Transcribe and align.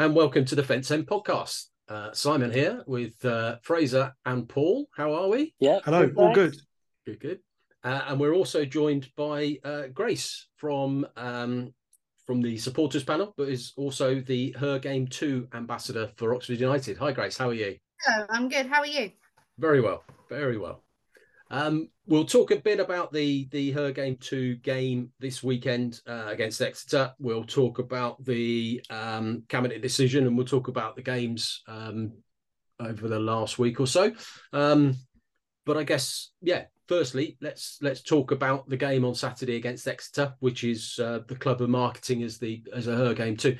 and 0.00 0.14
welcome 0.14 0.46
to 0.46 0.54
the 0.54 0.62
Fence 0.62 0.90
End 0.90 1.06
podcast. 1.06 1.66
Uh, 1.86 2.10
Simon 2.12 2.50
here 2.50 2.82
with 2.86 3.22
uh, 3.22 3.58
Fraser 3.60 4.14
and 4.24 4.48
Paul. 4.48 4.88
How 4.96 5.12
are 5.12 5.28
we? 5.28 5.54
Yeah. 5.60 5.80
Hello. 5.84 6.06
good, 6.06 6.16
All 6.16 6.34
good. 6.34 6.56
Good, 7.04 7.20
good. 7.20 7.40
Uh, 7.84 8.04
and 8.06 8.18
we're 8.18 8.32
also 8.32 8.64
joined 8.64 9.10
by 9.14 9.58
uh, 9.62 9.88
Grace 9.92 10.48
from 10.56 11.06
um, 11.18 11.74
from 12.24 12.40
the 12.40 12.56
supporters 12.56 13.04
panel, 13.04 13.34
but 13.36 13.50
is 13.50 13.74
also 13.76 14.20
the 14.20 14.56
Her 14.58 14.78
Game 14.78 15.06
Too 15.06 15.46
ambassador 15.52 16.10
for 16.16 16.34
Oxford 16.34 16.58
United. 16.58 16.96
Hi, 16.96 17.12
Grace. 17.12 17.36
How 17.36 17.50
are 17.50 17.54
you? 17.54 17.76
Hello, 18.06 18.24
I'm 18.30 18.48
good. 18.48 18.68
How 18.68 18.80
are 18.80 18.86
you? 18.86 19.10
Very 19.58 19.82
well, 19.82 20.02
very 20.30 20.56
well. 20.56 20.82
Um, 21.50 21.88
we'll 22.06 22.24
talk 22.24 22.52
a 22.52 22.56
bit 22.56 22.80
about 22.80 23.12
the 23.12 23.48
the 23.50 23.72
Her 23.72 23.90
Game 23.90 24.16
Too 24.16 24.56
game 24.56 25.10
this 25.18 25.42
weekend 25.42 26.00
uh, 26.06 26.26
against 26.28 26.62
Exeter. 26.62 27.12
We'll 27.18 27.44
talk 27.44 27.78
about 27.78 28.24
the 28.24 28.84
um, 28.88 29.42
cabinet 29.48 29.82
decision, 29.82 30.26
and 30.26 30.36
we'll 30.36 30.46
talk 30.46 30.68
about 30.68 30.94
the 30.94 31.02
games 31.02 31.62
um, 31.66 32.12
over 32.78 33.08
the 33.08 33.18
last 33.18 33.58
week 33.58 33.80
or 33.80 33.86
so. 33.86 34.12
Um, 34.52 34.96
but 35.66 35.76
I 35.76 35.84
guess, 35.84 36.30
yeah. 36.40 36.64
Firstly, 36.88 37.36
let's 37.40 37.78
let's 37.80 38.02
talk 38.02 38.32
about 38.32 38.68
the 38.68 38.76
game 38.76 39.04
on 39.04 39.14
Saturday 39.14 39.54
against 39.54 39.86
Exeter, 39.86 40.34
which 40.40 40.64
is 40.64 40.98
uh, 41.00 41.20
the 41.28 41.36
club 41.36 41.62
of 41.62 41.68
marketing 41.68 42.24
as 42.24 42.38
the 42.38 42.64
as 42.74 42.88
a 42.88 42.96
Her 42.96 43.14
Game 43.14 43.36
Too. 43.36 43.56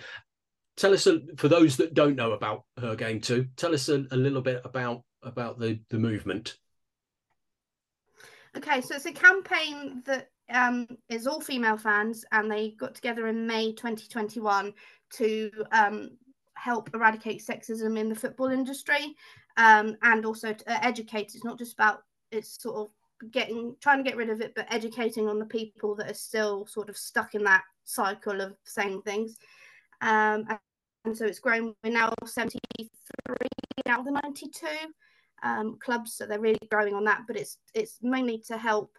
Tell 0.77 0.92
us, 0.92 1.06
a, 1.06 1.20
for 1.36 1.46
those 1.46 1.77
that 1.77 1.94
don't 1.94 2.16
know 2.16 2.32
about 2.32 2.64
Her 2.80 2.96
Game 2.96 3.20
Too, 3.20 3.46
tell 3.56 3.72
us 3.72 3.88
a, 3.88 4.04
a 4.10 4.16
little 4.16 4.42
bit 4.42 4.62
about 4.64 5.02
about 5.22 5.60
the 5.60 5.78
the 5.91 5.98
movement. 5.98 6.56
Okay, 8.56 8.81
so 8.81 8.97
it's 8.97 9.06
a 9.06 9.12
campaign 9.12 10.03
that 10.06 10.29
um, 10.53 10.87
is 11.09 11.27
all 11.27 11.41
female 11.41 11.77
fans, 11.77 12.25
and 12.33 12.51
they 12.51 12.73
got 12.73 12.95
together 12.95 13.29
in 13.29 13.47
May 13.47 13.73
2021 13.73 14.73
to 15.15 15.51
um, 15.70 16.11
help 16.55 16.91
eradicate 16.95 17.43
sexism 17.43 17.98
in 17.98 18.09
the 18.09 18.15
football 18.15 18.48
industry 18.48 19.15
um, 19.56 19.97
and 20.03 20.27
also 20.27 20.53
to 20.53 20.73
uh, 20.73 20.78
educate. 20.83 21.33
It's 21.34 21.45
not 21.45 21.59
just 21.59 21.75
about 21.75 22.03
it's 22.33 22.61
sort 22.61 22.77
of 22.77 23.31
getting 23.31 23.77
trying 23.81 23.98
to 23.98 24.09
get 24.09 24.17
rid 24.17 24.31
of 24.31 24.41
it, 24.41 24.53
but 24.56 24.67
educating 24.73 25.28
on 25.28 25.39
the 25.39 25.47
people 25.47 25.95
that 25.97 26.11
are 26.11 26.15
still 26.15 26.67
sort 26.67 26.89
of 26.89 26.97
stuck 26.97 27.34
in 27.34 27.45
that 27.45 27.62
cycle 27.84 28.41
of 28.41 28.56
saying 28.65 29.03
things. 29.03 29.37
Um, 30.01 30.45
and, 30.48 30.59
and 31.05 31.17
so 31.17 31.25
it's 31.25 31.39
grown. 31.39 31.75
We're 31.84 31.93
now 31.93 32.12
73 32.25 32.89
out 33.87 34.01
of 34.01 34.05
the 34.06 34.11
92 34.11 34.67
um, 35.42 35.78
clubs, 35.80 36.14
so 36.14 36.27
they're 36.27 36.41
really 36.41 36.58
growing 36.70 36.94
on 36.94 37.05
that. 37.05 37.22
But 37.27 37.36
it's 37.36 37.58
it's 37.74 37.98
mainly 38.02 38.38
to 38.48 38.56
help 38.56 38.96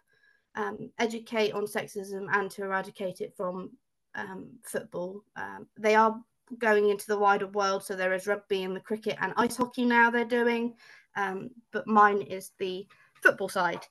um, 0.54 0.90
educate 0.98 1.52
on 1.52 1.66
sexism 1.66 2.26
and 2.32 2.50
to 2.52 2.64
eradicate 2.64 3.20
it 3.20 3.34
from 3.36 3.70
um, 4.14 4.50
football. 4.64 5.22
Um, 5.36 5.66
they 5.78 5.94
are 5.94 6.20
going 6.58 6.90
into 6.90 7.06
the 7.06 7.18
wider 7.18 7.46
world, 7.48 7.84
so 7.84 7.96
there 7.96 8.12
is 8.12 8.26
rugby 8.26 8.64
and 8.64 8.76
the 8.76 8.80
cricket 8.80 9.16
and 9.20 9.32
ice 9.36 9.56
hockey 9.56 9.84
now 9.84 10.10
they're 10.10 10.24
doing, 10.24 10.74
um, 11.16 11.50
but 11.72 11.86
mine 11.86 12.22
is 12.22 12.50
the 12.58 12.86
football 13.22 13.48
side. 13.48 13.86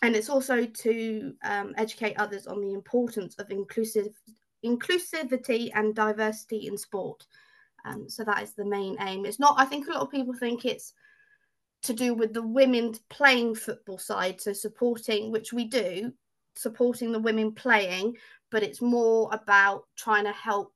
And 0.00 0.14
it's 0.14 0.30
also 0.30 0.64
to 0.64 1.34
educate 1.76 2.14
others 2.18 2.46
on 2.46 2.60
the 2.60 2.72
importance 2.72 3.34
of 3.40 3.50
inclusive 3.50 4.14
inclusivity 4.64 5.70
and 5.74 5.94
diversity 5.94 6.66
in 6.66 6.76
sport. 6.76 7.26
Um, 7.84 8.08
so 8.08 8.24
that 8.24 8.42
is 8.42 8.54
the 8.54 8.64
main 8.64 8.96
aim. 9.00 9.24
It's 9.24 9.38
not. 9.38 9.54
I 9.56 9.64
think 9.64 9.86
a 9.86 9.92
lot 9.92 10.02
of 10.02 10.10
people 10.10 10.34
think 10.34 10.64
it's 10.64 10.94
to 11.82 11.92
do 11.92 12.14
with 12.14 12.32
the 12.32 12.42
women 12.42 12.94
playing 13.08 13.54
football 13.54 13.98
side, 13.98 14.40
so 14.40 14.52
supporting, 14.52 15.30
which 15.30 15.52
we 15.52 15.64
do, 15.64 16.12
supporting 16.54 17.12
the 17.12 17.20
women 17.20 17.52
playing, 17.52 18.16
but 18.50 18.62
it's 18.62 18.82
more 18.82 19.28
about 19.32 19.84
trying 19.96 20.24
to 20.24 20.32
help 20.32 20.72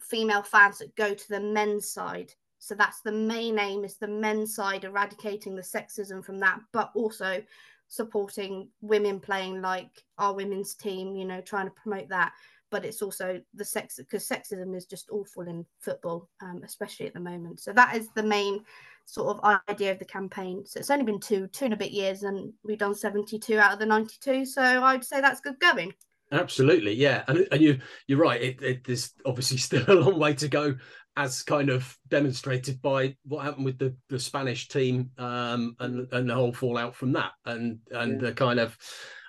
female 0.00 0.42
fans 0.42 0.78
that 0.78 0.96
go 0.96 1.14
to 1.14 1.28
the 1.28 1.40
men's 1.40 1.90
side. 1.90 2.32
So 2.58 2.74
that's 2.74 3.00
the 3.00 3.12
main 3.12 3.58
aim 3.58 3.84
is 3.84 3.96
the 3.96 4.08
men's 4.08 4.54
side, 4.54 4.84
eradicating 4.84 5.54
the 5.54 5.62
sexism 5.62 6.24
from 6.24 6.38
that, 6.40 6.60
but 6.72 6.90
also 6.94 7.42
supporting 7.88 8.68
women 8.80 9.18
playing 9.18 9.60
like 9.60 10.04
our 10.18 10.34
women's 10.34 10.74
team, 10.74 11.16
you 11.16 11.24
know, 11.24 11.40
trying 11.40 11.66
to 11.66 11.72
promote 11.72 12.08
that. 12.08 12.32
But 12.70 12.84
it's 12.84 13.02
also 13.02 13.40
the 13.54 13.64
sex 13.64 13.96
because 13.96 14.28
sexism 14.28 14.76
is 14.76 14.86
just 14.86 15.10
awful 15.10 15.48
in 15.48 15.66
football, 15.80 16.28
um, 16.40 16.62
especially 16.64 17.06
at 17.06 17.14
the 17.14 17.20
moment. 17.20 17.60
So 17.60 17.72
that 17.72 17.96
is 17.96 18.08
the 18.14 18.22
main 18.22 18.64
sort 19.12 19.36
of 19.38 19.60
idea 19.68 19.92
of 19.92 19.98
the 19.98 20.04
campaign. 20.04 20.64
So 20.66 20.78
it's 20.80 20.90
only 20.90 21.04
been 21.04 21.20
two, 21.20 21.46
two 21.48 21.64
and 21.66 21.74
a 21.74 21.76
bit 21.76 21.90
years, 21.90 22.22
and 22.22 22.52
we've 22.64 22.78
done 22.78 22.94
72 22.94 23.58
out 23.58 23.72
of 23.72 23.78
the 23.78 23.86
92. 23.86 24.44
So 24.46 24.62
I'd 24.62 25.04
say 25.04 25.20
that's 25.20 25.40
good 25.40 25.58
going. 25.58 25.92
Absolutely, 26.32 26.94
yeah, 26.94 27.24
and 27.26 27.48
and 27.50 27.60
you 27.60 27.80
you're 28.06 28.20
right. 28.20 28.40
It, 28.40 28.62
it 28.62 28.84
there's 28.84 29.12
obviously 29.26 29.56
still 29.68 29.84
a 29.88 29.94
long 29.98 30.18
way 30.18 30.34
to 30.34 30.46
go, 30.48 30.76
as 31.16 31.42
kind 31.42 31.70
of 31.70 31.96
demonstrated 32.08 32.80
by 32.80 33.16
what 33.24 33.44
happened 33.44 33.64
with 33.64 33.78
the 33.78 33.96
the 34.08 34.20
Spanish 34.20 34.68
team 34.68 35.10
um, 35.18 35.74
and 35.80 36.06
and 36.12 36.30
the 36.30 36.34
whole 36.34 36.52
fallout 36.52 36.94
from 36.94 37.12
that, 37.14 37.32
and 37.46 37.80
and 37.90 38.20
Yeah. 38.20 38.28
the 38.28 38.32
kind 38.32 38.60
of, 38.60 38.78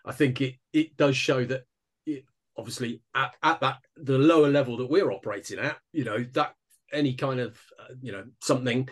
I 0.05 0.11
think 0.11 0.41
it 0.41 0.55
it 0.73 0.95
does 0.95 1.17
show 1.17 1.43
that 1.45 1.63
it, 2.05 2.23
obviously 2.55 3.01
at, 3.15 3.33
at 3.41 3.61
that 3.61 3.77
the 3.95 4.19
lower 4.19 4.49
level 4.49 4.77
that 4.77 4.89
we're 4.91 5.11
operating 5.11 5.57
at, 5.57 5.77
you 5.93 6.03
know 6.03 6.23
that 6.33 6.53
any 6.93 7.15
kind 7.15 7.39
of 7.39 7.59
uh, 7.79 7.93
you 7.99 8.11
know 8.11 8.25
something 8.41 8.87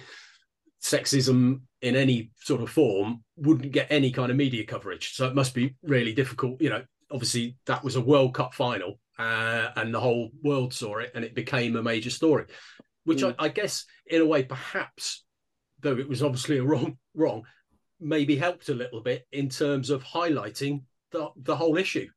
sexism 0.82 1.62
in 1.82 1.96
any 1.96 2.32
sort 2.42 2.62
of 2.62 2.70
form 2.70 3.24
wouldn't 3.38 3.72
get 3.72 3.88
any 3.90 4.12
kind 4.12 4.32
of 4.32 4.38
media 4.38 4.66
coverage. 4.66 5.14
So 5.14 5.28
it 5.28 5.36
must 5.36 5.54
be 5.54 5.76
really 5.84 6.14
difficult. 6.14 6.62
You 6.62 6.70
know, 6.70 6.84
obviously 7.12 7.58
that 7.66 7.84
was 7.84 7.96
a 7.96 8.02
World 8.02 8.34
Cup 8.34 8.54
final, 8.54 9.00
uh, 9.18 9.70
and 9.76 9.94
the 9.94 10.00
whole 10.00 10.32
world 10.44 10.74
saw 10.74 10.98
it, 10.98 11.12
and 11.16 11.24
it 11.26 11.36
became 11.36 11.76
a 11.76 11.84
major 11.84 12.10
story. 12.10 12.46
Which 13.06 13.22
Mm. 13.22 13.36
I, 13.40 13.46
I 13.46 13.50
guess, 13.50 13.86
in 14.06 14.22
a 14.22 14.26
way, 14.26 14.44
perhaps, 14.44 15.24
though 15.80 15.98
it 15.98 16.08
was 16.08 16.24
obviously 16.24 16.58
a 16.58 16.64
wrong, 16.72 16.98
wrong, 17.16 17.44
maybe 18.00 18.36
helped 18.36 18.70
a 18.70 18.74
little 18.74 19.02
bit 19.02 19.26
in 19.32 19.50
terms 19.50 19.90
of 19.90 20.04
highlighting 20.04 20.84
the 21.12 21.30
the 21.36 21.56
whole 21.56 21.78
issue. 21.78 22.08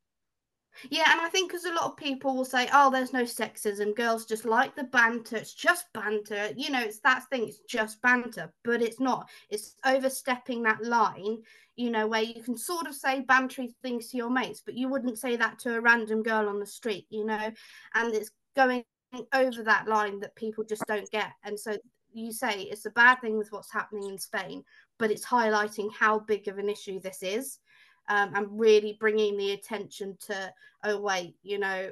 Yeah, 0.89 1.11
and 1.11 1.21
I 1.21 1.29
think 1.29 1.51
because 1.51 1.65
a 1.65 1.73
lot 1.73 1.85
of 1.85 1.97
people 1.97 2.35
will 2.35 2.45
say, 2.45 2.67
"Oh, 2.73 2.89
there's 2.89 3.13
no 3.13 3.23
sexism. 3.23 3.95
Girls 3.95 4.25
just 4.25 4.45
like 4.45 4.75
the 4.75 4.83
banter. 4.83 5.37
It's 5.37 5.53
just 5.53 5.91
banter." 5.93 6.49
You 6.55 6.71
know, 6.71 6.81
it's 6.81 6.99
that 7.01 7.27
thing. 7.29 7.47
It's 7.47 7.59
just 7.67 8.01
banter, 8.01 8.51
but 8.63 8.81
it's 8.81 8.99
not. 8.99 9.29
It's 9.49 9.75
overstepping 9.85 10.63
that 10.63 10.83
line. 10.83 11.43
You 11.75 11.89
know, 11.91 12.07
where 12.07 12.21
you 12.21 12.41
can 12.43 12.57
sort 12.57 12.87
of 12.87 12.95
say 12.95 13.23
bantery 13.27 13.73
things 13.81 14.09
to 14.09 14.17
your 14.17 14.29
mates, 14.29 14.61
but 14.65 14.75
you 14.75 14.89
wouldn't 14.89 15.17
say 15.19 15.35
that 15.37 15.59
to 15.59 15.75
a 15.75 15.81
random 15.81 16.23
girl 16.23 16.49
on 16.49 16.59
the 16.59 16.65
street. 16.65 17.07
You 17.09 17.25
know, 17.25 17.51
and 17.95 18.13
it's 18.13 18.31
going 18.55 18.83
over 19.33 19.63
that 19.63 19.87
line 19.87 20.19
that 20.19 20.35
people 20.35 20.63
just 20.63 20.85
don't 20.87 21.09
get. 21.11 21.31
And 21.43 21.59
so 21.59 21.77
you 22.13 22.31
say 22.31 22.61
it's 22.63 22.85
a 22.85 22.91
bad 22.91 23.21
thing 23.21 23.37
with 23.37 23.51
what's 23.51 23.71
happening 23.71 24.09
in 24.09 24.17
Spain, 24.17 24.63
but 24.99 25.11
it's 25.11 25.25
highlighting 25.25 25.89
how 25.93 26.19
big 26.19 26.47
of 26.47 26.57
an 26.57 26.69
issue 26.69 26.99
this 26.99 27.23
is 27.23 27.59
um, 28.09 28.33
and 28.35 28.59
really 28.59 28.97
bringing 28.99 29.37
the 29.37 29.51
attention 29.51 30.17
to 30.19 30.53
oh 30.83 30.99
wait 30.99 31.35
you 31.43 31.57
know 31.57 31.91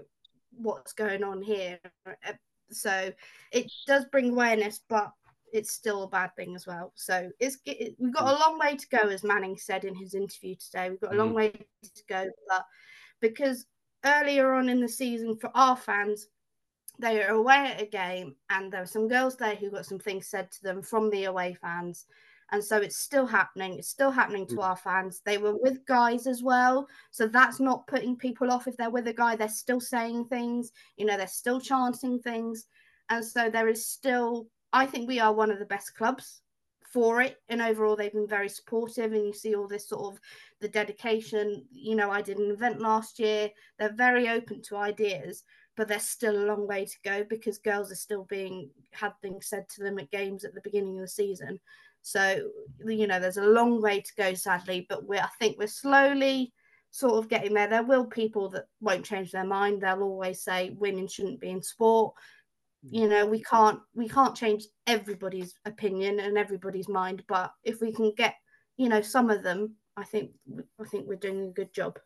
what's 0.58 0.94
going 0.94 1.24
on 1.24 1.42
here? 1.42 1.80
Uh, 2.06 2.34
so 2.72 3.12
it 3.52 3.72
does 3.88 4.06
bring 4.12 4.32
awareness 4.32 4.82
but 4.90 5.12
it's 5.54 5.72
still 5.72 6.04
a 6.04 6.08
bad 6.08 6.34
thing 6.36 6.56
as 6.56 6.66
well. 6.66 6.94
So 6.96 7.30
it's 7.40 7.58
it, 7.66 7.96
we've 8.00 8.14
got 8.14 8.28
a 8.34 8.40
long 8.40 8.58
way 8.58 8.78
to 8.78 8.88
go 8.88 9.10
as 9.10 9.24
manning 9.24 9.58
said 9.58 9.84
in 9.84 9.96
his 9.96 10.14
interview 10.14 10.56
today. 10.56 10.90
We've 10.90 11.00
got 11.02 11.14
a 11.14 11.18
long 11.18 11.32
Mhm. 11.32 11.36
way 11.36 11.52
to 11.52 12.04
go 12.08 12.30
but 12.48 12.66
because 13.20 13.66
earlier 14.06 14.54
on 14.54 14.70
in 14.70 14.80
the 14.80 14.88
season 14.88 15.38
for 15.38 15.52
our 15.56 15.76
fans 15.76 16.28
they 17.00 17.18
were 17.18 17.36
away 17.36 17.56
at 17.56 17.82
a 17.82 17.86
game 17.86 18.36
and 18.50 18.72
there 18.72 18.82
were 18.82 18.86
some 18.86 19.08
girls 19.08 19.36
there 19.38 19.56
who 19.56 19.72
got 19.72 19.86
some 19.86 20.00
things 20.00 20.28
said 20.28 20.52
to 20.52 20.64
them 20.64 20.82
from 20.82 21.10
the 21.10 21.26
away 21.26 21.54
fans 21.54 22.06
and 22.52 22.64
so 22.64 22.78
it's 22.78 22.98
still 22.98 23.26
happening 23.26 23.78
it's 23.78 23.88
still 23.90 24.12
happening 24.12 24.46
to 24.48 24.56
Mm. 24.58 24.64
our 24.64 24.76
fans. 24.76 25.22
They 25.26 25.38
were 25.38 25.56
with 25.56 25.86
guys 25.86 26.28
as 26.28 26.44
well. 26.44 26.88
So 27.12 27.28
that's 27.28 27.60
not 27.60 27.88
putting 27.88 28.16
people 28.18 28.52
off. 28.52 28.68
If 28.68 28.76
they're 28.78 28.90
with 28.90 29.08
a 29.08 29.14
guy 29.14 29.36
they're 29.36 29.48
still 29.50 29.80
saying 29.80 30.26
things 30.26 30.72
you 30.98 31.06
know 31.06 31.18
they're 31.18 31.28
still 31.28 31.60
chanting 31.62 32.20
things. 32.20 32.68
And 33.10 33.24
so 33.26 33.50
there 33.50 33.68
is 33.70 33.86
still 33.86 34.48
i 34.74 34.86
think 34.86 35.08
we 35.08 35.20
are 35.20 35.34
one 35.34 35.52
of 35.52 35.60
the 35.60 35.66
best 35.66 35.96
clubs 35.96 36.42
for 36.94 37.22
it. 37.22 37.38
And 37.50 37.62
overall 37.62 37.96
they've 37.96 38.12
been 38.12 38.28
very 38.28 38.50
supportive. 38.50 39.14
And 39.14 39.26
you 39.26 39.34
see 39.34 39.56
all 39.56 39.68
this 39.68 39.88
sort 39.88 40.14
of 40.14 40.20
the 40.60 40.68
dedication 40.68 41.66
you 41.72 41.96
know 41.96 42.12
i 42.12 42.22
did 42.22 42.38
an 42.38 42.52
event 42.52 42.80
last 42.82 43.18
year. 43.20 43.50
They're 43.80 43.94
very 43.94 44.28
open 44.30 44.62
to 44.64 44.78
ideas 44.78 45.44
but 45.78 45.88
there's 45.88 46.04
still 46.04 46.36
a 46.38 46.46
long 46.52 46.68
way 46.68 46.84
to 46.86 46.98
go 47.04 47.24
because 47.24 47.58
girls 47.58 47.92
are 47.92 47.96
still 47.96 48.26
being 48.26 48.70
had 48.92 49.14
things 49.22 49.48
said 49.48 49.68
to 49.70 49.82
them 49.82 49.98
at 50.00 50.12
games 50.12 50.44
at 50.44 50.54
the 50.54 50.62
beginning 50.62 50.96
of 50.96 51.02
the 51.02 51.08
season 51.08 51.60
so 52.02 52.50
you 52.86 53.08
know 53.08 53.20
there's 53.20 53.38
a 53.38 53.44
long 53.44 53.82
way 53.82 54.02
to 54.02 54.12
go 54.18 54.34
sadly 54.34 54.86
but 54.90 55.06
we're 55.06 55.20
i 55.20 55.30
think 55.40 55.58
we're 55.58 55.68
slowly 55.68 56.54
sort 56.90 57.14
of 57.14 57.30
getting 57.30 57.54
there 57.54 57.68
there 57.68 57.84
will 57.84 58.06
people 58.06 58.50
that 58.50 58.66
won't 58.82 59.06
change 59.06 59.32
their 59.32 59.46
mind 59.46 59.82
they'll 59.82 60.02
always 60.02 60.44
say 60.44 60.76
women 60.78 61.08
shouldn't 61.08 61.40
be 61.40 61.50
in 61.50 61.62
sport 61.62 62.14
you 62.84 63.08
know 63.08 63.26
we 63.26 63.42
can't 63.44 63.80
we 63.94 64.10
can't 64.10 64.36
change 64.36 64.66
everybody's 64.88 65.54
opinion 65.66 66.20
and 66.20 66.38
everybody's 66.38 66.90
mind 66.90 67.24
but 67.28 67.52
if 67.64 67.80
we 67.82 67.94
can 67.94 68.12
get 68.16 68.36
you 68.78 68.90
know 68.90 69.02
some 69.02 69.30
of 69.30 69.44
them 69.44 69.76
i 69.96 70.04
think 70.04 70.32
i 70.80 70.86
think 70.86 71.08
we're 71.08 71.16
doing 71.16 71.48
a 71.48 71.54
good 71.54 71.74
job 71.74 71.98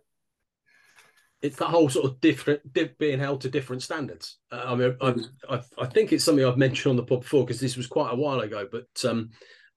it's 1.41 1.57
that 1.57 1.67
whole 1.67 1.89
sort 1.89 2.05
of 2.05 2.19
different 2.21 2.61
being 2.97 3.19
held 3.19 3.41
to 3.41 3.49
different 3.49 3.83
standards. 3.83 4.37
Uh, 4.51 4.63
I 4.65 4.75
mean, 4.75 4.95
I, 4.99 5.15
I, 5.49 5.61
I, 5.77 5.85
think 5.85 6.11
it's 6.11 6.23
something 6.23 6.43
I've 6.43 6.57
mentioned 6.57 6.91
on 6.91 6.95
the 6.95 7.03
pod 7.03 7.21
before 7.21 7.45
because 7.45 7.59
this 7.59 7.77
was 7.77 7.87
quite 7.87 8.11
a 8.11 8.15
while 8.15 8.39
ago. 8.39 8.67
But 8.71 8.87
um, 9.07 9.29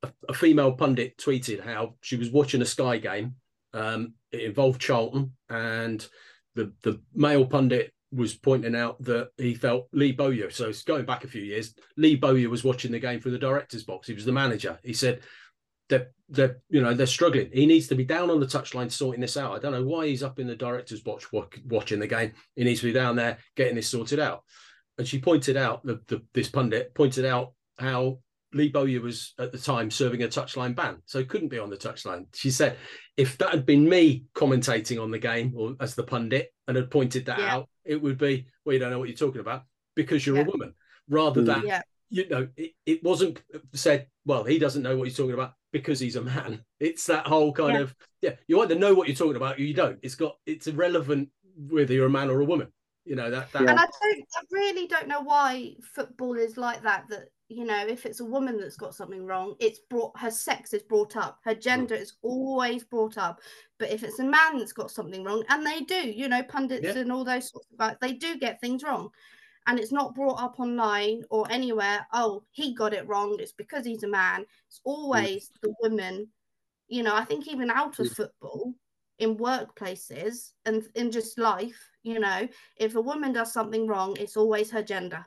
a, 0.03 0.11
a, 0.29 0.35
female 0.35 0.73
pundit 0.73 1.19
tweeted 1.19 1.61
how 1.61 1.95
she 2.01 2.17
was 2.17 2.31
watching 2.31 2.63
a 2.63 2.67
Sky 2.67 2.99
game. 2.99 3.35
Um, 3.73 4.15
it 4.33 4.43
involved 4.43 4.81
Charlton, 4.81 5.33
and 5.49 6.07
the 6.55 6.73
the 6.83 7.01
male 7.15 7.47
pundit 7.47 7.93
was 8.11 8.35
pointing 8.35 8.75
out 8.75 9.03
that 9.05 9.29
he 9.37 9.55
felt 9.55 9.89
Lee 9.93 10.13
Bowyer. 10.13 10.51
So 10.51 10.69
it's 10.69 10.83
going 10.83 11.05
back 11.05 11.25
a 11.25 11.29
few 11.29 11.43
years. 11.43 11.75
Lee 11.97 12.17
Bowyer 12.17 12.49
was 12.49 12.65
watching 12.65 12.93
the 12.93 12.99
game 12.99 13.21
through 13.21 13.33
the 13.33 13.39
director's 13.39 13.85
box. 13.85 14.07
He 14.07 14.15
was 14.15 14.25
the 14.25 14.33
manager. 14.33 14.79
He 14.83 14.95
said 14.95 15.21
they're 15.89 16.11
they're 16.29 16.59
you 16.69 16.83
know 16.83 16.95
they're 16.95 17.07
struggling. 17.07 17.51
He 17.53 17.67
needs 17.67 17.89
to 17.89 17.95
be 17.95 18.05
down 18.05 18.31
on 18.31 18.41
the 18.41 18.47
touchline 18.47 18.91
sorting 18.91 19.21
this 19.21 19.37
out. 19.37 19.55
I 19.55 19.59
don't 19.59 19.73
know 19.73 19.85
why 19.85 20.07
he's 20.07 20.23
up 20.23 20.39
in 20.39 20.47
the 20.47 20.57
director's 20.57 21.01
box 21.01 21.29
watching 21.33 22.01
the 22.01 22.07
game. 22.07 22.33
He 22.57 22.65
needs 22.65 22.81
to 22.81 22.87
be 22.87 22.93
down 22.93 23.17
there 23.17 23.39
getting 23.57 23.75
this 23.75 23.89
sorted 23.89 24.21
out. 24.21 24.45
And 24.97 25.07
she 25.07 25.21
pointed 25.21 25.57
out 25.57 25.85
the, 25.85 26.01
the 26.09 26.23
this 26.35 26.49
pundit 26.49 26.95
pointed 26.95 27.25
out 27.25 27.53
how 27.79 28.19
Lee 28.53 28.69
Bowyer 28.69 29.01
was 29.01 29.35
at 29.39 29.53
the 29.53 29.59
time 29.59 29.91
serving 29.91 30.23
a 30.23 30.29
touchline 30.29 30.75
ban, 30.75 31.03
so 31.05 31.25
couldn't 31.25 31.49
be 31.49 31.59
on 31.59 31.71
the 31.71 31.77
touchline. 31.77 32.27
She 32.35 32.51
said, 32.51 32.77
if 33.17 33.37
that 33.39 33.51
had 33.51 33.67
been 33.67 33.89
me 33.89 34.25
commentating 34.35 35.03
on 35.03 35.11
the 35.11 35.19
game 35.19 35.53
or 35.57 35.75
as 35.81 35.95
the 35.95 36.03
pundit 36.03 36.53
and 36.67 36.77
had 36.77 36.91
pointed 36.91 37.27
that 37.27 37.39
yeah. 37.39 37.55
out, 37.55 37.69
it 37.85 38.01
would 38.01 38.19
be, 38.19 38.47
well, 38.65 38.73
you 38.73 38.79
don't 38.79 38.91
know 38.91 38.99
what 38.99 39.09
you're 39.09 39.17
talking 39.17 39.41
about 39.41 39.65
because 39.95 40.27
you're 40.27 40.37
yeah. 40.37 40.43
a 40.43 40.47
woman, 40.47 40.75
rather 41.09 41.41
hmm. 41.41 41.47
than 41.47 41.67
yeah. 41.67 41.83
you 42.09 42.29
know, 42.29 42.49
it, 42.57 42.73
it 42.87 43.05
wasn't 43.05 43.43
said, 43.75 44.07
well, 44.25 44.45
he 44.45 44.59
doesn't 44.59 44.83
know 44.83 44.97
what 44.97 45.09
he's 45.09 45.17
talking 45.17 45.35
about 45.35 45.53
because 45.73 46.01
he's 46.01 46.17
a 46.17 46.23
man. 46.23 46.65
It's 46.81 47.07
that 47.07 47.27
whole 47.27 47.53
kind 47.53 47.79
of 47.79 47.93
yeah, 48.23 48.35
you 48.47 48.63
either 48.63 48.77
know 48.77 48.95
what 48.95 49.09
you're 49.09 49.17
talking 49.17 49.35
about 49.35 49.59
or 49.59 49.63
you 49.63 49.75
don't. 49.75 49.99
It's 50.01 50.15
got 50.15 50.37
it's 50.47 50.69
irrelevant 50.69 51.31
whether 51.57 51.93
you're 51.93 52.07
a 52.07 52.11
man 52.11 52.31
or 52.31 52.41
a 52.41 52.45
woman. 52.45 52.69
You 53.09 53.17
know 53.17 53.31
that. 53.31 53.51
that... 53.53 53.63
And 53.63 53.71
I 53.71 53.85
don't, 53.85 54.25
I 54.37 54.43
really 54.53 54.87
don't 54.87 55.09
know 55.09 55.23
why 55.23 55.73
football 55.95 56.35
is 56.35 56.59
like 56.59 56.83
that. 56.83 57.05
That 57.09 57.31
you 57.49 57.65
know, 57.65 57.87
if 57.87 58.05
it's 58.05 58.21
a 58.21 58.25
woman 58.25 58.61
that's 58.61 58.77
got 58.77 58.95
something 58.95 59.25
wrong, 59.25 59.55
it's 59.61 59.79
brought 59.89 60.13
her 60.19 60.31
sex 60.31 60.75
is 60.75 60.83
brought 60.83 61.17
up, 61.17 61.39
her 61.45 61.55
gender 61.55 61.97
mm. 61.97 62.03
is 62.03 62.13
always 62.21 62.85
brought 62.85 63.17
up. 63.17 63.41
But 63.79 63.91
if 63.91 64.03
it's 64.03 64.19
a 64.19 64.25
man 64.25 64.59
that's 64.59 64.75
got 64.75 64.91
something 64.91 65.25
wrong, 65.25 65.43
and 65.49 65.67
they 65.67 65.81
do, 65.81 66.11
you 66.11 66.29
know, 66.29 66.43
pundits 66.43 66.85
yeah. 66.85 66.99
and 66.99 67.11
all 67.11 67.25
those 67.25 67.51
sorts 67.51 67.69
of 67.73 67.79
guys, 67.79 67.97
they 68.03 68.13
do 68.13 68.39
get 68.39 68.61
things 68.61 68.83
wrong. 68.83 69.09
And 69.67 69.79
it's 69.79 69.93
not 69.93 70.15
brought 70.15 70.43
up 70.43 70.61
online 70.61 71.23
or 71.31 71.51
anywhere. 71.51 72.07
Oh, 72.13 72.43
he 72.51 72.75
got 72.75 72.93
it 72.93 73.09
wrong. 73.09 73.39
It's 73.41 73.53
because 73.53 73.87
he's 73.87 74.03
a 74.03 74.09
man. 74.09 74.45
It's 74.69 74.81
mm. 74.81 74.93
always 74.93 75.49
mm. 75.49 75.61
the 75.63 75.75
woman. 75.81 76.29
You 76.89 77.05
know, 77.05 77.15
I 77.15 77.25
think 77.25 77.49
even 77.49 77.71
out 77.71 77.99
of 77.99 78.07
mm. 78.09 78.17
football, 78.17 78.75
in 79.19 79.37
workplaces 79.37 80.53
and 80.67 80.85
in 80.95 81.11
just 81.11 81.39
life, 81.39 81.88
you 82.03 82.19
know, 82.19 82.49
if 82.77 82.95
a 82.95 83.01
woman 83.01 83.33
does 83.33 83.53
something 83.53 83.87
wrong, 83.87 84.17
it's 84.19 84.37
always 84.37 84.71
her 84.71 84.83
gender. 84.83 85.25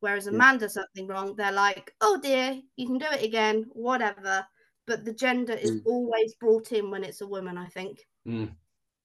Whereas 0.00 0.26
a 0.26 0.32
man 0.32 0.58
does 0.58 0.74
something 0.74 1.06
wrong, 1.06 1.34
they're 1.36 1.52
like, 1.52 1.92
oh 2.00 2.18
dear, 2.22 2.58
you 2.76 2.86
can 2.86 2.98
do 2.98 3.06
it 3.12 3.22
again, 3.22 3.66
whatever. 3.72 4.46
But 4.86 5.04
the 5.04 5.12
gender 5.12 5.52
is 5.52 5.72
mm. 5.72 5.82
always 5.84 6.34
brought 6.34 6.72
in 6.72 6.90
when 6.90 7.04
it's 7.04 7.20
a 7.20 7.26
woman, 7.26 7.58
I 7.58 7.66
think. 7.66 8.06
Mm. 8.26 8.50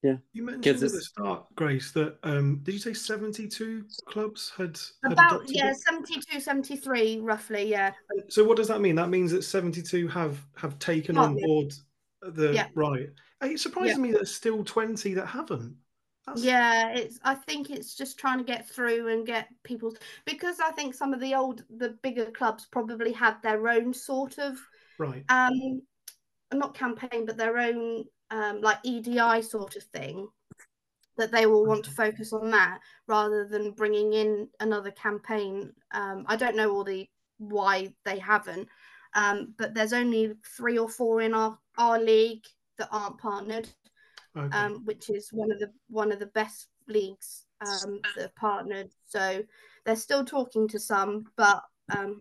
Yeah. 0.02 0.16
You 0.32 0.44
mentioned 0.44 0.76
at 0.76 0.80
the 0.80 1.00
start, 1.00 1.46
Grace, 1.54 1.90
that 1.92 2.16
um, 2.22 2.60
did 2.62 2.72
you 2.72 2.78
say 2.78 2.94
72 2.94 3.84
clubs 4.08 4.52
had, 4.56 4.78
had 5.02 5.12
about 5.12 5.42
yeah, 5.48 5.70
it? 5.70 5.78
72, 5.78 6.40
73 6.40 7.20
roughly, 7.20 7.68
yeah. 7.68 7.92
So 8.28 8.44
what 8.44 8.56
does 8.56 8.68
that 8.68 8.80
mean? 8.80 8.94
That 8.94 9.08
means 9.08 9.32
that 9.32 9.42
72 9.42 10.08
have 10.08 10.38
have 10.56 10.78
taken 10.78 11.18
on 11.18 11.36
board 11.36 11.74
the 12.22 12.52
yeah. 12.52 12.68
right. 12.74 13.08
It 13.42 13.60
surprises 13.60 13.96
yeah. 13.96 14.02
me 14.02 14.10
that 14.12 14.18
there's 14.18 14.34
still 14.34 14.64
20 14.64 15.14
that 15.14 15.26
haven't. 15.26 15.76
That's... 16.26 16.42
Yeah, 16.42 16.90
it's. 16.90 17.20
I 17.22 17.34
think 17.34 17.70
it's 17.70 17.94
just 17.94 18.18
trying 18.18 18.38
to 18.38 18.44
get 18.44 18.68
through 18.68 19.08
and 19.08 19.26
get 19.26 19.48
people 19.62 19.94
because 20.24 20.58
I 20.60 20.72
think 20.72 20.94
some 20.94 21.12
of 21.14 21.20
the 21.20 21.34
old, 21.34 21.64
the 21.76 21.90
bigger 22.02 22.30
clubs 22.32 22.66
probably 22.70 23.12
had 23.12 23.40
their 23.42 23.68
own 23.68 23.94
sort 23.94 24.38
of 24.38 24.58
right. 24.98 25.24
Um, 25.28 25.82
not 26.52 26.74
campaign, 26.74 27.26
but 27.26 27.36
their 27.36 27.58
own 27.58 28.04
um 28.32 28.60
like 28.60 28.78
EDI 28.82 29.40
sort 29.40 29.76
of 29.76 29.84
thing 29.84 30.28
that 31.16 31.30
they 31.32 31.46
will 31.46 31.64
want 31.64 31.84
to 31.84 31.90
focus 31.90 32.32
on 32.32 32.50
that 32.50 32.80
rather 33.06 33.46
than 33.46 33.70
bringing 33.70 34.12
in 34.12 34.48
another 34.60 34.90
campaign. 34.90 35.72
Um, 35.92 36.24
I 36.26 36.36
don't 36.36 36.56
know 36.56 36.70
all 36.72 36.84
the 36.84 37.08
why 37.38 37.94
they 38.04 38.18
haven't, 38.18 38.68
um, 39.14 39.54
but 39.58 39.74
there's 39.74 39.92
only 39.92 40.34
three 40.56 40.76
or 40.76 40.88
four 40.88 41.20
in 41.20 41.34
our 41.34 41.56
our 41.78 42.00
league 42.00 42.44
that 42.78 42.88
aren't 42.90 43.18
partnered 43.18 43.68
okay. 44.36 44.56
um, 44.56 44.84
which 44.84 45.10
is 45.10 45.30
one 45.32 45.50
of 45.50 45.58
the 45.58 45.70
one 45.88 46.12
of 46.12 46.18
the 46.18 46.26
best 46.26 46.68
leagues 46.88 47.44
um, 47.60 48.00
that 48.14 48.22
have 48.22 48.36
partnered. 48.36 48.90
So 49.06 49.42
they're 49.84 49.96
still 49.96 50.24
talking 50.24 50.68
to 50.68 50.78
some, 50.78 51.24
but 51.36 51.62
um, 51.94 52.20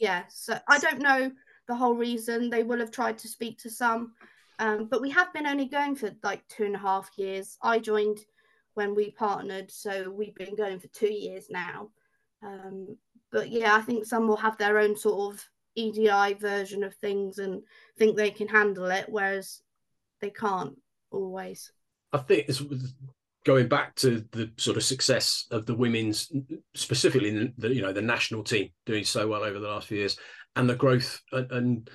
yeah. 0.00 0.24
So 0.28 0.58
I 0.68 0.78
don't 0.78 1.00
know 1.00 1.30
the 1.68 1.74
whole 1.74 1.94
reason. 1.94 2.50
They 2.50 2.62
will 2.62 2.80
have 2.80 2.90
tried 2.90 3.18
to 3.18 3.28
speak 3.28 3.58
to 3.60 3.70
some, 3.70 4.12
um, 4.58 4.86
but 4.90 5.00
we 5.00 5.10
have 5.10 5.32
been 5.32 5.46
only 5.46 5.66
going 5.66 5.96
for 5.96 6.10
like 6.22 6.46
two 6.48 6.64
and 6.64 6.74
a 6.74 6.78
half 6.78 7.10
years. 7.16 7.56
I 7.62 7.78
joined 7.78 8.18
when 8.74 8.94
we 8.94 9.12
partnered, 9.12 9.70
so 9.70 10.10
we've 10.10 10.34
been 10.34 10.56
going 10.56 10.80
for 10.80 10.88
two 10.88 11.12
years 11.12 11.46
now. 11.50 11.90
Um, 12.42 12.96
but 13.32 13.50
yeah, 13.50 13.74
I 13.74 13.80
think 13.80 14.04
some 14.04 14.28
will 14.28 14.36
have 14.36 14.58
their 14.58 14.78
own 14.78 14.96
sort 14.96 15.34
of 15.34 15.44
EDI 15.76 16.34
version 16.34 16.84
of 16.84 16.94
things 16.96 17.38
and 17.38 17.62
think 17.98 18.16
they 18.16 18.30
can 18.30 18.48
handle 18.48 18.86
it, 18.86 19.06
whereas 19.08 19.60
they 20.20 20.30
can't 20.30 20.76
always. 21.14 21.70
I 22.12 22.18
think 22.18 22.48
it's 22.48 22.62
going 23.44 23.68
back 23.68 23.94
to 23.96 24.24
the 24.32 24.50
sort 24.56 24.76
of 24.76 24.84
success 24.84 25.46
of 25.50 25.66
the 25.66 25.74
women's, 25.74 26.32
specifically 26.74 27.52
the 27.58 27.74
you 27.74 27.82
know 27.82 27.92
the 27.92 28.02
national 28.02 28.42
team 28.42 28.70
doing 28.86 29.04
so 29.04 29.28
well 29.28 29.42
over 29.42 29.58
the 29.58 29.68
last 29.68 29.88
few 29.88 29.98
years, 29.98 30.16
and 30.56 30.68
the 30.68 30.74
growth 30.74 31.20
and 31.32 31.50
and, 31.52 31.90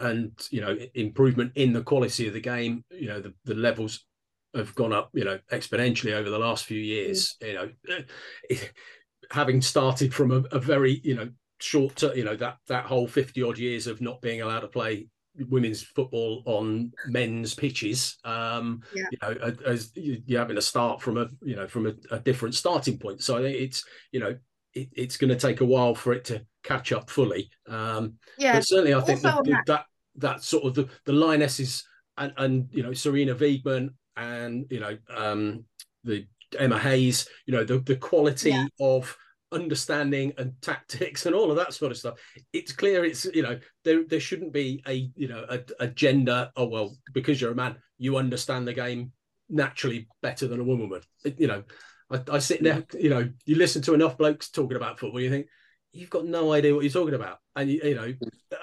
and 0.00 0.32
you 0.50 0.60
know 0.60 0.76
improvement 0.94 1.52
in 1.56 1.72
the 1.72 1.82
quality 1.82 2.26
of 2.26 2.34
the 2.34 2.40
game. 2.40 2.84
You 2.90 3.08
know 3.08 3.20
the 3.20 3.34
the 3.44 3.54
levels 3.54 4.06
have 4.54 4.74
gone 4.74 4.92
up 4.92 5.10
you 5.12 5.24
know 5.24 5.38
exponentially 5.52 6.12
over 6.12 6.30
the 6.30 6.38
last 6.38 6.64
few 6.64 6.80
years. 6.80 7.36
Mm. 7.42 7.46
You 7.48 7.54
know, 7.98 8.56
having 9.30 9.60
started 9.60 10.14
from 10.14 10.30
a, 10.30 10.56
a 10.56 10.58
very 10.58 11.00
you 11.04 11.14
know 11.14 11.28
short 11.60 12.02
you 12.14 12.24
know 12.24 12.36
that 12.36 12.58
that 12.68 12.84
whole 12.84 13.06
50 13.06 13.42
odd 13.42 13.58
years 13.58 13.86
of 13.86 14.00
not 14.00 14.20
being 14.20 14.42
allowed 14.42 14.60
to 14.60 14.68
play 14.68 15.08
women's 15.48 15.82
football 15.82 16.42
on 16.46 16.92
men's 17.08 17.54
pitches 17.54 18.18
um 18.24 18.82
yeah. 18.94 19.04
you 19.10 19.18
know 19.22 19.52
as 19.66 19.90
you're 19.94 20.38
having 20.38 20.56
to 20.56 20.62
start 20.62 21.02
from 21.02 21.16
a 21.16 21.28
you 21.42 21.56
know 21.56 21.66
from 21.66 21.86
a, 21.86 21.94
a 22.14 22.20
different 22.20 22.54
starting 22.54 22.98
point 22.98 23.20
so 23.20 23.36
i 23.36 23.42
think 23.42 23.56
it's 23.56 23.84
you 24.12 24.20
know 24.20 24.36
it, 24.74 24.88
it's 24.92 25.16
going 25.16 25.30
to 25.30 25.36
take 25.36 25.60
a 25.60 25.64
while 25.64 25.94
for 25.94 26.12
it 26.12 26.24
to 26.24 26.44
catch 26.62 26.92
up 26.92 27.10
fully 27.10 27.50
um 27.68 28.14
yeah 28.38 28.54
but 28.54 28.66
certainly 28.66 28.94
i 28.94 29.00
think 29.00 29.20
that, 29.22 29.44
that, 29.44 29.62
that 29.66 29.84
that 30.16 30.42
sort 30.42 30.64
of 30.64 30.74
the 30.74 30.88
the 31.04 31.12
lionesses 31.12 31.84
and 32.18 32.32
and 32.36 32.68
you 32.70 32.82
know 32.82 32.90
Sarina 32.90 33.34
Wiegman 33.34 33.90
and 34.16 34.66
you 34.70 34.80
know 34.80 34.96
um 35.14 35.64
the 36.04 36.26
emma 36.58 36.78
hayes 36.78 37.28
you 37.46 37.54
know 37.54 37.64
the 37.64 37.78
the 37.80 37.96
quality 37.96 38.50
yeah. 38.50 38.66
of 38.80 39.16
understanding 39.54 40.32
and 40.38 40.52
tactics 40.60 41.26
and 41.26 41.34
all 41.34 41.50
of 41.50 41.56
that 41.56 41.74
sort 41.74 41.92
of 41.92 41.98
stuff. 41.98 42.18
It's 42.52 42.72
clear 42.72 43.04
it's 43.04 43.24
you 43.26 43.42
know 43.42 43.58
there 43.84 44.04
there 44.04 44.20
shouldn't 44.20 44.52
be 44.52 44.82
a 44.86 45.10
you 45.16 45.28
know 45.28 45.46
a, 45.48 45.60
a 45.80 45.86
gender 45.86 46.50
oh 46.56 46.66
well 46.66 46.96
because 47.12 47.40
you're 47.40 47.52
a 47.52 47.56
man 47.56 47.76
you 47.98 48.16
understand 48.16 48.66
the 48.66 48.74
game 48.74 49.12
naturally 49.48 50.08
better 50.22 50.46
than 50.48 50.60
a 50.60 50.64
woman 50.64 50.88
would. 50.88 51.04
You 51.38 51.46
know 51.46 51.62
I, 52.10 52.20
I 52.30 52.38
sit 52.38 52.62
there 52.62 52.84
you 52.98 53.10
know 53.10 53.30
you 53.46 53.56
listen 53.56 53.82
to 53.82 53.94
enough 53.94 54.18
blokes 54.18 54.50
talking 54.50 54.76
about 54.76 54.98
football 54.98 55.20
you 55.20 55.30
think 55.30 55.46
you've 55.92 56.10
got 56.10 56.26
no 56.26 56.52
idea 56.52 56.74
what 56.74 56.82
you're 56.82 56.92
talking 56.92 57.14
about. 57.14 57.38
And 57.56 57.70
you, 57.70 57.80
you 57.84 57.94
know 57.94 58.12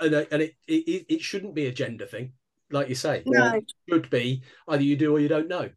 and, 0.01 0.13
uh, 0.13 0.25
and 0.31 0.41
it, 0.41 0.55
it 0.67 1.05
it 1.07 1.21
shouldn't 1.21 1.55
be 1.55 1.67
a 1.67 1.71
gender 1.71 2.05
thing 2.05 2.33
like 2.71 2.89
you 2.89 2.95
say. 2.95 3.23
No. 3.25 3.55
it 3.55 3.71
should 3.89 4.09
be 4.09 4.43
either 4.67 4.83
you 4.83 4.95
do 4.95 5.15
or 5.15 5.19
you 5.19 5.27
don't 5.27 5.47
know. 5.47 5.69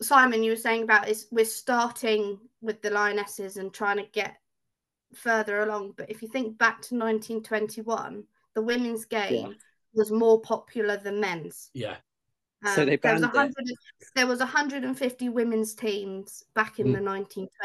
Simon, 0.00 0.42
you 0.42 0.50
were 0.50 0.56
saying 0.56 0.82
about 0.82 1.08
is 1.08 1.26
we're 1.30 1.44
starting 1.44 2.38
with 2.62 2.80
the 2.80 2.90
lionesses 2.90 3.56
and 3.56 3.72
trying 3.72 3.98
to 3.98 4.06
get 4.12 4.36
further 5.14 5.62
along. 5.62 5.94
But 5.96 6.10
if 6.10 6.22
you 6.22 6.28
think 6.28 6.58
back 6.58 6.80
to 6.82 6.94
1921, 6.94 8.24
the 8.54 8.62
women's 8.62 9.04
game 9.04 9.48
yeah. 9.48 9.54
was 9.94 10.10
more 10.10 10.40
popular 10.40 10.96
than 10.96 11.20
men's. 11.20 11.70
Yeah. 11.74 11.96
Um, 12.64 12.74
so 12.74 12.84
they 12.84 12.96
there 12.96 13.14
was, 13.14 13.22
100, 13.22 13.54
there 14.14 14.26
was 14.26 14.38
150 14.38 15.28
women's 15.30 15.74
teams 15.74 16.44
back 16.54 16.78
in 16.78 16.88
mm. 16.88 16.92
the 16.94 17.00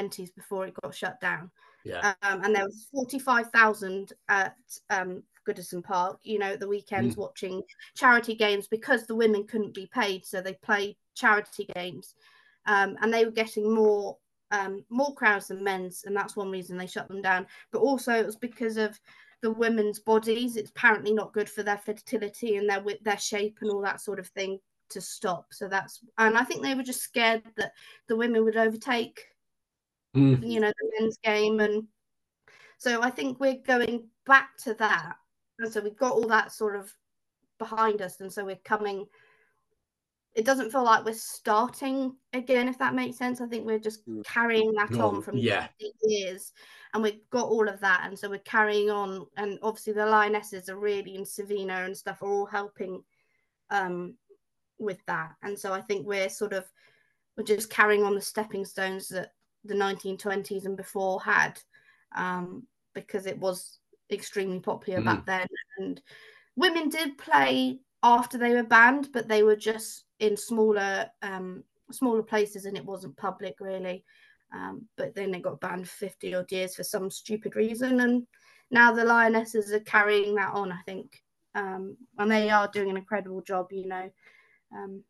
1920s 0.01 0.33
before 0.35 0.65
it 0.65 0.73
got 0.81 0.93
shut 0.93 1.21
down. 1.21 1.51
Yeah. 1.83 2.13
Um, 2.23 2.43
and 2.43 2.55
there 2.55 2.65
was 2.65 2.87
45,000 2.91 4.13
at 4.27 4.55
um, 4.89 5.23
Goodison 5.47 5.83
Park, 5.83 6.19
you 6.23 6.39
know, 6.39 6.55
the 6.55 6.67
weekends 6.67 7.15
mm. 7.15 7.19
watching 7.19 7.61
charity 7.95 8.35
games 8.35 8.67
because 8.67 9.05
the 9.05 9.15
women 9.15 9.45
couldn't 9.45 9.73
be 9.73 9.87
paid. 9.93 10.25
So 10.25 10.41
they 10.41 10.53
played 10.53 10.97
charity 11.15 11.67
games. 11.75 12.15
Um, 12.65 12.97
and 13.01 13.13
they 13.13 13.23
were 13.23 13.31
getting 13.31 13.73
more 13.73 14.17
um, 14.51 14.83
more 14.89 15.13
crowds 15.13 15.47
than 15.47 15.63
men's, 15.63 16.03
and 16.05 16.15
that's 16.15 16.35
one 16.35 16.51
reason 16.51 16.77
they 16.77 16.87
shut 16.87 17.07
them 17.07 17.21
down. 17.21 17.47
But 17.71 17.79
also 17.79 18.13
it 18.13 18.25
was 18.25 18.35
because 18.35 18.77
of 18.77 18.99
the 19.41 19.51
women's 19.51 19.99
bodies. 19.99 20.55
It's 20.57 20.69
apparently 20.71 21.13
not 21.13 21.33
good 21.33 21.49
for 21.49 21.63
their 21.63 21.77
fertility 21.77 22.57
and 22.57 22.69
their 22.69 22.83
their 23.01 23.19
shape 23.19 23.59
and 23.61 23.71
all 23.71 23.81
that 23.81 24.01
sort 24.01 24.19
of 24.19 24.27
thing. 24.27 24.59
to 24.89 25.01
stop. 25.01 25.53
So 25.53 25.67
that's 25.67 25.99
and 26.17 26.37
I 26.37 26.43
think 26.43 26.61
they 26.61 26.75
were 26.75 26.83
just 26.83 27.01
scared 27.01 27.43
that 27.57 27.73
the 28.07 28.15
women 28.15 28.43
would 28.43 28.57
overtake, 28.57 29.25
mm. 30.15 30.45
you 30.47 30.59
know, 30.59 30.69
the 30.69 30.91
men's 30.99 31.17
game, 31.23 31.59
and 31.59 31.87
so 32.77 33.01
I 33.01 33.09
think 33.09 33.39
we're 33.39 33.61
going 33.65 34.07
back 34.25 34.57
to 34.59 34.73
that, 34.75 35.15
and 35.59 35.71
so 35.71 35.81
we've 35.81 35.97
got 35.97 36.13
all 36.13 36.27
that 36.27 36.51
sort 36.51 36.75
of 36.75 36.91
behind 37.59 38.01
us, 38.01 38.21
and 38.21 38.31
so 38.31 38.45
we're 38.45 38.55
coming. 38.63 39.05
It 40.37 40.45
doesn't 40.45 40.71
feel 40.71 40.83
like 40.83 41.03
we're 41.03 41.13
starting 41.15 42.15
again, 42.31 42.67
if 42.69 42.77
that 42.77 42.93
makes 42.93 43.17
sense. 43.17 43.41
I 43.41 43.47
think 43.47 43.65
we're 43.65 43.79
just 43.79 44.07
mm. 44.07 44.23
carrying 44.23 44.71
that 44.73 44.93
on 44.99 45.21
from 45.23 45.35
yeah. 45.35 45.67
years, 46.03 46.53
and 46.93 47.01
we've 47.01 47.27
got 47.31 47.47
all 47.47 47.67
of 47.67 47.79
that, 47.79 48.03
and 48.05 48.17
so 48.17 48.29
we're 48.29 48.37
carrying 48.39 48.91
on. 48.91 49.25
And 49.35 49.57
obviously, 49.63 49.93
the 49.93 50.05
lionesses 50.05 50.69
are 50.69 50.77
really 50.77 51.15
in 51.15 51.23
Sarina 51.23 51.85
and 51.85 51.97
stuff 51.97 52.21
are 52.21 52.29
all 52.29 52.45
helping 52.45 53.03
um, 53.71 54.13
with 54.77 54.99
that. 55.07 55.31
And 55.41 55.57
so 55.57 55.73
I 55.73 55.81
think 55.81 56.05
we're 56.05 56.29
sort 56.29 56.53
of 56.53 56.65
we're 57.35 57.43
just 57.43 57.71
carrying 57.71 58.03
on 58.03 58.13
the 58.13 58.21
stepping 58.21 58.63
stones 58.63 59.07
that 59.09 59.31
the 59.63 59.73
1920s 59.73 60.65
and 60.65 60.77
before 60.77 61.19
had, 61.19 61.59
um, 62.15 62.67
because 62.93 63.25
it 63.25 63.39
was 63.39 63.79
extremely 64.11 64.59
popular 64.59 65.01
mm. 65.01 65.05
back 65.05 65.25
then. 65.25 65.47
And 65.79 66.01
women 66.55 66.89
did 66.89 67.17
play 67.17 67.79
after 68.07 68.37
they 68.37 68.53
were 68.53 68.63
banned, 68.63 69.09
but 69.11 69.27
they 69.27 69.43
were 69.43 69.55
just 69.55 70.05
in 70.19 70.37
smaller 70.37 71.07
um, 71.21 71.63
smaller 71.91 72.23
places, 72.23 72.65
and 72.65 72.77
it 72.77 72.85
wasn't 72.85 73.17
public 73.17 73.55
really. 73.59 74.03
Um, 74.53 74.87
but 74.95 75.13
then 75.13 75.31
they 75.31 75.39
got 75.39 75.59
banned 75.59 75.89
50 75.89 76.35
odd 76.35 76.51
years 76.51 76.75
for 76.75 76.83
some 76.83 77.09
stupid 77.09 77.55
reason, 77.55 77.99
and 77.99 78.25
now 78.71 78.93
the 78.93 79.03
lionesses 79.03 79.73
are 79.73 79.81
carrying 79.81 80.35
that 80.35 80.53
on. 80.53 80.71
I 80.71 80.79
think, 80.85 81.21
um, 81.53 81.97
and 82.17 82.31
they 82.31 82.49
are 82.49 82.69
doing 82.69 82.89
an 82.89 82.97
incredible 82.97 83.41
job. 83.41 83.67
You 83.71 83.87
know, 83.87 84.09
um, 84.73 85.03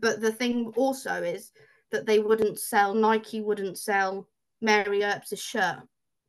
but 0.00 0.20
the 0.20 0.32
thing 0.32 0.72
also 0.76 1.22
is 1.22 1.52
that 1.90 2.06
they 2.06 2.18
wouldn't 2.18 2.58
sell 2.58 2.94
Nike 2.94 3.40
wouldn't 3.40 3.78
sell 3.78 4.26
Mary 4.60 5.04
Earps' 5.04 5.40
shirt. 5.40 5.80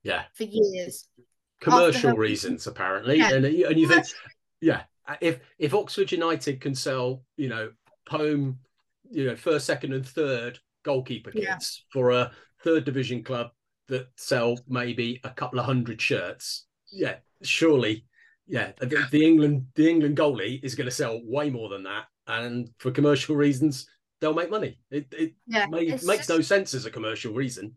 Yeah. 0.04 0.24
For 0.34 0.44
years. 0.44 1.08
Commercial 1.60 2.14
reasons, 2.14 2.68
apparently, 2.68 3.18
yeah. 3.18 3.34
and 3.34 3.46
and 3.46 3.78
you 3.78 3.86
think, 3.86 4.06
yeah, 4.62 4.84
Uh, 5.10 5.16
if 5.22 5.40
if 5.58 5.74
Oxford 5.74 6.12
United 6.12 6.62
can 6.62 6.74
sell, 6.74 7.24
you 7.36 7.50
know, 7.50 7.72
home, 8.08 8.60
you 9.12 9.26
know, 9.26 9.36
first, 9.36 9.66
second, 9.66 9.94
and 9.94 10.06
third 10.06 10.60
goalkeeper 10.84 11.32
kits 11.32 11.84
yeah. 11.84 11.92
for 11.92 12.12
a 12.12 12.32
third 12.64 12.86
division 12.86 13.24
club 13.24 13.50
that 13.88 14.08
sell 14.16 14.58
maybe 14.68 15.20
a 15.24 15.30
couple 15.30 15.60
of 15.60 15.66
hundred 15.66 16.00
shirts, 16.00 16.68
yeah, 16.92 17.16
surely, 17.42 18.06
yeah, 18.48 18.72
the, 18.80 19.08
the 19.12 19.26
England 19.26 19.66
the 19.76 19.90
England 19.90 20.16
goalie 20.16 20.64
is 20.64 20.76
going 20.76 20.86
to 20.86 20.96
sell 20.96 21.20
way 21.26 21.50
more 21.50 21.70
than 21.70 21.84
that 21.84 22.06
and 22.30 22.70
for 22.78 22.92
commercial 22.92 23.36
reasons, 23.36 23.88
they'll 24.22 24.34
make 24.34 24.52
money. 24.52 24.80
It, 24.92 25.08
it 25.12 25.34
yeah, 25.48 25.66
makes 25.66 26.04
just, 26.04 26.30
no 26.30 26.42
sense 26.42 26.74
as 26.74 26.86
a 26.86 26.92
commercial 26.92 27.34
reason. 27.34 27.76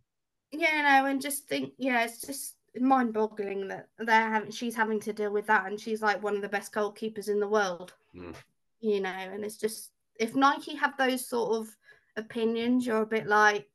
Yeah, 0.52 0.82
no, 0.82 1.08
and 1.08 1.20
just 1.20 1.48
think, 1.48 1.72
yeah, 1.78 2.04
it's 2.04 2.20
just 2.20 2.54
mind-boggling 2.78 3.68
that 3.68 3.88
they're 3.98 4.30
having, 4.30 4.50
she's 4.50 4.74
having 4.74 5.00
to 5.00 5.12
deal 5.12 5.32
with 5.32 5.46
that, 5.46 5.66
and 5.66 5.80
she's 5.80 6.02
like 6.02 6.22
one 6.22 6.36
of 6.36 6.42
the 6.42 6.48
best 6.48 6.72
goalkeepers 6.72 7.28
in 7.28 7.40
the 7.40 7.48
world. 7.48 7.92
Mm. 8.14 8.34
You 8.80 9.00
know, 9.00 9.10
and 9.10 9.44
it's 9.44 9.56
just 9.56 9.90
if 10.18 10.34
Nike 10.34 10.74
have 10.76 10.96
those 10.96 11.28
sort 11.28 11.60
of 11.60 11.76
opinions, 12.16 12.86
you're 12.86 13.02
a 13.02 13.06
bit 13.06 13.26
like, 13.26 13.68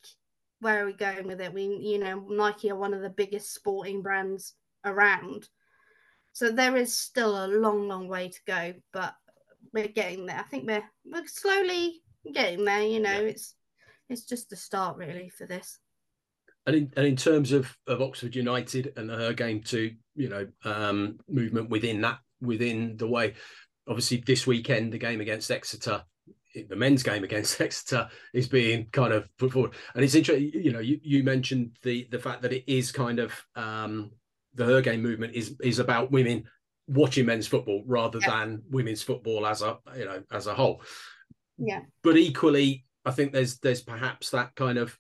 where 0.60 0.84
are 0.84 0.86
we 0.86 0.94
going 0.94 1.28
with 1.28 1.42
it? 1.42 1.54
We, 1.54 1.64
you 1.64 2.00
know, 2.00 2.26
Nike 2.30 2.72
are 2.72 2.76
one 2.76 2.94
of 2.94 3.02
the 3.02 3.10
biggest 3.10 3.54
sporting 3.54 4.02
brands 4.02 4.54
around. 4.86 5.50
So 6.34 6.52
there 6.52 6.78
is 6.78 6.96
still 6.96 7.46
a 7.46 7.48
long, 7.48 7.88
long 7.88 8.08
way 8.08 8.30
to 8.30 8.40
go, 8.46 8.74
but 8.92 9.16
we're 9.74 9.88
getting 9.88 10.26
there. 10.26 10.40
I 10.40 10.44
think 10.44 10.68
we're 10.68 10.84
we're 11.06 11.26
slowly 11.28 12.02
getting 12.32 12.64
there. 12.66 12.84
You 12.84 13.00
know, 13.00 13.22
yeah. 13.22 13.30
it's 13.30 13.56
it's 14.10 14.24
just 14.24 14.50
the 14.50 14.56
start 14.56 14.98
really 14.98 15.30
for 15.30 15.46
this. 15.46 15.80
And 16.68 16.76
in, 16.76 16.94
and 16.96 17.08
in 17.08 17.16
terms 17.16 17.54
of, 17.54 17.76
of 17.88 18.02
Oxford 18.02 18.36
United 18.36 18.94
and 18.98 19.10
her 19.10 19.34
game 19.34 19.62
too 19.62 19.96
you 20.16 20.30
know 20.30 20.48
um, 20.64 21.18
movement 21.30 21.70
within 21.70 22.02
that 22.02 22.20
within 22.42 22.98
the 22.98 23.08
way, 23.08 23.34
obviously 23.88 24.18
this 24.18 24.46
weekend 24.46 24.92
the 24.92 24.98
game 24.98 25.22
against 25.22 25.50
Exeter, 25.50 26.04
the 26.70 26.76
men's 26.76 27.04
game 27.04 27.24
against 27.24 27.60
Exeter 27.62 28.10
is 28.34 28.48
being 28.48 28.88
kind 28.92 29.14
of 29.14 29.28
put 29.38 29.54
forward, 29.54 29.72
and 29.96 30.04
it's 30.04 30.16
interesting. 30.16 30.52
You 30.54 30.74
know, 30.74 30.80
you, 30.80 31.00
you 31.02 31.24
mentioned 31.24 31.78
the 31.84 32.08
the 32.12 32.20
fact 32.20 32.42
that 32.42 32.54
it 32.54 32.64
is 32.68 32.92
kind 32.92 33.20
of 33.20 33.34
um, 33.56 34.12
the 34.54 34.66
her 34.66 34.82
game 34.82 35.02
movement 35.02 35.36
is 35.36 35.56
is 35.62 35.80
about 35.80 36.12
women 36.12 36.44
watching 36.88 37.26
men's 37.26 37.48
football 37.48 37.84
rather 37.86 38.20
yeah. 38.22 38.30
than 38.30 38.62
women's 38.70 39.04
football 39.04 39.46
as 39.46 39.62
a 39.62 39.78
you 39.98 40.06
know 40.06 40.24
as 40.32 40.48
a 40.48 40.54
whole. 40.54 40.82
Yeah. 41.58 41.82
But 42.04 42.18
equally, 42.18 42.86
I 43.06 43.12
think 43.12 43.34
there's 43.34 43.58
there's 43.60 43.82
perhaps 43.82 44.32
that 44.32 44.56
kind 44.56 44.78
of 44.78 44.98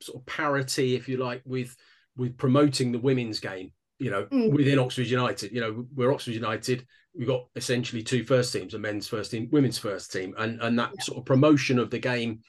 sort 0.00 0.20
of 0.20 0.26
parity, 0.26 0.94
if 0.94 1.08
you 1.08 1.16
like, 1.16 1.42
with 1.44 1.74
with 2.16 2.36
promoting 2.36 2.92
the 2.92 2.98
women's 2.98 3.40
game. 3.40 3.72
You 3.98 4.10
know, 4.10 4.26
mm. 4.26 4.52
within 4.52 4.78
Oxford 4.78 5.06
United, 5.06 5.50
you 5.52 5.60
know, 5.60 5.84
we're 5.94 6.12
Oxford 6.12 6.34
United. 6.34 6.86
We've 7.14 7.26
got 7.26 7.46
essentially 7.56 8.02
two 8.02 8.24
first 8.24 8.52
teams: 8.52 8.74
a 8.74 8.78
men's 8.78 9.08
first 9.08 9.30
team, 9.30 9.48
women's 9.50 9.78
first 9.78 10.12
team, 10.12 10.34
and 10.38 10.60
and 10.62 10.78
that 10.78 10.92
yeah. 10.94 11.02
sort 11.02 11.18
of 11.18 11.24
promotion 11.24 11.78
of 11.78 11.90
the 11.90 11.98
game. 11.98 12.40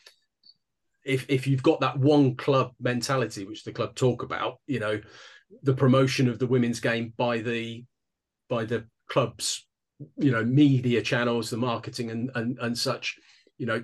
If 1.06 1.26
if 1.30 1.48
you've 1.48 1.64
got 1.64 1.80
that 1.80 1.98
one 1.98 2.36
club 2.36 2.74
mentality, 2.80 3.46
which 3.46 3.64
the 3.64 3.72
club 3.72 3.96
talk 3.96 4.22
about, 4.22 4.60
you 4.68 4.80
know, 4.80 5.00
the 5.64 5.74
promotion 5.74 6.28
of 6.30 6.40
the 6.40 6.48
women's 6.48 6.80
game 6.80 7.14
by 7.18 7.40
the 7.40 7.84
by 8.48 8.66
the 8.66 8.86
club's 9.10 9.66
you 10.18 10.32
know 10.32 10.44
media 10.44 11.02
channels 11.02 11.50
the 11.50 11.58
marketing 11.58 12.12
and 12.12 12.32
and, 12.36 12.58
and 12.60 12.78
such 12.78 13.18
you 13.58 13.66
know 13.66 13.84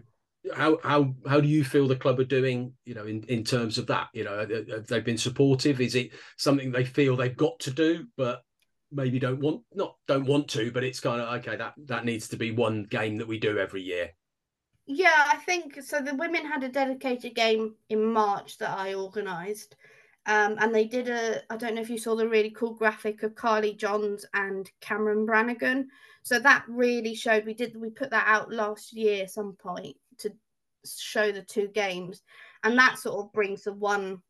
how 0.53 0.77
how 0.83 1.15
how 1.27 1.39
do 1.39 1.47
you 1.47 1.63
feel 1.63 1.87
the 1.87 1.95
club 1.95 2.19
are 2.19 2.25
doing 2.25 2.73
you 2.85 2.93
know 2.93 3.05
in 3.05 3.23
in 3.23 3.43
terms 3.43 3.77
of 3.77 3.87
that? 3.87 4.09
You 4.13 4.23
know 4.23 4.45
they've 4.45 4.87
they 4.87 4.99
been 4.99 5.17
supportive? 5.17 5.81
Is 5.81 5.95
it 5.95 6.11
something 6.37 6.71
they 6.71 6.85
feel 6.85 7.15
they've 7.15 7.35
got 7.35 7.59
to 7.61 7.71
do 7.71 8.05
but 8.17 8.43
maybe 8.91 9.19
don't 9.19 9.39
want 9.39 9.61
not 9.73 9.95
don't 10.07 10.25
want 10.25 10.47
to 10.47 10.71
but 10.71 10.83
it's 10.83 10.99
kind 10.99 11.19
of 11.19 11.33
okay 11.39 11.55
that 11.55 11.73
that 11.85 12.05
needs 12.05 12.27
to 12.29 12.37
be 12.37 12.51
one 12.51 12.83
game 12.83 13.17
that 13.17 13.27
we 13.27 13.39
do 13.39 13.57
every 13.57 13.81
year? 13.81 14.11
Yeah 14.87 15.25
i 15.33 15.37
think 15.37 15.81
so 15.81 15.99
the 15.99 16.13
women 16.13 16.45
had 16.45 16.63
a 16.63 16.69
dedicated 16.69 17.33
game 17.33 17.73
in 17.89 18.13
march 18.13 18.59
that 18.59 18.69
i 18.69 18.93
organized 18.93 19.75
um, 20.27 20.55
and 20.59 20.73
they 20.73 20.85
did 20.85 21.07
a, 21.07 21.41
I 21.51 21.57
don't 21.57 21.75
know 21.75 21.81
if 21.81 21.89
you 21.89 21.99
saw 21.99 22.15
the 22.15 22.27
really 22.27 22.49
cool 22.49 22.73
graphic 22.73 23.21
of 23.21 23.35
Carly 23.35 23.73
Johns 23.73 24.25
and 24.33 24.69
Cameron 24.81 25.27
Brannagan. 25.27 25.85
So 26.23 26.39
that 26.39 26.65
really 26.67 27.13
showed, 27.13 27.45
we 27.45 27.53
did, 27.53 27.79
we 27.79 27.91
put 27.91 28.09
that 28.09 28.25
out 28.27 28.51
last 28.51 28.93
year 28.93 29.27
some 29.27 29.53
point 29.53 29.95
show 30.85 31.31
the 31.31 31.41
two 31.41 31.67
games. 31.67 32.21
And 32.63 32.77
that 32.77 32.99
sort 32.99 33.23
of 33.23 33.33
brings 33.33 33.63
the 33.63 33.73
one, 33.73 34.21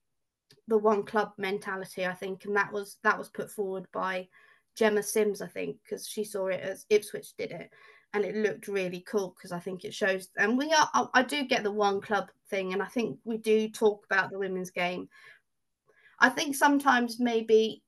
the 0.67 0.77
one 0.77 1.03
club 1.03 1.33
mentality, 1.37 2.05
I 2.05 2.13
think. 2.13 2.45
And 2.45 2.55
that 2.55 2.71
was, 2.71 2.97
that 3.03 3.17
was 3.17 3.29
put 3.29 3.49
forward 3.49 3.87
by 3.93 4.27
Gemma 4.75 5.03
Sims, 5.03 5.41
I 5.41 5.47
think, 5.47 5.77
because 5.83 6.07
she 6.07 6.23
saw 6.23 6.47
it 6.47 6.61
as 6.61 6.85
Ipswich 6.89 7.35
did 7.37 7.51
it. 7.51 7.69
And 8.13 8.23
it 8.23 8.35
looked 8.35 8.69
really 8.69 9.01
cool 9.01 9.35
because 9.35 9.51
I 9.51 9.59
think 9.59 9.83
it 9.83 9.93
shows, 9.93 10.29
and 10.37 10.57
we 10.57 10.71
are, 10.71 11.09
I 11.13 11.21
do 11.21 11.43
get 11.43 11.63
the 11.63 11.71
one 11.71 11.99
club 11.99 12.29
thing. 12.49 12.71
And 12.71 12.81
I 12.81 12.85
think 12.85 13.19
we 13.25 13.37
do 13.37 13.67
talk 13.67 14.05
about 14.05 14.31
the 14.31 14.39
women's 14.39 14.71
game 14.71 15.09
I 16.19 16.29
think 16.29 16.55
sometimes 16.55 17.19
maybe 17.19 17.83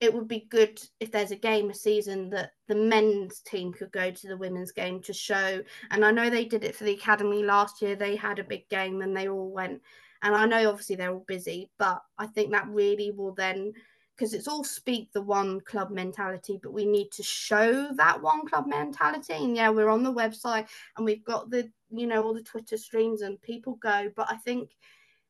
it 0.00 0.12
would 0.12 0.28
be 0.28 0.46
good 0.50 0.80
if 1.00 1.10
there's 1.10 1.30
a 1.30 1.36
game 1.36 1.70
a 1.70 1.74
season 1.74 2.28
that 2.30 2.52
the 2.68 2.74
men's 2.74 3.40
team 3.40 3.72
could 3.72 3.90
go 3.92 4.10
to 4.10 4.28
the 4.28 4.36
women's 4.36 4.72
game 4.72 5.00
to 5.02 5.12
show. 5.12 5.62
And 5.90 6.04
I 6.04 6.10
know 6.10 6.28
they 6.28 6.44
did 6.44 6.64
it 6.64 6.76
for 6.76 6.84
the 6.84 6.94
academy 6.94 7.42
last 7.42 7.80
year. 7.80 7.96
They 7.96 8.14
had 8.14 8.38
a 8.38 8.44
big 8.44 8.68
game 8.68 9.00
and 9.00 9.16
they 9.16 9.28
all 9.28 9.50
went. 9.50 9.80
And 10.22 10.34
I 10.34 10.44
know 10.44 10.68
obviously 10.68 10.96
they're 10.96 11.12
all 11.12 11.24
busy, 11.26 11.70
but 11.78 12.02
I 12.18 12.26
think 12.26 12.52
that 12.52 12.68
really 12.68 13.10
will 13.10 13.32
then 13.32 13.72
because 14.16 14.32
it's 14.32 14.48
all 14.48 14.64
speak 14.64 15.12
the 15.12 15.20
one 15.20 15.60
club 15.60 15.90
mentality, 15.90 16.58
but 16.62 16.72
we 16.72 16.86
need 16.86 17.10
to 17.12 17.22
show 17.22 17.90
that 17.96 18.20
one 18.22 18.46
club 18.46 18.66
mentality. 18.66 19.34
And 19.34 19.54
yeah, 19.54 19.68
we're 19.68 19.90
on 19.90 20.02
the 20.02 20.12
website 20.12 20.66
and 20.96 21.04
we've 21.04 21.24
got 21.24 21.50
the, 21.50 21.70
you 21.90 22.06
know, 22.06 22.22
all 22.22 22.32
the 22.32 22.42
Twitter 22.42 22.78
streams 22.78 23.20
and 23.20 23.40
people 23.42 23.74
go. 23.74 24.10
But 24.16 24.28
I 24.30 24.36
think 24.36 24.70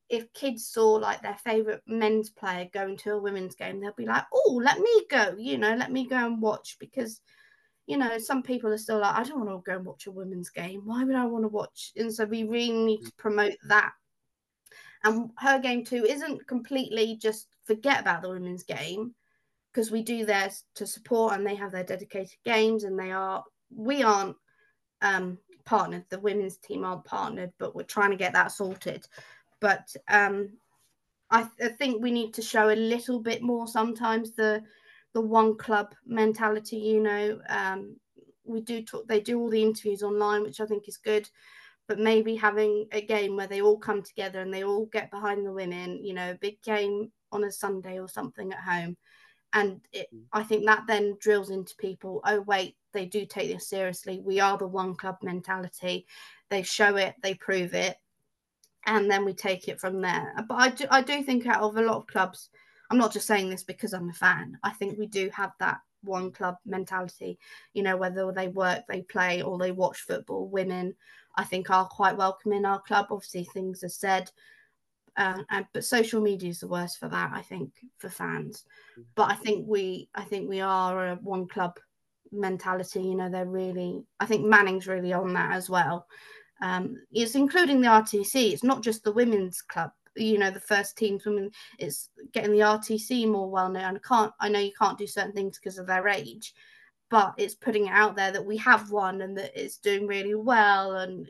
if 0.08 0.32
kids 0.32 0.66
saw 0.66 0.92
like 0.92 1.22
their 1.22 1.38
favorite 1.44 1.82
men's 1.86 2.30
player 2.30 2.68
going 2.72 2.96
to 2.98 3.12
a 3.12 3.18
women's 3.18 3.54
game, 3.54 3.80
they'll 3.80 3.92
be 3.92 4.06
like, 4.06 4.24
"Oh, 4.32 4.60
let 4.62 4.78
me 4.78 5.06
go," 5.10 5.34
you 5.36 5.58
know, 5.58 5.74
let 5.74 5.90
me 5.90 6.06
go 6.06 6.16
and 6.16 6.40
watch 6.40 6.76
because, 6.78 7.20
you 7.86 7.96
know, 7.96 8.18
some 8.18 8.42
people 8.42 8.70
are 8.70 8.78
still 8.78 9.00
like, 9.00 9.14
"I 9.16 9.24
don't 9.24 9.44
want 9.44 9.64
to 9.64 9.70
go 9.70 9.76
and 9.76 9.86
watch 9.86 10.06
a 10.06 10.12
women's 10.12 10.50
game. 10.50 10.82
Why 10.84 11.04
would 11.04 11.16
I 11.16 11.26
want 11.26 11.44
to 11.44 11.48
watch?" 11.48 11.92
And 11.96 12.12
so 12.12 12.24
we 12.24 12.44
really 12.44 12.72
need 12.72 13.04
to 13.04 13.12
promote 13.14 13.56
that. 13.68 13.92
And 15.04 15.30
her 15.38 15.58
game 15.58 15.84
too 15.84 16.04
isn't 16.04 16.46
completely 16.46 17.16
just 17.16 17.48
forget 17.64 18.00
about 18.00 18.22
the 18.22 18.30
women's 18.30 18.64
game 18.64 19.14
because 19.72 19.90
we 19.90 20.02
do 20.02 20.24
theirs 20.24 20.64
to 20.74 20.86
support 20.86 21.34
and 21.34 21.46
they 21.46 21.54
have 21.54 21.70
their 21.70 21.84
dedicated 21.84 22.38
games 22.44 22.84
and 22.84 22.98
they 22.98 23.12
are 23.12 23.44
we 23.70 24.02
aren't 24.02 24.36
um 25.02 25.36
partnered 25.66 26.04
the 26.08 26.18
women's 26.20 26.56
team 26.56 26.84
aren't 26.84 27.04
partnered 27.04 27.52
but 27.58 27.74
we're 27.74 27.82
trying 27.82 28.10
to 28.10 28.16
get 28.16 28.32
that 28.32 28.50
sorted 28.50 29.06
but 29.60 29.94
um, 30.08 30.50
I, 31.30 31.42
th- 31.42 31.70
I, 31.70 31.74
think 31.74 32.02
we 32.02 32.10
need 32.10 32.34
to 32.34 32.42
show 32.42 32.70
a 32.70 32.76
little 32.76 33.20
bit 33.20 33.42
more 33.42 33.66
sometimes 33.66 34.32
the 34.32 34.62
the 35.14 35.20
one 35.20 35.56
club 35.56 35.94
mentality. 36.06 36.76
You 36.76 37.00
know, 37.00 37.40
um, 37.48 37.96
we 38.44 38.60
do 38.60 38.82
talk. 38.82 39.08
They 39.08 39.20
do 39.20 39.40
all 39.40 39.50
the 39.50 39.62
interviews 39.62 40.02
online, 40.02 40.42
which 40.42 40.60
I 40.60 40.66
think 40.66 40.88
is 40.88 40.98
good. 40.98 41.28
But 41.88 41.98
maybe 42.00 42.34
having 42.34 42.86
a 42.90 43.00
game 43.00 43.36
where 43.36 43.46
they 43.46 43.62
all 43.62 43.78
come 43.78 44.02
together 44.02 44.40
and 44.40 44.52
they 44.52 44.64
all 44.64 44.86
get 44.86 45.10
behind 45.10 45.46
the 45.46 45.52
women, 45.52 46.04
you 46.04 46.14
know, 46.14 46.32
a 46.32 46.34
big 46.34 46.60
game 46.62 47.12
on 47.30 47.44
a 47.44 47.52
Sunday 47.52 48.00
or 48.00 48.08
something 48.08 48.52
at 48.52 48.58
home, 48.58 48.96
and 49.52 49.80
it. 49.92 50.08
I 50.32 50.42
think 50.42 50.66
that 50.66 50.84
then 50.86 51.16
drills 51.20 51.50
into 51.50 51.74
people. 51.76 52.20
Oh 52.24 52.40
wait, 52.42 52.76
they 52.92 53.06
do 53.06 53.24
take 53.26 53.52
this 53.52 53.68
seriously. 53.68 54.20
We 54.24 54.40
are 54.40 54.58
the 54.58 54.66
one 54.66 54.94
club 54.94 55.16
mentality. 55.22 56.06
They 56.50 56.62
show 56.62 56.96
it, 56.96 57.14
they 57.22 57.34
prove 57.34 57.74
it, 57.74 57.96
and 58.86 59.10
then 59.10 59.24
we 59.24 59.34
take 59.34 59.68
it 59.68 59.80
from 59.80 60.00
there. 60.00 60.32
But 60.48 60.54
I 60.54 60.68
do, 60.70 60.86
I 60.90 61.02
do 61.02 61.22
think 61.22 61.46
out 61.46 61.62
of 61.62 61.76
a 61.76 61.82
lot 61.82 61.96
of 61.96 62.06
clubs, 62.06 62.50
I'm 62.90 62.98
not 62.98 63.12
just 63.12 63.26
saying 63.26 63.50
this 63.50 63.64
because 63.64 63.92
I'm 63.92 64.08
a 64.08 64.14
fan. 64.14 64.56
I 64.62 64.70
think 64.70 64.96
we 64.96 65.06
do 65.06 65.28
have 65.32 65.52
that 65.58 65.80
one 66.02 66.30
club 66.30 66.56
mentality. 66.64 67.38
You 67.74 67.82
know, 67.82 67.96
whether 67.96 68.30
they 68.32 68.48
work, 68.48 68.84
they 68.88 69.02
play, 69.02 69.42
or 69.42 69.58
they 69.58 69.72
watch 69.72 70.00
football. 70.00 70.48
Women, 70.48 70.94
I 71.36 71.44
think, 71.44 71.68
are 71.68 71.88
quite 71.88 72.16
welcome 72.16 72.52
in 72.52 72.64
our 72.64 72.80
club. 72.80 73.06
Obviously, 73.10 73.44
things 73.44 73.82
are 73.82 73.88
said, 73.88 74.30
uh, 75.16 75.42
and 75.50 75.66
but 75.72 75.84
social 75.84 76.20
media 76.20 76.50
is 76.50 76.60
the 76.60 76.68
worst 76.68 76.98
for 76.98 77.08
that. 77.08 77.30
I 77.32 77.42
think 77.42 77.72
for 77.98 78.08
fans. 78.08 78.64
But 79.16 79.30
I 79.30 79.34
think 79.34 79.66
we, 79.66 80.08
I 80.14 80.22
think 80.22 80.48
we 80.48 80.60
are 80.60 81.08
a 81.08 81.14
one 81.16 81.48
club 81.48 81.80
mentality. 82.30 83.02
You 83.02 83.16
know, 83.16 83.28
they're 83.28 83.46
really. 83.46 84.04
I 84.20 84.26
think 84.26 84.46
Manning's 84.46 84.86
really 84.86 85.12
on 85.12 85.32
that 85.34 85.52
as 85.52 85.68
well. 85.68 86.06
Um, 86.62 87.02
it's 87.12 87.34
including 87.34 87.80
the 87.80 87.88
RTC. 87.88 88.52
It's 88.52 88.64
not 88.64 88.82
just 88.82 89.04
the 89.04 89.12
women's 89.12 89.62
club 89.62 89.90
you 90.16 90.38
know 90.38 90.50
the 90.50 90.60
first 90.60 90.96
teams 90.96 91.26
women 91.26 91.50
it's 91.78 92.08
getting 92.32 92.52
the 92.52 92.60
RTC 92.60 93.28
more 93.28 93.50
well 93.50 93.68
known. 93.68 93.96
I 93.96 94.08
can't 94.08 94.32
I 94.40 94.48
know 94.48 94.58
you 94.58 94.72
can't 94.78 94.98
do 94.98 95.06
certain 95.06 95.32
things 95.32 95.58
because 95.58 95.78
of 95.78 95.86
their 95.86 96.08
age, 96.08 96.54
but 97.10 97.34
it's 97.36 97.54
putting 97.54 97.86
it 97.86 97.92
out 97.92 98.16
there 98.16 98.32
that 98.32 98.44
we 98.44 98.56
have 98.58 98.90
one 98.90 99.22
and 99.22 99.36
that 99.38 99.52
it's 99.54 99.78
doing 99.78 100.06
really 100.06 100.34
well. 100.34 100.96
And 100.96 101.28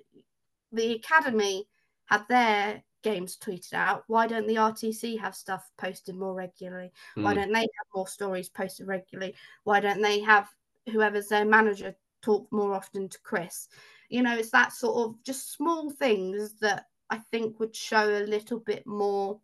the 0.73 0.95
academy 0.95 1.69
have 2.07 2.27
their 2.29 2.83
games 3.03 3.37
tweeted 3.37 3.75
out. 3.75 4.05
Why 4.07 4.27
don't 4.27 4.47
the 4.47 4.57
RTC 4.57 5.19
have 5.21 5.35
stuff 5.35 5.69
posted 5.77 6.15
more 6.15 6.35
regularly? 6.35 6.93
Mm. 7.17 7.25
Why 7.25 7.35
hmm. 7.35 7.41
don't 7.41 7.53
they 7.53 7.61
have 7.61 7.95
more 7.95 8.09
stories 8.09 8.49
posted 8.49 8.87
regularly? 8.87 9.35
Why 9.65 9.81
don't 9.81 10.03
they 10.03 10.21
have 10.21 10.49
whoever's 10.91 11.29
their 11.29 11.45
manager 11.45 11.95
talk 12.23 12.51
more 12.51 12.73
often 12.73 13.09
to 13.09 13.19
Chris? 13.21 13.69
You 14.09 14.23
know, 14.23 14.37
it's 14.37 14.51
that 14.51 14.73
sort 14.73 15.09
of 15.09 15.23
just 15.25 15.53
small 15.53 15.91
things 15.91 16.55
that 16.61 16.87
I 17.11 17.19
think 17.19 17.59
would 17.61 17.75
show 17.75 18.09
a 18.09 18.27
little 18.27 18.61
bit 18.61 18.87
more. 18.87 19.41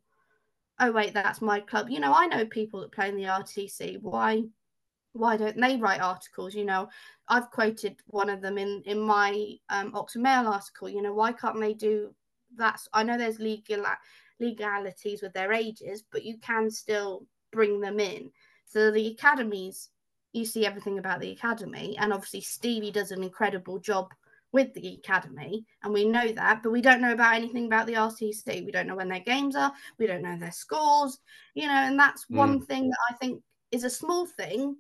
Oh 0.80 0.92
wait, 0.92 1.14
that's 1.14 1.40
my 1.40 1.60
club. 1.60 1.90
You 1.90 2.00
know, 2.00 2.12
I 2.14 2.26
know 2.26 2.46
people 2.46 2.80
that 2.80 2.92
play 2.92 3.08
in 3.08 3.16
the 3.16 3.24
RTC. 3.24 4.00
Why, 4.00 4.42
why 5.12 5.36
don't 5.36 5.60
they 5.60 5.76
write 5.76 6.00
articles? 6.00 6.54
You 6.54 6.64
know, 6.64 6.88
I've 7.28 7.50
quoted 7.50 8.00
one 8.06 8.30
of 8.30 8.40
them 8.40 8.58
in 8.58 8.82
in 8.86 8.98
my 8.98 9.54
um, 9.68 9.94
Oxford 9.94 10.22
Mail 10.22 10.46
article. 10.46 10.88
You 10.88 11.02
know, 11.02 11.14
why 11.14 11.32
can't 11.32 11.60
they 11.60 11.74
do 11.74 12.14
that? 12.56 12.80
I 12.92 13.02
know 13.02 13.18
there's 13.18 13.38
legal 13.38 13.84
legalities 14.40 15.22
with 15.22 15.32
their 15.32 15.52
ages, 15.52 16.04
but 16.10 16.24
you 16.24 16.38
can 16.38 16.70
still 16.70 17.26
bring 17.52 17.80
them 17.80 18.00
in. 18.00 18.30
So 18.66 18.90
the 18.90 19.08
academies, 19.08 19.90
you 20.32 20.44
see 20.44 20.66
everything 20.66 20.98
about 20.98 21.20
the 21.20 21.30
academy, 21.30 21.96
and 21.98 22.12
obviously 22.12 22.40
Stevie 22.40 22.90
does 22.90 23.12
an 23.12 23.22
incredible 23.22 23.78
job 23.78 24.12
with 24.52 24.72
the 24.74 24.94
academy, 24.94 25.64
and 25.82 25.92
we 25.92 26.04
know 26.04 26.28
that, 26.32 26.62
but 26.62 26.72
we 26.72 26.82
don't 26.82 27.00
know 27.00 27.12
about 27.12 27.34
anything 27.34 27.66
about 27.66 27.86
the 27.86 27.94
RTC. 27.94 28.64
We 28.64 28.70
don't 28.70 28.86
know 28.86 28.96
when 28.96 29.08
their 29.08 29.20
games 29.20 29.56
are, 29.56 29.72
we 29.98 30.06
don't 30.06 30.22
know 30.22 30.36
their 30.38 30.52
scores, 30.52 31.18
you 31.54 31.66
know, 31.66 31.72
and 31.72 31.98
that's 31.98 32.26
mm. 32.26 32.36
one 32.36 32.60
thing 32.60 32.90
that 32.90 32.98
I 33.10 33.14
think 33.14 33.42
is 33.70 33.84
a 33.84 33.90
small 33.90 34.26
thing, 34.26 34.76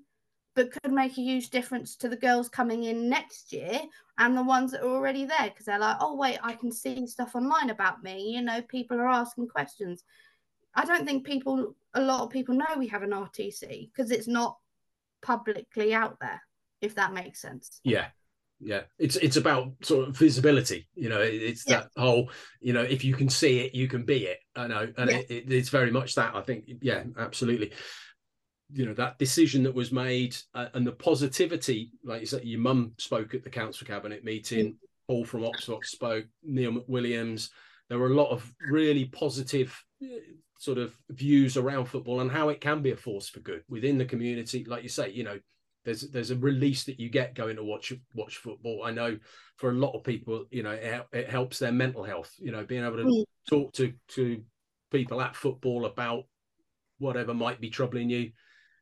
but 0.54 0.70
could 0.70 0.92
make 0.92 1.12
a 1.12 1.22
huge 1.22 1.50
difference 1.50 1.96
to 1.96 2.08
the 2.08 2.16
girls 2.16 2.48
coming 2.48 2.84
in 2.84 3.08
next 3.08 3.52
year 3.52 3.80
and 4.18 4.36
the 4.36 4.42
ones 4.42 4.72
that 4.72 4.82
are 4.82 4.94
already 4.94 5.24
there 5.24 5.44
because 5.44 5.64
they're 5.64 5.78
like, 5.78 5.96
oh, 6.00 6.14
wait, 6.14 6.38
I 6.42 6.52
can 6.52 6.70
see 6.70 7.06
stuff 7.06 7.34
online 7.34 7.70
about 7.70 8.02
me. 8.02 8.34
You 8.34 8.42
know, 8.42 8.60
people 8.62 8.98
are 8.98 9.08
asking 9.08 9.48
questions. 9.48 10.04
I 10.74 10.84
don't 10.84 11.06
think 11.06 11.24
people, 11.24 11.74
a 11.94 12.00
lot 12.00 12.22
of 12.22 12.30
people 12.30 12.54
know 12.54 12.66
we 12.76 12.88
have 12.88 13.02
an 13.02 13.10
RTC 13.10 13.90
because 13.90 14.10
it's 14.10 14.28
not 14.28 14.58
publicly 15.22 15.94
out 15.94 16.18
there, 16.20 16.42
if 16.82 16.94
that 16.96 17.14
makes 17.14 17.40
sense. 17.40 17.80
Yeah, 17.84 18.08
yeah 18.64 18.82
it's 18.98 19.16
it's 19.16 19.36
about 19.36 19.72
sort 19.82 20.08
of 20.08 20.16
visibility 20.16 20.86
you 20.94 21.08
know 21.08 21.20
it's 21.20 21.64
yeah. 21.68 21.80
that 21.80 21.88
whole 21.96 22.30
you 22.60 22.72
know 22.72 22.82
if 22.82 23.04
you 23.04 23.14
can 23.14 23.28
see 23.28 23.60
it 23.60 23.74
you 23.74 23.88
can 23.88 24.04
be 24.04 24.26
it 24.26 24.38
i 24.56 24.66
know 24.66 24.88
and 24.96 25.10
yeah. 25.10 25.16
it, 25.16 25.30
it, 25.30 25.52
it's 25.52 25.68
very 25.68 25.90
much 25.90 26.14
that 26.14 26.34
i 26.34 26.40
think 26.40 26.64
yeah 26.80 27.02
absolutely 27.18 27.72
you 28.72 28.86
know 28.86 28.94
that 28.94 29.18
decision 29.18 29.64
that 29.64 29.74
was 29.74 29.92
made 29.92 30.36
uh, 30.54 30.66
and 30.74 30.86
the 30.86 30.92
positivity 30.92 31.90
like 32.04 32.20
you 32.20 32.26
said 32.26 32.44
your 32.44 32.60
mum 32.60 32.92
spoke 32.98 33.34
at 33.34 33.42
the 33.42 33.50
council 33.50 33.86
cabinet 33.86 34.24
meeting 34.24 34.66
mm. 34.66 34.76
paul 35.08 35.24
from 35.24 35.44
oxford 35.44 35.84
spoke 35.84 36.24
neil 36.44 36.72
mcwilliams 36.72 37.48
there 37.88 37.98
were 37.98 38.12
a 38.12 38.14
lot 38.14 38.30
of 38.30 38.50
really 38.70 39.06
positive 39.06 39.82
uh, 40.02 40.06
sort 40.58 40.78
of 40.78 40.96
views 41.10 41.56
around 41.56 41.86
football 41.86 42.20
and 42.20 42.30
how 42.30 42.48
it 42.48 42.60
can 42.60 42.80
be 42.80 42.92
a 42.92 42.96
force 42.96 43.28
for 43.28 43.40
good 43.40 43.62
within 43.68 43.98
the 43.98 44.04
community 44.04 44.64
like 44.64 44.84
you 44.84 44.88
say 44.88 45.10
you 45.10 45.24
know 45.24 45.38
there's 45.84 46.02
there's 46.10 46.30
a 46.30 46.36
release 46.36 46.84
that 46.84 47.00
you 47.00 47.08
get 47.08 47.34
going 47.34 47.56
to 47.56 47.64
watch 47.64 47.92
watch 48.14 48.36
football. 48.36 48.82
I 48.84 48.92
know 48.92 49.18
for 49.56 49.70
a 49.70 49.74
lot 49.74 49.96
of 49.96 50.04
people, 50.04 50.46
you 50.50 50.62
know, 50.62 50.70
it, 50.70 51.06
it 51.12 51.30
helps 51.30 51.58
their 51.58 51.72
mental 51.72 52.04
health. 52.04 52.32
You 52.38 52.52
know, 52.52 52.64
being 52.64 52.84
able 52.84 52.98
to 52.98 53.04
mm. 53.04 53.24
talk 53.48 53.72
to 53.74 53.92
to 54.08 54.42
people 54.90 55.20
at 55.20 55.36
football 55.36 55.86
about 55.86 56.24
whatever 56.98 57.34
might 57.34 57.60
be 57.60 57.70
troubling 57.70 58.10
you. 58.10 58.30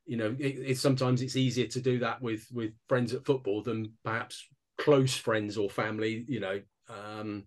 You 0.07 0.17
know, 0.17 0.37
it, 0.39 0.57
it's 0.59 0.81
sometimes 0.81 1.23
it's 1.23 1.37
easier 1.37 1.67
to 1.69 1.81
do 1.81 1.99
that 2.01 2.21
with 2.21 2.47
with 2.53 2.73
friends 2.89 3.15
at 3.15 3.25
football 3.25 3.63
than 3.63 3.93
perhaps 4.05 4.47
close 4.77 5.17
friends 5.17 5.57
or 5.57 5.71
family. 5.71 6.25
You 6.29 6.41
know, 6.41 6.61
um, 6.89 7.45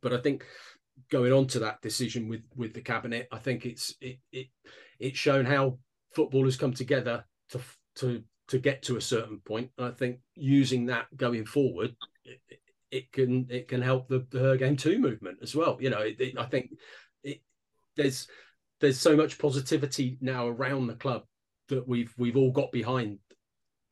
but 0.00 0.12
I 0.12 0.18
think 0.18 0.44
going 1.10 1.32
on 1.32 1.46
to 1.48 1.60
that 1.60 1.80
decision 1.82 2.28
with 2.28 2.44
with 2.56 2.74
the 2.74 2.80
cabinet, 2.80 3.28
I 3.30 3.38
think 3.38 3.66
it's 3.66 3.94
it 4.00 4.18
it 4.32 4.48
it's 4.98 5.18
shown 5.18 5.44
how 5.44 5.78
football 6.14 6.44
has 6.44 6.56
come 6.56 6.72
together 6.72 7.24
to 7.50 7.60
to 7.96 8.22
to 8.48 8.58
get 8.58 8.82
to 8.82 8.96
a 8.96 9.00
certain 9.00 9.40
point. 9.40 9.70
I 9.78 9.90
think 9.90 10.18
using 10.34 10.86
that 10.86 11.06
going 11.16 11.46
forward, 11.46 11.96
it, 12.24 12.40
it 12.90 13.12
can 13.12 13.46
it 13.50 13.68
can 13.68 13.82
help 13.82 14.08
the, 14.08 14.26
the 14.30 14.38
her 14.38 14.56
game 14.56 14.76
too 14.76 14.98
movement 14.98 15.38
as 15.42 15.54
well. 15.54 15.78
You 15.80 15.90
know, 15.90 16.00
it, 16.00 16.20
it, 16.20 16.38
I 16.38 16.44
think 16.44 16.70
there's 17.96 18.26
there's 18.80 19.00
so 19.00 19.16
much 19.16 19.38
positivity 19.38 20.18
now 20.20 20.48
around 20.48 20.86
the 20.86 20.94
club 20.94 21.22
that 21.68 21.86
we've 21.86 22.12
we've 22.18 22.36
all 22.36 22.52
got 22.52 22.72
behind 22.72 23.18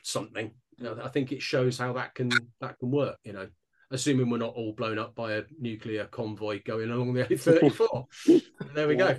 something. 0.02 0.52
You 0.78 0.84
know, 0.84 0.98
I 1.02 1.08
think 1.08 1.32
it 1.32 1.42
shows 1.42 1.78
how 1.78 1.92
that 1.94 2.14
can 2.14 2.30
that 2.60 2.78
can 2.78 2.90
work. 2.90 3.16
You 3.24 3.32
know, 3.32 3.48
assuming 3.90 4.30
we're 4.30 4.38
not 4.38 4.54
all 4.54 4.72
blown 4.72 4.98
up 4.98 5.14
by 5.14 5.34
a 5.34 5.42
nuclear 5.58 6.06
convoy 6.06 6.60
going 6.64 6.90
along 6.90 7.14
the 7.14 7.24
A34. 7.24 8.42
there 8.74 8.88
we 8.88 8.96
go. 8.96 9.16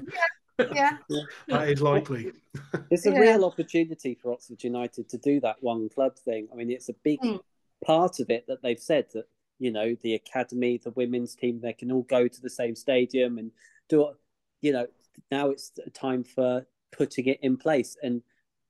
Yeah 0.59 0.97
yeah. 1.09 1.23
that 1.47 1.69
is 1.69 1.81
likely. 1.81 2.31
it's 2.91 3.05
a 3.05 3.11
yeah. 3.11 3.19
real 3.19 3.45
opportunity 3.45 4.17
for 4.21 4.33
Oxford 4.33 4.63
United 4.63 5.09
to 5.09 5.17
do 5.17 5.39
that 5.41 5.61
one 5.61 5.89
club 5.89 6.17
thing. 6.17 6.47
I 6.51 6.55
mean, 6.55 6.71
it's 6.71 6.89
a 6.89 6.93
big 7.03 7.19
mm. 7.21 7.39
part 7.85 8.19
of 8.19 8.29
it 8.29 8.45
that 8.47 8.61
they've 8.61 8.79
said 8.79 9.07
that 9.13 9.25
you 9.59 9.71
know 9.71 9.95
the 10.01 10.13
academy, 10.13 10.79
the 10.83 10.91
women's 10.91 11.35
team, 11.35 11.59
they 11.59 11.73
can 11.73 11.91
all 11.91 12.03
go 12.03 12.27
to 12.27 12.41
the 12.41 12.49
same 12.49 12.75
stadium 12.75 13.37
and 13.37 13.51
do 13.89 14.09
it. 14.09 14.15
You 14.61 14.73
know, 14.73 14.87
now 15.31 15.49
it's 15.49 15.71
time 15.93 16.23
for 16.23 16.65
putting 16.91 17.27
it 17.27 17.39
in 17.41 17.57
place, 17.57 17.97
and 18.03 18.21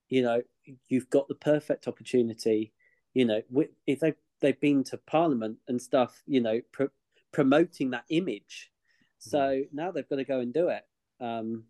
you 0.09 0.21
know, 0.21 0.41
you've 0.87 1.09
got 1.09 1.27
the 1.27 1.35
perfect 1.35 1.87
opportunity. 1.87 2.73
You 3.13 3.25
know, 3.25 3.41
if 3.87 3.99
they 3.99 4.13
they've 4.39 4.59
been 4.59 4.83
to 4.85 4.97
Parliament 4.97 5.57
and 5.67 5.81
stuff, 5.81 6.21
you 6.27 6.41
know, 6.41 6.61
pr- 6.71 6.93
promoting 7.31 7.91
that 7.91 8.05
image. 8.09 8.71
So 9.17 9.63
hmm. 9.69 9.75
now 9.75 9.91
they've 9.91 10.07
got 10.07 10.17
to 10.17 10.25
go 10.25 10.39
and 10.39 10.53
do 10.53 10.67
it. 10.69 10.83
Um, 11.19 11.63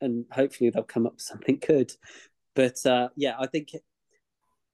and 0.00 0.24
hopefully 0.32 0.70
they'll 0.70 0.82
come 0.82 1.06
up 1.06 1.14
with 1.14 1.22
something 1.22 1.58
good. 1.66 1.92
But 2.54 2.84
uh, 2.86 3.08
yeah, 3.16 3.34
I 3.38 3.46
think, 3.46 3.70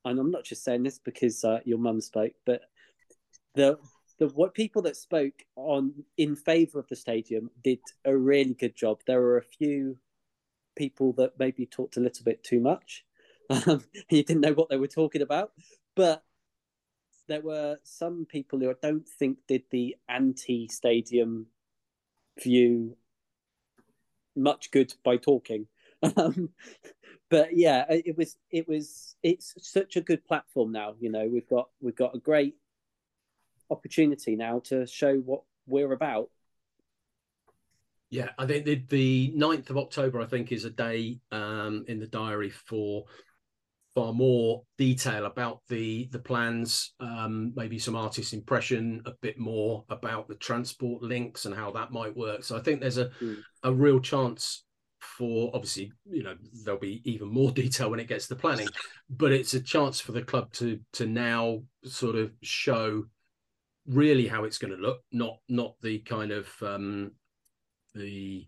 and 0.05 0.19
I'm 0.19 0.31
not 0.31 0.45
just 0.45 0.65
saying 0.65 0.83
this 0.83 0.99
because 0.99 1.45
uh, 1.45 1.61
your 1.65 1.79
mum 1.79 2.01
spoke, 2.01 2.33
but 2.47 2.63
the 3.55 3.79
the 4.19 4.29
what 4.29 4.55
people 4.55 4.83
that 4.83 4.97
spoke 4.97 5.43
on 5.57 5.93
in 6.17 6.37
favour 6.37 6.79
of 6.79 6.89
the 6.89 6.97
stadium 6.97 7.51
did 7.63 7.81
a 8.05 8.17
really 8.17 8.55
good 8.55 8.77
job. 8.77 9.01
There 9.07 9.21
were 9.21 9.39
a 9.39 9.43
few 9.43 9.97
people 10.77 11.13
that 11.15 11.33
maybe 11.39 11.67
talked 11.67 11.97
a 11.97 12.01
little 12.01 12.25
bit 12.25 12.43
too 12.43 12.61
much. 12.61 13.05
Um, 13.51 13.85
you 14.11 14.25
didn't 14.25 14.41
know 14.41 14.55
what 14.55 14.71
they 14.71 14.79
were 14.79 14.89
talking 14.89 15.21
about, 15.21 15.53
but 15.95 16.25
there 17.29 17.43
were 17.43 17.77
some 17.83 18.27
people 18.27 18.59
who 18.59 18.71
I 18.71 18.75
don't 18.81 19.07
think 19.07 19.37
did 19.47 19.65
the 19.71 19.97
anti-stadium 20.09 21.49
view 22.43 22.97
much 24.37 24.71
good 24.71 24.93
by 25.05 25.17
talking. 25.17 25.67
Um, 26.19 26.51
but 27.31 27.57
yeah, 27.57 27.87
it 27.89 28.15
was 28.17 28.37
it 28.51 28.69
was 28.69 29.17
it's 29.23 29.55
such 29.57 29.97
a 29.97 30.03
good 30.03 30.23
platform 30.27 30.71
now. 30.71 30.97
You 31.01 31.11
know, 31.11 31.27
we've 31.27 31.49
got 31.49 31.71
we've 31.81 31.97
got 31.97 32.15
a 32.15 32.19
great 32.19 32.57
opportunity 33.71 34.37
now 34.37 34.61
to 34.67 34.87
show 34.87 35.17
what 35.17 35.43
we're 35.67 35.93
about. 35.93 36.31
Yeah, 38.11 38.29
I 38.39 38.47
think 38.47 38.65
the, 38.65 38.83
the 38.89 39.33
9th 39.35 39.71
of 39.71 39.79
October, 39.79 40.21
I 40.21 40.27
think, 40.27 40.53
is 40.53 40.65
a 40.65 40.71
day 40.71 41.19
um, 41.33 41.85
in 41.89 41.99
the 41.99 42.07
diary 42.07 42.51
for 42.51 43.07
far 43.95 44.13
more 44.13 44.63
detail 44.77 45.27
about 45.27 45.61
the 45.69 46.09
the 46.11 46.19
plans, 46.19 46.95
um, 47.01 47.53
maybe 47.55 47.79
some 47.79 47.97
artist 47.97 48.33
impression, 48.33 49.03
a 49.07 49.13
bit 49.23 49.39
more 49.39 49.85
about 49.89 50.29
the 50.29 50.35
transport 50.35 51.03
links 51.03 51.45
and 51.45 51.55
how 51.55 51.71
that 51.73 51.93
might 51.93 52.17
work. 52.17 52.45
So 52.45 52.57
I 52.57 52.61
think 52.61 52.81
there's 52.81 52.99
a 52.99 53.11
mm. 53.21 53.39
a 53.63 53.73
real 53.73 54.01
chance 54.01 54.65
for 55.01 55.51
obviously 55.55 55.93
you 56.11 56.23
know 56.23 56.35
there'll 56.65 56.81
be 56.81 57.03
even 57.05 57.29
more 57.29 57.51
detail 57.53 57.91
when 57.91 58.01
it 58.01 58.09
gets 58.09 58.27
to 58.29 58.37
planning, 58.37 58.69
but 59.09 59.33
it's 59.33 59.55
a 59.55 59.61
chance 59.61 60.01
for 60.01 60.13
the 60.13 60.23
club 60.23 60.53
to 60.55 60.81
to 60.95 61.07
now 61.07 61.63
sort 61.85 62.17
of 62.17 62.33
show 62.43 63.05
really 63.87 64.27
how 64.27 64.45
it's 64.45 64.59
going 64.59 64.75
to 64.75 64.81
look, 64.81 65.03
not 65.13 65.39
not 65.49 65.75
the 65.83 66.01
kind 66.01 66.33
of 66.33 66.49
um, 66.63 67.13
the 67.95 68.47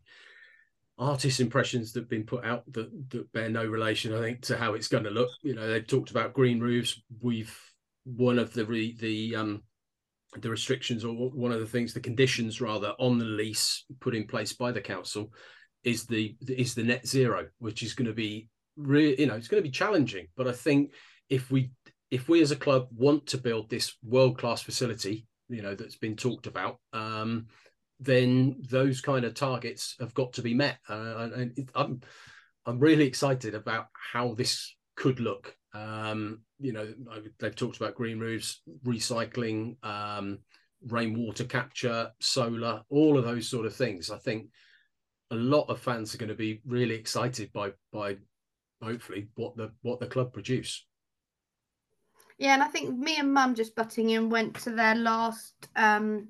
artist 0.98 1.40
impressions 1.40 1.92
that 1.92 2.00
have 2.00 2.08
been 2.08 2.24
put 2.24 2.44
out 2.44 2.64
that, 2.72 2.90
that 3.10 3.32
bear 3.32 3.48
no 3.50 3.64
relation, 3.64 4.14
I 4.14 4.20
think, 4.20 4.42
to 4.42 4.56
how 4.56 4.74
it's 4.74 4.88
going 4.88 5.04
to 5.04 5.10
look. 5.10 5.30
You 5.42 5.54
know, 5.54 5.68
they've 5.68 5.86
talked 5.86 6.10
about 6.10 6.32
green 6.32 6.60
roofs. 6.60 7.00
We've 7.20 7.54
one 8.04 8.38
of 8.38 8.52
the 8.52 8.94
the 8.98 9.36
um 9.36 9.62
the 10.40 10.50
restrictions 10.50 11.04
or 11.04 11.12
one 11.12 11.52
of 11.52 11.60
the 11.60 11.66
things, 11.66 11.92
the 11.92 12.00
conditions 12.00 12.60
rather 12.60 12.94
on 12.98 13.18
the 13.18 13.24
lease 13.24 13.84
put 14.00 14.14
in 14.14 14.26
place 14.26 14.52
by 14.52 14.72
the 14.72 14.80
council 14.80 15.32
is 15.84 16.04
the 16.06 16.36
is 16.48 16.74
the 16.74 16.82
net 16.82 17.06
zero, 17.06 17.46
which 17.58 17.82
is 17.82 17.94
going 17.94 18.08
to 18.08 18.14
be 18.14 18.48
really, 18.76 19.18
you 19.20 19.26
know, 19.26 19.34
it's 19.34 19.48
going 19.48 19.62
to 19.62 19.68
be 19.68 19.72
challenging. 19.72 20.26
But 20.36 20.48
I 20.48 20.52
think 20.52 20.92
if 21.28 21.50
we 21.50 21.70
if 22.10 22.28
we 22.28 22.42
as 22.42 22.50
a 22.50 22.56
club 22.56 22.88
want 22.94 23.26
to 23.28 23.38
build 23.38 23.68
this 23.68 23.96
world 24.02 24.38
class 24.38 24.62
facility, 24.62 25.26
you 25.48 25.62
know, 25.62 25.74
that's 25.74 25.96
been 25.96 26.16
talked 26.16 26.46
about, 26.46 26.78
um, 26.92 27.46
then 27.98 28.56
those 28.68 29.00
kind 29.00 29.24
of 29.24 29.34
targets 29.34 29.96
have 30.00 30.14
got 30.14 30.34
to 30.34 30.42
be 30.42 30.54
met. 30.54 30.78
Uh, 30.88 31.28
and 31.34 31.70
I'm 31.74 32.00
I'm 32.66 32.78
really 32.78 33.06
excited 33.06 33.54
about 33.54 33.86
how 34.12 34.34
this 34.34 34.74
could 34.96 35.20
look. 35.20 35.56
Um, 35.72 36.40
you 36.58 36.72
know, 36.72 36.92
they've 37.38 37.54
talked 37.54 37.76
about 37.76 37.94
green 37.94 38.18
roofs, 38.18 38.62
recycling, 38.84 39.76
um, 39.84 40.38
rainwater 40.86 41.44
capture, 41.44 42.10
solar, 42.20 42.82
all 42.88 43.18
of 43.18 43.24
those 43.24 43.48
sort 43.48 43.66
of 43.66 43.74
things. 43.74 44.10
I 44.10 44.18
think 44.18 44.48
a 45.30 45.36
lot 45.36 45.68
of 45.68 45.80
fans 45.80 46.14
are 46.14 46.18
going 46.18 46.28
to 46.28 46.34
be 46.34 46.60
really 46.66 46.94
excited 46.94 47.52
by 47.52 47.72
by 47.92 48.16
hopefully 48.82 49.28
what 49.34 49.56
the 49.56 49.72
what 49.82 50.00
the 50.00 50.06
club 50.06 50.32
produce. 50.32 50.84
Yeah, 52.38 52.54
and 52.54 52.62
I 52.62 52.68
think 52.68 52.96
me 52.96 53.18
and 53.18 53.32
Mum 53.32 53.54
just 53.54 53.74
butting 53.74 54.10
in 54.10 54.28
went 54.28 54.54
to 54.62 54.70
their 54.70 54.94
last 54.94 55.54
um, 55.74 56.28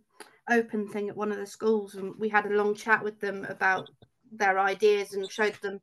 open 0.48 0.88
thing 0.88 1.08
at 1.08 1.16
one 1.16 1.32
of 1.32 1.38
the 1.38 1.46
schools, 1.46 1.94
and 1.94 2.14
we 2.18 2.28
had 2.28 2.46
a 2.46 2.54
long 2.54 2.74
chat 2.74 3.02
with 3.02 3.20
them 3.20 3.44
about 3.48 3.90
their 4.32 4.58
ideas 4.58 5.12
and 5.14 5.30
showed 5.30 5.54
them 5.62 5.80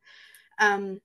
um, 0.59 0.99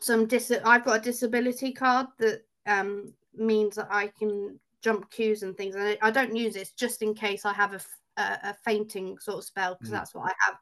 some 0.00 0.26
dis. 0.26 0.52
I've 0.64 0.84
got 0.84 1.00
a 1.00 1.02
disability 1.02 1.72
card 1.72 2.06
that 2.18 2.42
um, 2.66 3.12
means 3.34 3.76
that 3.76 3.88
I 3.90 4.08
can 4.18 4.58
jump 4.82 5.10
queues 5.10 5.42
and 5.42 5.56
things, 5.56 5.74
and 5.74 5.98
I 6.02 6.10
don't 6.10 6.36
use 6.36 6.56
it 6.56 6.72
just 6.76 7.02
in 7.02 7.14
case 7.14 7.44
I 7.44 7.52
have 7.52 7.74
a, 7.74 7.80
a, 8.20 8.38
a 8.44 8.54
fainting 8.64 9.18
sort 9.18 9.38
of 9.38 9.44
spell 9.44 9.74
because 9.74 9.90
mm. 9.90 9.92
that's 9.92 10.14
what 10.14 10.26
I 10.30 10.34
have. 10.46 10.56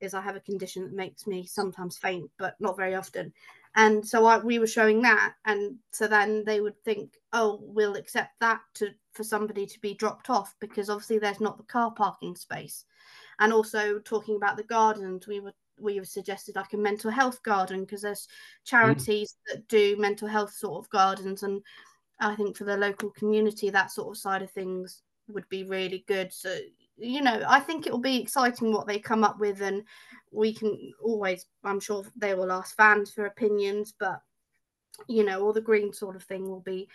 Is 0.00 0.14
I 0.14 0.20
have 0.20 0.36
a 0.36 0.40
condition 0.40 0.84
that 0.84 0.92
makes 0.92 1.26
me 1.26 1.46
sometimes 1.46 1.96
faint, 1.96 2.30
but 2.38 2.56
not 2.60 2.76
very 2.76 2.94
often 2.94 3.32
and 3.76 4.06
so 4.06 4.26
I, 4.26 4.38
we 4.38 4.58
were 4.58 4.66
showing 4.66 5.02
that 5.02 5.34
and 5.44 5.76
so 5.90 6.06
then 6.06 6.44
they 6.44 6.60
would 6.60 6.80
think 6.84 7.14
oh 7.32 7.60
we'll 7.62 7.96
accept 7.96 8.38
that 8.40 8.60
to 8.74 8.90
for 9.14 9.24
somebody 9.24 9.66
to 9.66 9.80
be 9.80 9.94
dropped 9.94 10.30
off 10.30 10.54
because 10.60 10.90
obviously 10.90 11.18
there's 11.18 11.40
not 11.40 11.56
the 11.56 11.64
car 11.64 11.90
parking 11.90 12.36
space. 12.36 12.84
And 13.40 13.52
also 13.52 13.98
talking 13.98 14.36
about 14.36 14.56
the 14.56 14.64
gardens 14.64 15.26
we 15.26 15.40
were 15.40 15.54
we 15.76 15.96
have 15.96 16.06
suggested 16.06 16.54
like 16.54 16.72
a 16.72 16.76
mental 16.76 17.10
health 17.10 17.42
garden 17.42 17.80
because 17.80 18.02
there's 18.02 18.28
charities 18.64 19.32
mm. 19.32 19.52
that 19.54 19.66
do 19.66 19.96
mental 19.98 20.28
health 20.28 20.52
sort 20.52 20.84
of 20.84 20.90
gardens. 20.90 21.42
And 21.42 21.62
i 22.20 22.34
think 22.36 22.56
for 22.56 22.64
the 22.64 22.76
local 22.76 23.10
community 23.10 23.70
that 23.70 23.90
sort 23.90 24.08
of 24.08 24.20
side 24.20 24.42
of 24.42 24.50
things 24.52 25.02
would 25.26 25.48
be 25.48 25.64
really 25.64 26.04
good. 26.06 26.32
So 26.32 26.56
you 26.96 27.20
know 27.20 27.42
i 27.48 27.58
think 27.58 27.86
it 27.86 27.92
will 27.92 27.98
be 27.98 28.20
exciting 28.20 28.72
what 28.72 28.86
they 28.86 28.98
come 28.98 29.24
up 29.24 29.38
with 29.38 29.60
and 29.60 29.82
we 30.32 30.52
can 30.52 30.78
always 31.02 31.46
i'm 31.64 31.80
sure 31.80 32.04
they 32.16 32.34
will 32.34 32.52
ask 32.52 32.76
fans 32.76 33.10
for 33.10 33.26
opinions 33.26 33.94
but 33.98 34.20
you 35.08 35.24
know 35.24 35.42
all 35.42 35.52
the 35.52 35.60
green 35.60 35.92
sort 35.92 36.14
of 36.14 36.22
thing 36.22 36.48
will 36.48 36.60
be 36.60 36.88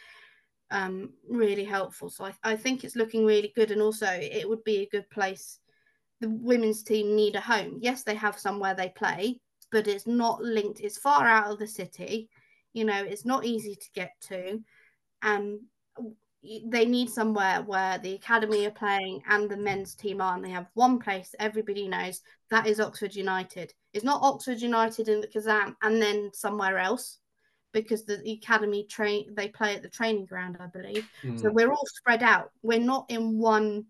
um, 0.71 1.12
really 1.27 1.65
helpful. 1.65 2.10
So 2.10 2.25
I, 2.25 2.34
I 2.43 2.55
think 2.55 2.84
it's 2.84 2.95
looking 2.95 3.25
really 3.25 3.51
good 3.55 3.71
and 3.71 3.82
also 3.82 4.08
it 4.08 4.47
would 4.47 4.63
be 4.63 4.79
a 4.79 4.89
good 4.89 5.10
place. 5.10 5.60
The 6.21 6.29
women's 6.29 6.84
team 6.84 7.15
need 7.15 7.36
a 7.36 7.41
home. 7.41 7.79
Yes 7.82 8.03
they 8.03 8.15
have 8.15 8.38
somewhere 8.38 8.75
they 8.75 8.89
play 8.89 9.39
but 9.71 9.88
it's 9.88 10.08
not 10.08 10.41
linked 10.41 10.79
it's 10.79 10.97
far 10.97 11.27
out 11.27 11.51
of 11.51 11.60
the 11.60 11.67
city. 11.67 12.29
You 12.73 12.86
know 12.86 13.03
it's 13.03 13.25
not 13.25 13.45
easy 13.45 13.75
to 13.75 13.88
get 13.93 14.13
to. 14.29 14.60
And 15.21 15.60
they 16.65 16.86
need 16.86 17.10
somewhere 17.10 17.62
where 17.63 17.97
the 17.97 18.13
academy 18.13 18.65
are 18.65 18.71
playing 18.71 19.21
and 19.27 19.49
the 19.49 19.58
men's 19.58 19.93
team 19.93 20.21
are, 20.21 20.36
and 20.36 20.43
they 20.43 20.49
have 20.49 20.67
one 20.73 20.97
place 20.97 21.36
everybody 21.39 21.88
knows. 21.88 22.21
That 22.49 22.65
is 22.65 22.79
Oxford 22.79 23.13
United. 23.13 23.73
It's 23.93 24.05
not 24.05 24.21
Oxford 24.23 24.62
United 24.62 25.10
in 25.10 25.19
the 25.19 25.27
Kassam 25.27 25.75
and 25.82 26.01
then 26.01 26.32
somewhere 26.34 26.77
else 26.77 27.19
because 27.71 28.05
the 28.05 28.19
academy 28.32 28.86
train 28.86 29.34
they 29.36 29.47
play 29.47 29.75
at 29.75 29.82
the 29.82 29.89
training 29.89 30.25
ground, 30.25 30.58
I 30.60 30.67
believe. 30.67 31.08
Mm. 31.23 31.39
So 31.39 31.49
hmm. 31.49 31.55
we're 31.55 31.71
all 31.71 31.86
spread 31.86 32.23
out. 32.23 32.51
We're 32.62 32.79
not 32.79 33.05
in 33.10 33.38
one. 33.38 33.86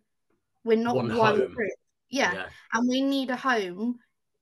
We're 0.64 0.78
not 0.78 0.96
one, 0.96 1.16
one 1.16 1.38
group. 1.54 1.72
Yeah. 2.10 2.34
yeah, 2.34 2.46
and 2.74 2.90
we 2.90 3.02
need 3.02 3.30
a 3.30 3.36
home 3.36 4.00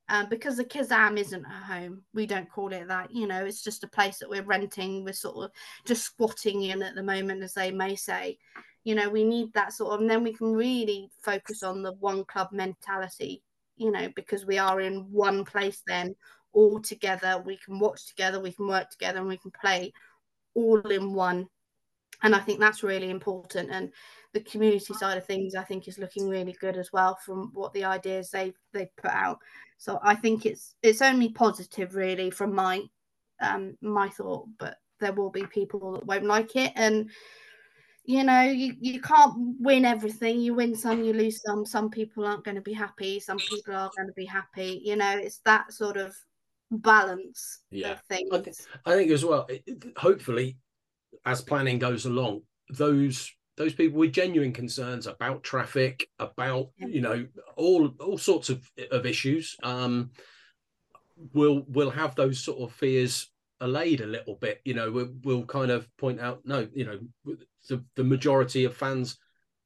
um, 0.10 0.28
because 0.30 0.58
the 0.58 0.64
Kassam 0.64 1.18
isn't 1.18 1.46
a 1.46 1.66
home. 1.66 2.04
We 2.14 2.26
don't 2.26 2.50
call 2.50 2.72
it 2.72 2.88
that. 2.88 3.14
You 3.14 3.28
know, 3.28 3.46
it's 3.46 3.64
just 3.64 3.84
a 3.84 3.90
place 3.90 4.20
that 4.20 4.30
we're 4.30 4.44
renting. 4.44 5.04
We're 5.04 5.14
sort 5.14 5.46
of 5.46 5.52
just 5.86 6.04
squatting 6.04 6.64
in 6.64 6.82
at 6.82 6.96
the 6.96 7.04
moment, 7.04 7.44
as 7.44 7.54
they 7.54 7.72
may 7.72 7.96
say. 7.96 8.38
You 8.84 8.96
know, 8.96 9.10
we 9.10 9.26
need 9.26 9.54
that 9.54 9.74
sort 9.74 9.94
of, 9.94 10.02
and 10.02 10.10
then 10.10 10.24
we 10.24 10.34
can 10.34 10.54
really 10.54 11.10
focus 11.22 11.62
on 11.62 11.84
the 11.84 11.92
one 11.94 12.24
club 12.24 12.50
mentality. 12.52 13.44
You 13.76 13.92
know, 13.92 14.10
because 14.16 14.46
we 14.46 14.58
are 14.58 14.80
in 14.82 15.12
one 15.12 15.46
place 15.46 15.84
then 15.86 16.16
all 16.58 16.82
together. 16.82 17.42
We 17.46 17.58
can 17.58 17.78
watch 17.78 18.08
together, 18.08 18.40
we 18.40 18.52
can 18.52 18.68
work 18.68 18.90
together, 18.90 19.20
and 19.20 19.28
we 19.28 19.38
can 19.38 19.52
play 19.52 19.94
all 20.56 20.80
in 20.80 21.14
one. 21.14 21.48
And 22.24 22.34
I 22.34 22.40
think 22.40 22.60
that's 22.60 22.82
really 22.82 23.12
important. 23.12 23.70
And 23.70 23.94
the 24.34 24.40
community 24.42 24.96
side 24.96 25.20
of 25.20 25.26
things, 25.26 25.54
I 25.54 25.64
think, 25.64 25.88
is 25.88 26.00
looking 26.00 26.28
really 26.28 26.54
good 26.60 26.76
as 26.76 26.92
well 26.92 27.16
from 27.24 27.52
what 27.54 27.74
the 27.74 27.84
ideas 27.86 28.32
they 28.32 28.54
they 28.74 28.90
put 28.98 29.12
out. 29.12 29.38
So 29.78 30.00
I 30.02 30.16
think 30.16 30.48
it's 30.48 30.74
it's 30.82 31.04
only 31.04 31.30
positive 31.30 31.94
really 31.94 32.32
from 32.32 32.56
my 32.56 32.82
um 33.40 33.78
my 33.82 34.10
thought, 34.10 34.48
but 34.58 34.78
there 35.00 35.14
will 35.14 35.30
be 35.30 35.46
people 35.46 35.92
that 35.92 36.08
won't 36.08 36.26
like 36.26 36.56
it 36.56 36.72
and 36.76 37.12
you 38.04 38.24
know 38.24 38.42
you, 38.42 38.74
you 38.80 39.00
can't 39.00 39.36
win 39.60 39.86
everything 39.86 40.40
you 40.40 40.56
win 40.56 40.74
some 40.74 41.04
you 41.04 41.14
lose 41.14 41.40
some 41.46 41.64
some 41.66 41.92
people 41.92 42.26
aren't 42.26 42.44
going 42.44 42.56
to 42.56 42.62
be 42.62 42.74
happy 42.74 43.20
some 43.20 43.38
people 43.38 43.76
are 43.76 43.92
going 43.96 44.08
to 44.08 44.14
be 44.14 44.26
happy 44.26 44.82
you 44.84 44.96
know 44.96 45.20
it's 45.20 45.40
that 45.46 45.72
sort 45.72 45.98
of 45.98 46.16
balance 46.70 47.62
yeah 47.72 47.96
things. 48.10 48.30
I, 48.32 48.40
think, 48.40 48.58
I 48.86 48.94
think 48.96 49.12
as 49.12 49.24
well 49.24 49.48
hopefully 49.96 50.58
as 51.26 51.42
planning 51.42 51.80
goes 51.80 52.06
along 52.06 52.42
those 52.70 53.32
those 53.58 53.74
people 53.74 54.00
with 54.00 54.14
genuine 54.14 54.54
concerns 54.54 55.08
about 55.08 55.44
traffic, 55.44 56.08
about 56.20 56.70
you 56.78 57.02
know 57.02 57.28
all 57.58 57.92
all 58.00 58.18
sorts 58.18 58.50
of 58.50 58.70
of 58.92 59.06
issues, 59.06 59.56
um, 59.64 60.12
will 61.34 61.66
will 61.68 61.90
have 61.90 62.16
those 62.16 62.40
sort 62.40 62.60
of 62.60 62.76
fears 62.76 63.32
allayed 63.60 64.02
a 64.02 64.06
little 64.06 64.36
bit. 64.36 64.62
You 64.64 64.76
know, 64.76 64.92
we'll, 64.92 65.14
we'll 65.24 65.46
kind 65.46 65.72
of 65.72 65.88
point 65.98 66.20
out, 66.20 66.42
no, 66.46 66.68
you 66.74 66.86
know, 66.86 67.36
the 67.68 67.84
the 67.96 68.04
majority 68.04 68.64
of 68.66 68.78
fans 68.78 69.18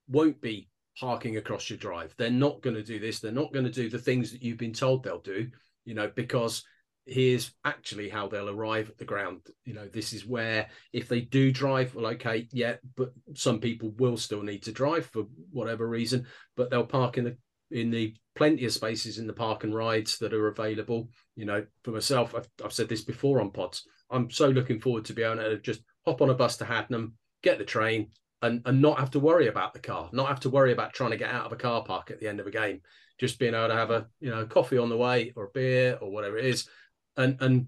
won't 0.07 0.41
be 0.41 0.69
parking 0.97 1.37
across 1.37 1.69
your 1.69 1.77
drive. 1.77 2.15
They're 2.17 2.31
not 2.31 2.61
going 2.61 2.77
to 2.77 2.83
do 2.83 2.99
this. 2.99 3.19
They're 3.19 3.31
not 3.31 3.53
going 3.53 3.65
to 3.65 3.71
do 3.71 3.89
the 3.89 3.99
things 3.99 4.31
that 4.31 4.41
you've 4.41 4.57
been 4.57 4.73
told 4.73 5.03
they'll 5.03 5.19
do. 5.19 5.49
You 5.83 5.95
know, 5.95 6.09
because 6.15 6.63
here's 7.11 7.51
actually 7.65 8.09
how 8.09 8.27
they'll 8.27 8.49
arrive 8.49 8.89
at 8.89 8.97
the 8.97 9.05
ground. 9.05 9.41
You 9.65 9.73
know, 9.73 9.87
this 9.87 10.13
is 10.13 10.25
where 10.25 10.67
if 10.93 11.09
they 11.09 11.21
do 11.21 11.51
drive, 11.51 11.93
well, 11.93 12.07
okay, 12.07 12.47
yeah, 12.51 12.75
but 12.95 13.11
some 13.35 13.59
people 13.59 13.91
will 13.97 14.17
still 14.17 14.41
need 14.41 14.63
to 14.63 14.71
drive 14.71 15.07
for 15.07 15.23
whatever 15.51 15.87
reason, 15.87 16.25
but 16.55 16.69
they'll 16.69 16.85
park 16.85 17.17
in 17.17 17.25
the 17.25 17.37
in 17.71 17.89
the 17.89 18.13
plenty 18.35 18.65
of 18.65 18.73
spaces 18.73 19.17
in 19.17 19.27
the 19.27 19.33
park 19.33 19.63
and 19.63 19.75
rides 19.75 20.17
that 20.19 20.33
are 20.33 20.47
available. 20.47 21.09
You 21.35 21.45
know, 21.45 21.65
for 21.83 21.91
myself, 21.91 22.33
I've, 22.35 22.47
I've 22.63 22.73
said 22.73 22.89
this 22.89 23.03
before 23.03 23.41
on 23.41 23.51
pods. 23.51 23.83
I'm 24.09 24.29
so 24.29 24.47
looking 24.47 24.79
forward 24.79 25.05
to 25.05 25.13
be 25.13 25.23
able 25.23 25.37
to 25.37 25.57
just 25.59 25.81
hop 26.05 26.21
on 26.21 26.29
a 26.29 26.33
bus 26.33 26.57
to 26.57 26.65
Haddenham, 26.65 27.13
get 27.43 27.57
the 27.57 27.65
train, 27.65 28.09
and 28.41 28.61
and 28.65 28.81
not 28.81 28.99
have 28.99 29.11
to 29.11 29.19
worry 29.19 29.47
about 29.47 29.73
the 29.73 29.79
car, 29.79 30.09
not 30.13 30.27
have 30.27 30.39
to 30.41 30.49
worry 30.49 30.71
about 30.71 30.93
trying 30.93 31.11
to 31.11 31.17
get 31.17 31.33
out 31.33 31.45
of 31.45 31.51
a 31.51 31.57
car 31.57 31.83
park 31.83 32.11
at 32.11 32.19
the 32.19 32.27
end 32.27 32.39
of 32.39 32.47
a 32.47 32.51
game. 32.51 32.81
Just 33.19 33.37
being 33.37 33.53
able 33.53 33.67
to 33.67 33.75
have 33.75 33.91
a 33.91 34.07
you 34.19 34.29
know 34.29 34.45
coffee 34.45 34.77
on 34.77 34.89
the 34.89 34.97
way 34.97 35.33
or 35.35 35.45
a 35.45 35.51
beer 35.53 35.97
or 36.01 36.09
whatever 36.09 36.37
it 36.37 36.45
is, 36.45 36.67
and 37.17 37.37
and 37.41 37.67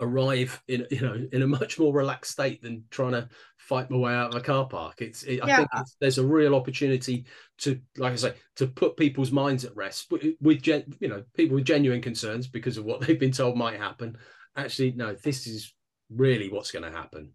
arrive 0.00 0.60
in 0.66 0.86
you 0.90 1.00
know 1.00 1.16
in 1.32 1.42
a 1.42 1.46
much 1.46 1.78
more 1.78 1.92
relaxed 1.92 2.32
state 2.32 2.60
than 2.62 2.82
trying 2.90 3.12
to 3.12 3.28
fight 3.56 3.88
my 3.88 3.96
way 3.96 4.12
out 4.12 4.34
of 4.34 4.40
a 4.40 4.44
car 4.44 4.66
park 4.66 5.00
it's 5.00 5.22
it, 5.22 5.36
yeah. 5.36 5.44
i 5.44 5.56
think 5.56 5.68
there's 6.00 6.18
a 6.18 6.26
real 6.26 6.56
opportunity 6.56 7.24
to 7.56 7.78
like 7.96 8.12
i 8.12 8.16
say 8.16 8.34
to 8.56 8.66
put 8.66 8.96
people's 8.96 9.30
minds 9.30 9.64
at 9.64 9.76
rest 9.76 10.12
with 10.40 10.60
gen, 10.60 10.92
you 10.98 11.06
know 11.06 11.22
people 11.34 11.54
with 11.54 11.64
genuine 11.64 12.00
concerns 12.00 12.48
because 12.48 12.76
of 12.78 12.84
what 12.84 13.00
they've 13.00 13.20
been 13.20 13.30
told 13.30 13.56
might 13.56 13.78
happen 13.78 14.16
actually 14.56 14.90
no 14.90 15.14
this 15.14 15.46
is 15.46 15.72
really 16.16 16.48
what's 16.48 16.70
going 16.70 16.84
to 16.84 16.96
happen. 16.96 17.30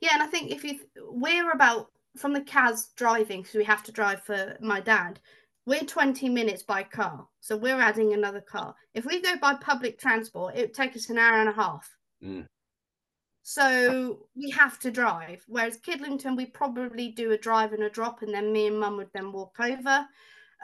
Yeah, 0.00 0.10
and 0.14 0.22
I 0.22 0.26
think 0.26 0.50
if 0.50 0.64
you 0.64 0.80
we're 0.98 1.50
about 1.50 1.86
from 2.16 2.32
the 2.32 2.40
CAS 2.40 2.90
driving 2.96 3.42
because 3.42 3.54
we 3.54 3.64
have 3.64 3.82
to 3.84 3.92
drive 3.92 4.22
for 4.22 4.56
my 4.60 4.80
dad. 4.80 5.20
We're 5.64 5.84
20 5.84 6.28
minutes 6.28 6.64
by 6.64 6.82
car, 6.82 7.26
so 7.40 7.56
we're 7.56 7.80
adding 7.80 8.12
another 8.12 8.40
car. 8.40 8.74
If 8.94 9.04
we 9.04 9.22
go 9.22 9.36
by 9.40 9.54
public 9.54 9.98
transport, 9.98 10.56
it 10.56 10.60
would 10.60 10.74
take 10.74 10.96
us 10.96 11.08
an 11.08 11.18
hour 11.18 11.38
and 11.38 11.48
a 11.48 11.52
half. 11.52 11.88
Mm. 12.22 12.46
So 13.42 14.26
we 14.36 14.50
have 14.50 14.78
to 14.80 14.90
drive. 14.90 15.44
Whereas 15.46 15.78
Kidlington, 15.78 16.36
we 16.36 16.46
probably 16.46 17.10
do 17.10 17.32
a 17.32 17.38
drive 17.38 17.72
and 17.72 17.84
a 17.84 17.90
drop, 17.90 18.22
and 18.22 18.34
then 18.34 18.52
me 18.52 18.66
and 18.66 18.78
mum 18.78 18.96
would 18.96 19.10
then 19.14 19.30
walk 19.30 19.56
over. 19.60 20.06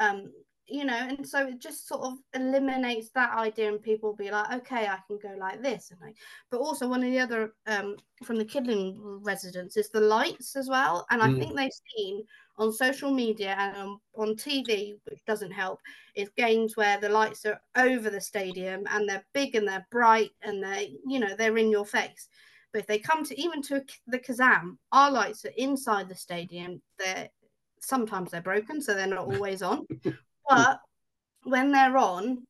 Um, 0.01 0.33
you 0.67 0.85
know, 0.85 0.97
and 0.97 1.27
so 1.27 1.47
it 1.47 1.61
just 1.61 1.89
sort 1.89 2.03
of 2.03 2.15
eliminates 2.35 3.11
that 3.15 3.37
idea, 3.37 3.69
and 3.69 3.83
people 3.83 4.15
be 4.15 4.31
like, 4.31 4.53
okay, 4.53 4.87
I 4.87 4.99
can 5.07 5.19
go 5.23 5.35
like 5.39 5.63
this, 5.63 5.91
and 5.91 6.01
like. 6.01 6.17
But 6.51 6.59
also, 6.59 6.89
one 6.89 7.03
of 7.03 7.11
the 7.11 7.19
other 7.21 7.55
um, 7.67 7.97
from 8.25 8.37
the 8.37 8.45
Kidling 8.45 9.21
residents 9.23 9.77
is 9.77 9.91
the 9.91 10.01
lights 10.01 10.57
as 10.57 10.69
well, 10.69 11.07
and 11.11 11.23
I 11.23 11.29
mm. 11.29 11.39
think 11.39 11.57
they've 11.57 11.71
seen 11.97 12.25
on 12.59 12.73
social 12.73 13.11
media 13.11 13.55
and 13.59 13.77
on, 13.77 14.01
on 14.17 14.35
TV, 14.35 14.95
which 15.05 15.25
doesn't 15.27 15.53
help, 15.53 15.81
is 16.15 16.29
games 16.37 16.77
where 16.77 16.99
the 16.99 17.09
lights 17.09 17.47
are 17.47 17.61
over 17.77 18.11
the 18.11 18.21
stadium 18.21 18.85
and 18.91 19.09
they're 19.09 19.25
big 19.33 19.55
and 19.55 19.67
they're 19.67 19.87
bright 19.91 20.31
and 20.43 20.63
they, 20.63 20.97
you 21.07 21.21
know, 21.21 21.35
they're 21.37 21.57
in 21.57 21.71
your 21.71 21.87
face. 21.87 22.29
But 22.73 22.81
if 22.81 22.87
they 22.87 22.99
come 22.99 23.25
to 23.25 23.41
even 23.41 23.63
to 23.63 23.83
the 24.07 24.19
Kassam, 24.19 24.77
our 24.93 25.11
lights 25.11 25.45
are 25.45 25.53
inside 25.57 26.09
the 26.09 26.15
stadium. 26.15 26.83
They're 26.99 27.29
sometimes 27.81 28.31
they're 28.31 28.43
broken, 28.43 28.83
so 28.83 28.95
they're 28.95 29.07
not 29.07 29.19
always 29.33 29.63
on. 29.63 29.87
but 30.49 30.81
when 31.45 31.73
they're 31.73 31.97
on, 31.97 32.47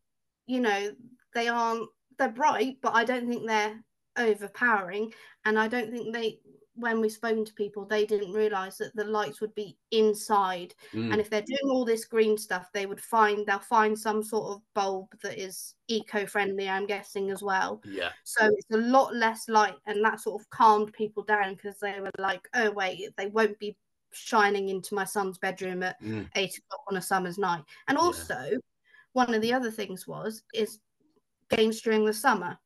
you 0.46 0.60
know, 0.60 0.90
they 1.34 1.48
aren't 1.48 1.88
they're 2.18 2.30
bright, 2.30 2.78
but 2.82 2.94
I 2.94 3.04
don't 3.04 3.28
think 3.28 3.46
they're 3.46 3.78
overpowering. 4.16 5.12
And 5.44 5.58
I 5.58 5.68
don't 5.68 5.92
think 5.92 6.12
they 6.12 6.40
when 6.78 7.00
we've 7.00 7.12
spoken 7.12 7.44
to 7.44 7.52
people, 7.54 7.84
they 7.84 8.06
didn't 8.06 8.32
realize 8.32 8.78
that 8.78 8.94
the 8.94 9.04
lights 9.04 9.40
would 9.40 9.54
be 9.54 9.76
inside. 9.90 10.74
Mm. 10.92 11.12
And 11.12 11.20
if 11.20 11.28
they're 11.28 11.42
doing 11.42 11.70
all 11.70 11.84
this 11.84 12.04
green 12.04 12.38
stuff, 12.38 12.70
they 12.72 12.86
would 12.86 13.00
find 13.00 13.46
they'll 13.46 13.58
find 13.58 13.98
some 13.98 14.22
sort 14.22 14.52
of 14.52 14.62
bulb 14.74 15.08
that 15.22 15.38
is 15.38 15.74
eco-friendly, 15.88 16.68
I'm 16.68 16.86
guessing 16.86 17.30
as 17.30 17.42
well. 17.42 17.82
Yeah. 17.84 18.10
So 18.24 18.46
it's 18.46 18.70
a 18.72 18.78
lot 18.78 19.14
less 19.14 19.48
light, 19.48 19.76
and 19.86 20.04
that 20.04 20.20
sort 20.20 20.40
of 20.40 20.48
calmed 20.50 20.92
people 20.92 21.22
down 21.24 21.54
because 21.54 21.78
they 21.78 22.00
were 22.00 22.10
like, 22.18 22.48
"Oh 22.54 22.70
wait, 22.70 23.10
they 23.16 23.26
won't 23.26 23.58
be 23.58 23.76
shining 24.12 24.68
into 24.68 24.94
my 24.94 25.04
son's 25.04 25.38
bedroom 25.38 25.82
at 25.82 26.00
mm. 26.00 26.28
eight 26.36 26.56
o'clock 26.58 26.84
on 26.88 26.96
a 26.96 27.02
summer's 27.02 27.38
night." 27.38 27.64
And 27.88 27.98
also, 27.98 28.38
yeah. 28.52 28.58
one 29.12 29.34
of 29.34 29.42
the 29.42 29.52
other 29.52 29.70
things 29.70 30.06
was 30.06 30.42
is 30.54 30.78
games 31.50 31.80
during 31.80 32.04
the 32.04 32.12
summer 32.12 32.58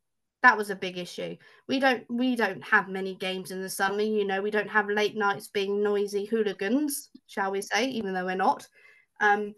that 0.43 0.57
was 0.57 0.71
a 0.71 0.77
big 0.77 0.99
issue. 0.99 1.37
We 1.69 1.79
don't 1.79 2.05
we 2.11 2.35
don't 2.35 2.63
have 2.65 2.89
many 2.89 3.15
games 3.15 3.51
in 3.51 3.63
the 3.63 3.71
summer. 3.71 4.03
You 4.03 4.27
know, 4.27 4.43
we 4.43 4.51
don't 4.51 4.71
have 4.71 4.89
late 4.89 5.17
nights 5.17 5.49
being 5.49 5.83
noisy 5.83 6.25
hooligans, 6.25 7.11
shall 7.27 7.53
we 7.53 7.63
say, 7.63 7.87
even 7.89 8.13
though 8.13 8.27
we're 8.27 8.35
not. 8.35 8.67
Um, 9.21 9.55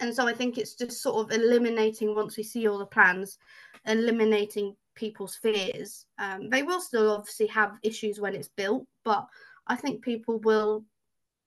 and 0.00 0.14
so 0.14 0.26
I 0.26 0.32
think 0.32 0.56
it's 0.56 0.74
just 0.74 1.02
sort 1.02 1.16
of 1.16 1.38
eliminating 1.38 2.14
once 2.14 2.36
we 2.36 2.44
see 2.44 2.66
all 2.66 2.78
the 2.78 2.86
plans, 2.86 3.38
eliminating 3.86 4.76
people's 4.94 5.36
fears. 5.36 6.06
Um, 6.18 6.48
they 6.48 6.62
will 6.62 6.80
still 6.80 7.10
obviously 7.10 7.46
have 7.48 7.78
issues 7.82 8.20
when 8.20 8.34
it's 8.34 8.48
built, 8.48 8.86
but 9.04 9.26
I 9.66 9.76
think 9.76 10.02
people 10.02 10.38
will 10.40 10.84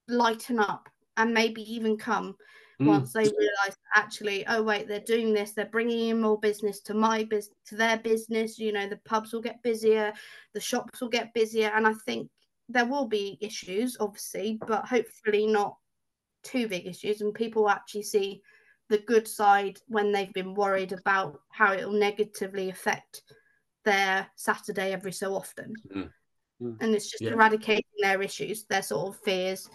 lighten 0.07 0.59
up 0.59 0.89
and 1.17 1.33
maybe 1.33 1.61
even 1.73 1.97
come 1.97 2.35
mm. 2.81 2.87
once 2.87 3.13
they 3.13 3.23
realize 3.23 3.77
actually 3.95 4.45
oh 4.47 4.61
wait 4.61 4.87
they're 4.87 4.99
doing 5.01 5.33
this 5.33 5.51
they're 5.51 5.65
bringing 5.65 6.09
in 6.09 6.21
more 6.21 6.39
business 6.39 6.79
to 6.81 6.93
my 6.93 7.23
business 7.23 7.55
to 7.65 7.75
their 7.75 7.97
business 7.97 8.59
you 8.59 8.71
know 8.71 8.87
the 8.87 8.99
pubs 9.05 9.33
will 9.33 9.41
get 9.41 9.61
busier 9.63 10.13
the 10.53 10.59
shops 10.59 11.01
will 11.01 11.09
get 11.09 11.33
busier 11.33 11.71
and 11.75 11.87
i 11.87 11.93
think 12.05 12.29
there 12.69 12.85
will 12.85 13.07
be 13.07 13.37
issues 13.41 13.97
obviously 13.99 14.57
but 14.67 14.85
hopefully 14.85 15.45
not 15.45 15.77
too 16.43 16.67
big 16.67 16.85
issues 16.85 17.21
and 17.21 17.33
people 17.33 17.69
actually 17.69 18.03
see 18.03 18.41
the 18.89 18.97
good 18.99 19.27
side 19.27 19.79
when 19.87 20.11
they've 20.11 20.33
been 20.33 20.53
worried 20.53 20.91
about 20.91 21.39
how 21.51 21.73
it 21.73 21.85
will 21.85 21.99
negatively 21.99 22.69
affect 22.69 23.23
their 23.83 24.27
saturday 24.35 24.91
every 24.93 25.11
so 25.11 25.35
often 25.35 25.73
mm. 25.93 26.09
Mm. 26.61 26.77
and 26.81 26.95
it's 26.95 27.09
just 27.09 27.23
yeah. 27.23 27.31
eradicating 27.31 27.83
their 27.99 28.21
issues 28.21 28.65
their 28.65 28.81
sort 28.81 29.09
of 29.09 29.21
fears 29.23 29.69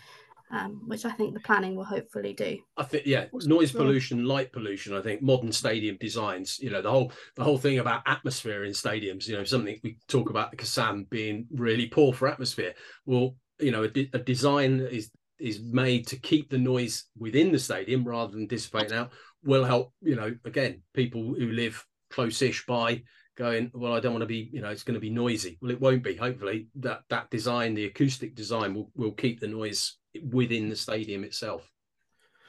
um, 0.50 0.82
which 0.86 1.04
I 1.04 1.10
think 1.12 1.34
the 1.34 1.40
planning 1.40 1.76
will 1.76 1.84
hopefully 1.84 2.32
do. 2.32 2.58
I 2.76 2.82
think 2.84 3.06
yeah, 3.06 3.26
noise 3.32 3.72
pollution, 3.72 4.24
light 4.24 4.52
pollution. 4.52 4.94
I 4.94 5.00
think 5.00 5.22
modern 5.22 5.52
stadium 5.52 5.96
designs, 6.00 6.58
you 6.58 6.70
know, 6.70 6.82
the 6.82 6.90
whole 6.90 7.12
the 7.36 7.44
whole 7.44 7.58
thing 7.58 7.78
about 7.78 8.02
atmosphere 8.06 8.64
in 8.64 8.72
stadiums. 8.72 9.28
You 9.28 9.36
know, 9.36 9.44
something 9.44 9.78
we 9.82 9.98
talk 10.08 10.30
about 10.30 10.50
the 10.50 10.56
Kassam 10.56 11.08
being 11.08 11.46
really 11.52 11.86
poor 11.86 12.12
for 12.12 12.28
atmosphere. 12.28 12.74
Well, 13.06 13.36
you 13.58 13.70
know, 13.70 13.84
a, 13.84 13.88
de- 13.88 14.10
a 14.12 14.18
design 14.18 14.80
is 14.80 15.10
is 15.38 15.60
made 15.62 16.06
to 16.08 16.18
keep 16.18 16.50
the 16.50 16.58
noise 16.58 17.04
within 17.18 17.52
the 17.52 17.58
stadium 17.58 18.04
rather 18.04 18.32
than 18.32 18.46
dissipating 18.46 18.96
out. 18.96 19.12
Will 19.42 19.64
help, 19.64 19.94
you 20.02 20.16
know, 20.16 20.34
again, 20.44 20.82
people 20.92 21.22
who 21.22 21.52
live 21.52 21.84
close-ish 22.10 22.66
by 22.66 23.02
going 23.36 23.70
well 23.72 23.94
i 23.94 24.00
don't 24.00 24.12
want 24.12 24.20
to 24.20 24.26
be 24.26 24.50
you 24.52 24.60
know 24.60 24.68
it's 24.68 24.82
going 24.82 24.94
to 24.94 25.00
be 25.00 25.08
noisy 25.08 25.56
well 25.62 25.70
it 25.70 25.80
won't 25.80 26.02
be 26.02 26.14
hopefully 26.14 26.66
that 26.74 27.02
that 27.08 27.30
design 27.30 27.74
the 27.74 27.86
acoustic 27.86 28.34
design 28.34 28.74
will, 28.74 28.90
will 28.96 29.12
keep 29.12 29.40
the 29.40 29.46
noise 29.46 29.99
within 30.30 30.68
the 30.68 30.76
stadium 30.76 31.24
itself. 31.24 31.70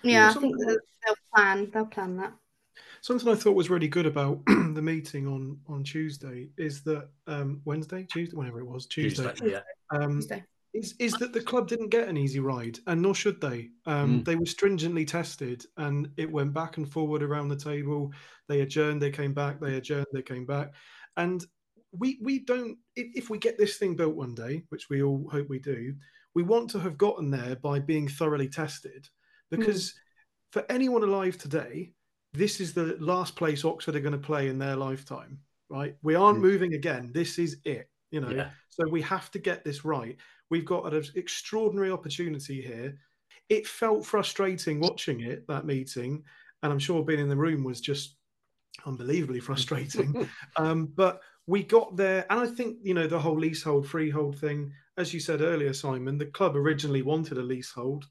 Yeah, 0.04 0.30
I 0.30 0.34
think 0.34 0.56
they'll 0.58 1.16
plan. 1.34 1.70
They'll 1.72 1.86
plan 1.86 2.18
that. 2.18 2.34
Something 3.02 3.30
I 3.30 3.36
thought 3.36 3.56
was 3.56 3.70
really 3.70 3.88
good 3.88 4.06
about 4.06 4.42
the 4.48 4.82
meeting 4.82 5.28
on 5.28 5.60
on 5.68 5.84
Tuesday 5.84 6.50
is 6.58 6.84
that 6.84 7.10
um, 7.28 7.62
Wednesday, 7.66 8.06
Tuesday, 8.12 8.36
whenever 8.36 8.60
it 8.60 8.68
was, 8.68 8.86
Tuesday. 8.86 9.32
Tuesday 9.32 9.52
yeah. 9.52 9.62
Um, 9.98 10.16
Tuesday. 10.16 10.44
Is, 10.74 10.96
is 11.00 11.12
that 11.14 11.34
the 11.34 11.42
club 11.42 11.68
didn't 11.68 11.90
get 11.90 12.08
an 12.08 12.16
easy 12.16 12.40
ride, 12.40 12.80
and 12.88 13.02
nor 13.02 13.14
should 13.14 13.42
they. 13.42 13.72
Um, 13.86 14.22
mm. 14.22 14.26
They 14.26 14.38
were 14.38 14.46
stringently 14.46 15.04
tested, 15.04 15.66
and 15.76 16.10
it 16.16 16.32
went 16.32 16.54
back 16.54 16.78
and 16.78 16.90
forward 16.90 17.24
around 17.24 17.50
the 17.50 17.58
table. 17.58 18.14
They 18.48 18.62
adjourned, 18.62 19.02
they 19.02 19.12
came 19.12 19.34
back. 19.34 19.60
They 19.60 19.76
adjourned, 19.76 20.08
they 20.14 20.22
came 20.22 20.46
back, 20.46 20.72
and 21.18 21.46
we 21.92 22.20
we 22.22 22.40
don't. 22.40 22.78
If, 22.96 23.08
if 23.16 23.30
we 23.30 23.38
get 23.38 23.58
this 23.58 23.78
thing 23.78 23.96
built 23.96 24.16
one 24.16 24.34
day, 24.34 24.64
which 24.70 24.90
we 24.90 25.04
all 25.04 25.28
hope 25.30 25.50
we 25.50 25.60
do, 25.60 25.94
we 26.34 26.44
want 26.44 26.70
to 26.70 26.80
have 26.80 26.98
gotten 26.98 27.30
there 27.30 27.56
by 27.58 27.80
being 27.80 28.08
thoroughly 28.08 28.48
tested 28.48 29.08
because 29.50 29.90
mm. 29.90 29.94
for 30.52 30.66
anyone 30.70 31.04
alive 31.04 31.38
today 31.38 31.92
this 32.34 32.62
is 32.62 32.74
the 32.74 32.96
last 33.00 33.36
place 33.36 33.66
oxford 33.66 33.96
are 33.96 34.02
going 34.02 34.12
to 34.12 34.18
play 34.18 34.48
in 34.48 34.58
their 34.58 34.76
lifetime 34.76 35.40
right 35.70 35.96
we 36.02 36.16
aren't 36.16 36.40
mm. 36.40 36.44
moving 36.44 36.74
again 36.74 37.12
this 37.14 37.38
is 37.38 37.58
it 37.66 37.90
you 38.12 38.22
know 38.22 38.30
yeah. 38.30 38.50
so 38.70 38.88
we 38.90 39.02
have 39.02 39.30
to 39.32 39.40
get 39.40 39.64
this 39.64 39.84
right 39.84 40.18
we've 40.50 40.66
got 40.66 40.92
an 40.92 41.04
extraordinary 41.16 41.92
opportunity 41.92 42.62
here 42.62 42.98
it 43.50 43.68
felt 43.68 44.06
frustrating 44.06 44.80
watching 44.80 45.22
it 45.22 45.46
that 45.48 45.66
meeting 45.66 46.24
and 46.64 46.72
i'm 46.72 46.80
sure 46.80 47.04
being 47.04 47.20
in 47.20 47.30
the 47.30 47.36
room 47.36 47.64
was 47.64 47.82
just 47.82 48.16
unbelievably 48.86 49.40
frustrating 49.40 50.28
um, 50.56 50.88
but 50.96 51.22
we 51.48 51.64
got 51.64 51.96
there 51.96 52.26
and 52.30 52.40
i 52.40 52.48
think 52.48 52.78
you 52.82 52.94
know 52.94 53.08
the 53.08 53.20
whole 53.20 53.38
leasehold 53.38 53.88
freehold 53.88 54.38
thing 54.38 54.72
as 54.98 55.14
you 55.14 55.20
said 55.20 55.42
earlier, 55.42 55.74
Simon, 55.74 56.18
the 56.18 56.26
club 56.26 56.56
originally 56.56 57.02
wanted 57.02 57.38
a 57.38 57.42
leasehold. 57.42 58.06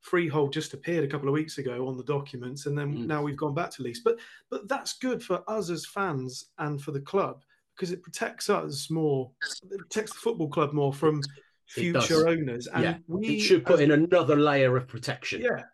Freehold 0.00 0.52
just 0.52 0.72
appeared 0.72 1.04
a 1.04 1.08
couple 1.08 1.28
of 1.28 1.34
weeks 1.34 1.58
ago 1.58 1.86
on 1.86 1.96
the 1.96 2.04
documents, 2.04 2.66
and 2.66 2.76
then 2.76 2.94
mm. 2.94 3.06
now 3.06 3.22
we've 3.22 3.36
gone 3.36 3.54
back 3.54 3.70
to 3.72 3.82
lease. 3.82 4.00
But 4.02 4.18
but 4.48 4.66
that's 4.68 4.98
good 4.98 5.22
for 5.22 5.42
us 5.48 5.68
as 5.68 5.86
fans 5.86 6.46
and 6.58 6.80
for 6.80 6.92
the 6.92 7.00
club 7.00 7.42
because 7.76 7.92
it 7.92 8.02
protects 8.02 8.48
us 8.48 8.90
more, 8.90 9.30
it 9.70 9.78
protects 9.78 10.12
the 10.12 10.18
football 10.18 10.48
club 10.48 10.72
more 10.72 10.92
from 10.92 11.22
future 11.66 12.28
owners. 12.28 12.66
And 12.66 12.82
yeah. 12.82 12.96
we 13.06 13.36
it 13.36 13.40
should 13.40 13.64
put 13.64 13.74
as, 13.74 13.80
in 13.80 13.90
another 13.90 14.36
layer 14.36 14.76
of 14.76 14.88
protection. 14.88 15.42
Yeah. 15.42 15.64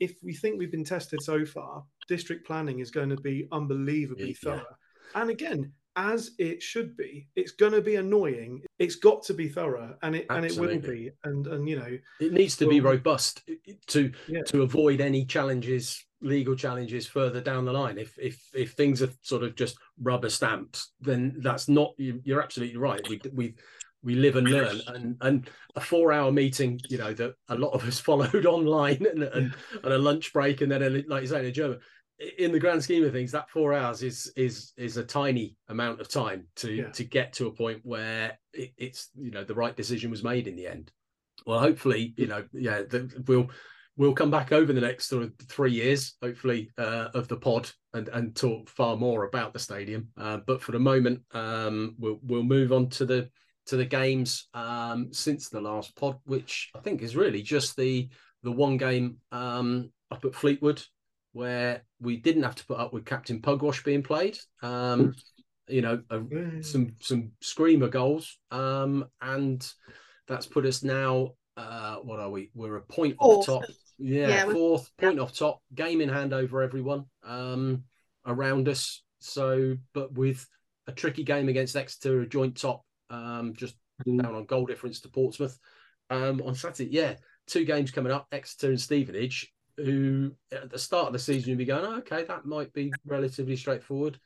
If 0.00 0.14
we 0.22 0.34
think 0.34 0.58
we've 0.58 0.70
been 0.70 0.84
tested 0.84 1.20
so 1.22 1.44
far, 1.44 1.84
district 2.08 2.46
planning 2.46 2.80
is 2.80 2.90
going 2.90 3.10
to 3.10 3.16
be 3.16 3.46
unbelievably 3.52 4.28
yeah. 4.28 4.34
thorough. 4.42 4.76
And 5.14 5.30
again, 5.30 5.72
as 6.00 6.30
it 6.38 6.62
should 6.62 6.96
be. 6.96 7.28
It's 7.36 7.52
going 7.52 7.72
to 7.72 7.82
be 7.82 7.96
annoying. 7.96 8.62
It's 8.78 8.96
got 8.96 9.22
to 9.24 9.34
be 9.34 9.48
thorough, 9.48 9.94
and 10.02 10.16
it 10.16 10.26
Absolutely. 10.30 10.74
and 10.74 10.84
it 10.84 10.88
will 10.88 10.94
be. 10.94 11.10
And 11.24 11.46
and 11.46 11.68
you 11.68 11.78
know, 11.78 11.98
it 12.20 12.32
needs 12.32 12.56
to 12.56 12.64
well, 12.64 12.74
be 12.74 12.80
robust 12.80 13.42
to 13.88 14.10
yeah. 14.26 14.42
to 14.46 14.62
avoid 14.62 15.02
any 15.02 15.26
challenges, 15.26 16.02
legal 16.22 16.56
challenges 16.56 17.06
further 17.06 17.42
down 17.42 17.66
the 17.66 17.72
line. 17.72 17.98
If 17.98 18.18
if 18.18 18.40
if 18.54 18.72
things 18.72 19.02
are 19.02 19.10
sort 19.20 19.42
of 19.42 19.54
just 19.56 19.76
rubber 20.00 20.30
stamps, 20.30 20.92
then 21.00 21.36
that's 21.42 21.68
not. 21.68 21.92
You're 21.98 22.42
absolutely 22.42 22.78
right. 22.78 23.06
We 23.06 23.20
we 23.34 23.54
we 24.02 24.14
live 24.14 24.36
and 24.36 24.48
learn 24.48 24.80
and 24.86 25.16
and 25.20 25.50
a 25.76 25.80
four 25.80 26.10
hour 26.10 26.32
meeting 26.32 26.80
you 26.88 26.96
know 26.96 27.12
that 27.12 27.34
a 27.50 27.54
lot 27.54 27.74
of 27.74 27.86
us 27.86 28.00
followed 28.08 28.46
online 28.46 29.04
and, 29.06 29.22
and, 29.24 29.54
and 29.84 29.92
a 29.92 29.98
lunch 29.98 30.32
break 30.32 30.62
and 30.62 30.72
then 30.72 30.82
a, 30.82 30.88
like 31.06 31.20
you 31.20 31.28
say 31.28 31.40
in 31.40 31.44
a 31.44 31.52
german 31.52 31.78
in 32.38 32.52
the 32.52 32.58
grand 32.58 32.82
scheme 32.82 33.04
of 33.04 33.12
things, 33.12 33.32
that 33.32 33.50
four 33.50 33.72
hours 33.72 34.02
is 34.02 34.32
is 34.36 34.72
is 34.76 34.96
a 34.96 35.04
tiny 35.04 35.56
amount 35.68 36.00
of 36.00 36.08
time 36.08 36.46
to 36.56 36.72
yeah. 36.72 36.90
to 36.90 37.04
get 37.04 37.32
to 37.34 37.46
a 37.46 37.52
point 37.52 37.80
where 37.82 38.38
it, 38.52 38.72
it's 38.76 39.10
you 39.16 39.30
know 39.30 39.44
the 39.44 39.54
right 39.54 39.76
decision 39.76 40.10
was 40.10 40.22
made 40.22 40.46
in 40.46 40.56
the 40.56 40.66
end. 40.66 40.90
Well, 41.46 41.60
hopefully, 41.60 42.12
you 42.16 42.26
know, 42.26 42.44
yeah, 42.52 42.82
the, 42.82 43.10
we'll 43.26 43.48
we'll 43.96 44.12
come 44.12 44.30
back 44.30 44.52
over 44.52 44.72
the 44.72 44.80
next 44.80 45.08
sort 45.08 45.22
of 45.22 45.32
three 45.48 45.72
years, 45.72 46.16
hopefully, 46.22 46.70
uh, 46.76 47.08
of 47.14 47.28
the 47.28 47.36
pod 47.36 47.70
and 47.94 48.08
and 48.08 48.36
talk 48.36 48.68
far 48.68 48.96
more 48.96 49.24
about 49.24 49.52
the 49.52 49.58
stadium. 49.58 50.08
Uh, 50.18 50.38
but 50.46 50.60
for 50.62 50.72
the 50.72 50.78
moment, 50.78 51.22
um, 51.32 51.94
we'll 51.98 52.20
we'll 52.22 52.42
move 52.42 52.72
on 52.72 52.88
to 52.90 53.06
the 53.06 53.30
to 53.66 53.76
the 53.76 53.84
games 53.84 54.48
um, 54.52 55.08
since 55.12 55.48
the 55.48 55.60
last 55.60 55.96
pod, 55.96 56.18
which 56.24 56.70
I 56.74 56.80
think 56.80 57.00
is 57.00 57.16
really 57.16 57.40
just 57.40 57.76
the 57.76 58.10
the 58.42 58.52
one 58.52 58.76
game 58.76 59.18
um, 59.32 59.90
up 60.10 60.24
at 60.24 60.34
Fleetwood 60.34 60.82
where 61.32 61.82
we 62.00 62.16
didn't 62.16 62.42
have 62.42 62.56
to 62.56 62.66
put 62.66 62.78
up 62.78 62.92
with 62.92 63.04
Captain 63.04 63.40
Pugwash 63.40 63.84
being 63.84 64.02
played. 64.02 64.38
Um, 64.62 65.14
you 65.68 65.82
know, 65.82 66.02
a, 66.10 66.62
some 66.62 66.94
some 67.00 67.32
screamer 67.40 67.88
goals, 67.88 68.38
um, 68.50 69.06
and 69.20 69.66
that's 70.26 70.46
put 70.46 70.66
us 70.66 70.82
now. 70.82 71.30
Uh, 71.56 71.96
what 71.96 72.20
are 72.20 72.30
we? 72.30 72.50
We're 72.54 72.76
a 72.76 72.82
point 72.82 73.16
fourth. 73.18 73.48
off 73.48 73.62
top. 73.62 73.70
Yeah, 73.98 74.28
yeah 74.28 74.52
fourth 74.52 74.90
point 74.98 75.16
yeah. 75.16 75.22
off 75.22 75.34
top. 75.34 75.60
Game 75.74 76.00
in 76.00 76.08
hand 76.08 76.32
over 76.32 76.62
everyone 76.62 77.04
um, 77.24 77.84
around 78.26 78.68
us. 78.68 79.02
So, 79.20 79.76
but 79.92 80.12
with 80.12 80.46
a 80.86 80.92
tricky 80.92 81.24
game 81.24 81.48
against 81.48 81.76
Exeter, 81.76 82.22
a 82.22 82.26
joint 82.26 82.56
top, 82.56 82.84
um, 83.10 83.54
just 83.54 83.76
mm. 84.06 84.22
down 84.22 84.34
on 84.34 84.46
goal 84.46 84.66
difference 84.66 85.00
to 85.00 85.08
Portsmouth 85.08 85.58
um, 86.08 86.40
on 86.44 86.54
Saturday. 86.54 86.90
Yeah, 86.90 87.14
two 87.46 87.64
games 87.64 87.90
coming 87.90 88.12
up: 88.12 88.26
Exeter 88.32 88.70
and 88.70 88.80
Stevenage. 88.80 89.52
Who 89.84 90.32
at 90.52 90.70
the 90.70 90.78
start 90.78 91.06
of 91.06 91.12
the 91.12 91.18
season 91.18 91.50
you'd 91.50 91.58
be 91.58 91.64
going, 91.64 91.84
oh, 91.84 91.98
okay, 91.98 92.24
that 92.24 92.44
might 92.44 92.72
be 92.72 92.92
relatively 93.06 93.56
straightforward 93.56 94.18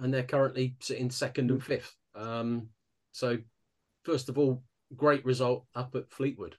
and 0.00 0.12
they're 0.12 0.22
currently 0.22 0.76
sitting 0.80 1.10
second 1.10 1.50
and 1.50 1.62
fifth. 1.62 1.94
Um, 2.14 2.68
so, 3.12 3.38
first 4.04 4.28
of 4.28 4.38
all, 4.38 4.62
great 4.96 5.24
result 5.24 5.66
up 5.74 5.94
at 5.94 6.10
Fleetwood. 6.10 6.56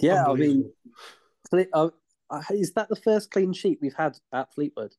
Yeah, 0.00 0.26
I 0.26 0.34
mean, 0.34 0.70
uh, 1.52 1.90
is 2.50 2.72
that 2.74 2.88
the 2.88 2.96
first 2.96 3.30
clean 3.30 3.52
sheet 3.52 3.78
we've 3.82 3.94
had 3.94 4.16
at 4.32 4.52
Fleetwood? 4.54 4.94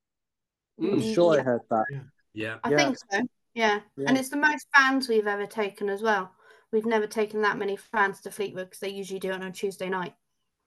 Mm. 0.80 0.94
I'm 0.94 1.14
sure 1.14 1.36
yeah. 1.36 1.42
I 1.42 1.44
heard 1.44 1.62
that. 1.70 1.86
Yeah, 2.34 2.56
I 2.64 2.72
yeah. 2.72 2.78
think 2.78 2.98
so. 2.98 3.22
Yeah. 3.56 3.80
yeah, 3.98 4.08
and 4.08 4.18
it's 4.18 4.30
the 4.30 4.38
most 4.38 4.68
fans 4.76 5.10
we've 5.10 5.28
ever 5.28 5.46
taken 5.46 5.90
as 5.90 6.02
well. 6.02 6.32
We've 6.72 6.86
never 6.86 7.08
taken 7.08 7.42
that 7.42 7.58
many 7.58 7.78
fans 7.78 8.22
to 8.22 8.32
Fleetwood 8.32 8.68
because 8.68 8.80
they 8.80 8.90
usually 8.90 9.20
do 9.20 9.30
it 9.30 9.36
on 9.36 9.44
a 9.44 9.52
Tuesday 9.52 9.90
night. 9.90 10.14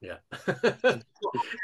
Yeah, 0.03 0.17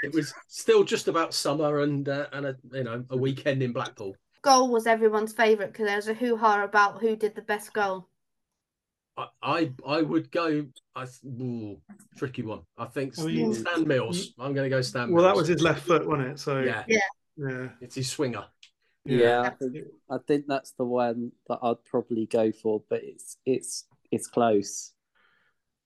it 0.03 0.15
was 0.15 0.33
still 0.47 0.85
just 0.85 1.09
about 1.09 1.35
summer 1.35 1.81
and 1.81 2.09
uh, 2.09 2.27
and 2.33 2.47
a 2.47 2.57
you 2.73 2.85
know 2.85 3.05
a 3.11 3.17
weekend 3.17 3.63
in 3.65 3.73
Blackpool. 3.73 4.15
Goal 4.43 4.71
was 4.71 4.87
everyone's 4.87 5.33
favourite 5.33 5.73
because 5.73 5.87
there 5.87 5.97
was 5.97 6.09
a 6.09 6.15
hoo 6.15 6.37
ha 6.37 6.63
about 6.63 7.01
who 7.01 7.17
did 7.17 7.35
the 7.35 7.43
best 7.43 7.73
goal. 7.73 8.09
I 9.17 9.27
I, 9.43 9.73
I 9.85 10.03
would 10.03 10.31
go. 10.31 10.67
I 10.95 11.07
ooh, 11.27 11.81
tricky 12.17 12.43
one. 12.43 12.61
I 12.79 12.85
think 12.85 13.15
oh, 13.19 13.27
you, 13.27 13.53
Stan 13.53 13.89
Mills. 13.89 14.35
I'm 14.39 14.55
going 14.55 14.71
to 14.71 14.75
go 14.75 14.83
Stan. 14.83 15.11
Well, 15.11 15.25
Mills. 15.25 15.35
that 15.35 15.37
was 15.37 15.49
his 15.49 15.61
left 15.61 15.85
foot, 15.85 16.07
wasn't 16.07 16.29
it? 16.29 16.39
So 16.39 16.61
yeah, 16.61 16.85
yeah, 16.87 16.99
yeah. 17.37 17.69
It's 17.81 17.97
his 17.97 18.09
swinger. 18.09 18.45
Yeah, 19.05 19.19
yeah 19.19 19.41
I, 19.43 19.51
think, 19.51 19.87
I 20.11 20.19
think 20.29 20.45
that's 20.47 20.73
the 20.73 20.85
one 20.85 21.33
that 21.49 21.59
I'd 21.61 21.85
probably 21.85 22.27
go 22.27 22.53
for, 22.53 22.85
but 22.89 23.01
it's 23.03 23.37
it's 23.45 23.87
it's 24.13 24.29
close 24.29 24.93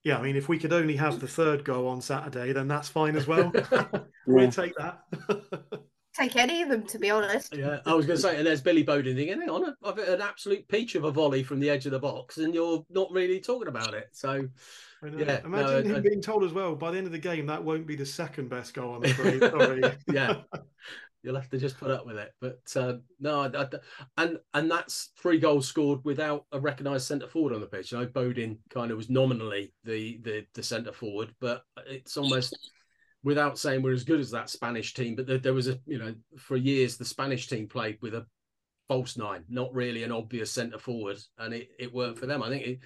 yeah, 0.04 0.18
I 0.18 0.22
mean, 0.22 0.36
if 0.36 0.48
we 0.48 0.58
could 0.58 0.72
only 0.72 0.96
have 0.96 1.20
the 1.20 1.28
third 1.28 1.64
go 1.64 1.86
on 1.86 2.00
Saturday, 2.00 2.52
then 2.52 2.66
that's 2.66 2.88
fine 2.88 3.14
as 3.16 3.26
well. 3.26 3.52
we'll 4.26 4.50
take 4.50 4.74
that. 4.76 5.04
take 6.14 6.36
any 6.36 6.62
of 6.62 6.68
them, 6.68 6.86
to 6.88 6.98
be 6.98 7.10
honest. 7.10 7.54
Yeah, 7.54 7.78
I 7.86 7.94
was 7.94 8.06
going 8.06 8.16
to 8.16 8.22
say, 8.22 8.36
and 8.36 8.46
there's 8.46 8.60
Billy 8.60 8.84
Bodin 8.84 9.14
thinking, 9.14 9.40
hang 9.40 9.48
on, 9.48 9.76
I've 9.84 9.96
hit 9.96 10.08
an 10.08 10.20
absolute 10.20 10.66
peach 10.66 10.96
of 10.96 11.04
a 11.04 11.10
volley 11.10 11.44
from 11.44 11.60
the 11.60 11.70
edge 11.70 11.86
of 11.86 11.92
the 11.92 12.00
box, 12.00 12.38
and 12.38 12.52
you're 12.52 12.84
not 12.90 13.12
really 13.12 13.40
talking 13.40 13.68
about 13.68 13.94
it. 13.94 14.08
So, 14.12 14.48
yeah. 15.04 15.40
Imagine 15.44 15.88
no, 15.88 15.94
him 15.94 15.96
I, 15.96 16.00
being 16.00 16.20
told 16.20 16.44
as 16.44 16.52
well 16.52 16.74
by 16.76 16.90
the 16.90 16.98
end 16.98 17.06
of 17.06 17.12
the 17.12 17.18
game 17.18 17.46
that 17.46 17.62
won't 17.62 17.86
be 17.86 17.96
the 17.96 18.06
second 18.06 18.48
best 18.48 18.74
goal. 18.74 18.96
I'm 18.96 19.04
afraid. 19.04 19.40
Sorry. 19.40 19.82
yeah, 20.12 20.42
you'll 21.22 21.36
have 21.36 21.48
to 21.50 21.58
just 21.58 21.78
put 21.78 21.90
up 21.90 22.06
with 22.06 22.16
it. 22.16 22.32
But 22.40 22.60
uh, 22.76 22.94
no, 23.20 23.42
I, 23.42 23.62
I, 23.62 23.68
and 24.18 24.38
and 24.54 24.70
that's 24.70 25.10
three 25.18 25.38
goals 25.38 25.66
scored 25.66 26.00
without 26.04 26.46
a 26.52 26.60
recognised 26.60 27.06
centre 27.06 27.28
forward 27.28 27.54
on 27.54 27.60
the 27.60 27.66
pitch. 27.66 27.92
I 27.92 28.00
know 28.00 28.06
Bodin 28.06 28.58
kind 28.70 28.90
of 28.90 28.96
was 28.96 29.10
nominally 29.10 29.72
the 29.84 30.20
the, 30.22 30.46
the 30.54 30.62
centre 30.62 30.92
forward, 30.92 31.34
but 31.40 31.62
it's 31.86 32.16
almost 32.16 32.56
without 33.22 33.58
saying 33.58 33.82
we're 33.82 33.92
as 33.92 34.04
good 34.04 34.20
as 34.20 34.30
that 34.32 34.50
Spanish 34.50 34.94
team. 34.94 35.14
But 35.14 35.26
there, 35.26 35.38
there, 35.38 35.54
was 35.54 35.68
a 35.68 35.78
you 35.86 35.98
know 35.98 36.14
for 36.38 36.56
years 36.56 36.96
the 36.96 37.04
Spanish 37.04 37.48
team 37.48 37.68
played 37.68 37.98
with 38.02 38.14
a 38.14 38.26
false 38.88 39.16
nine, 39.16 39.44
not 39.48 39.72
really 39.72 40.02
an 40.02 40.12
obvious 40.12 40.50
centre 40.50 40.78
forward, 40.78 41.18
and 41.38 41.54
it, 41.54 41.68
it 41.78 41.94
worked 41.94 42.18
for 42.18 42.26
them. 42.26 42.42
I 42.42 42.48
think 42.48 42.66
it, 42.66 42.78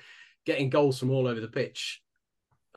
getting 0.44 0.70
goals 0.70 0.98
from 0.98 1.10
all 1.10 1.26
over 1.26 1.40
the 1.40 1.48
pitch 1.48 2.02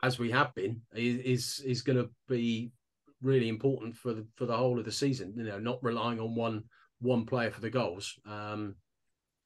as 0.02 0.18
we 0.18 0.32
have 0.32 0.54
been 0.56 0.82
is, 0.94 1.62
is 1.66 1.82
going 1.82 1.98
to 1.98 2.10
be 2.28 2.72
really 3.22 3.50
important 3.50 3.96
for 3.96 4.14
the 4.14 4.26
for 4.36 4.46
the 4.46 4.56
whole 4.56 4.80
of 4.80 4.86
the 4.86 4.92
season. 4.92 5.34
You 5.36 5.44
know, 5.44 5.60
not 5.60 5.84
relying 5.84 6.20
on 6.20 6.36
one 6.36 6.64
one 7.00 7.26
player 7.26 7.52
for 7.52 7.62
the 7.62 7.70
goals. 7.70 8.14
Um, 8.26 8.76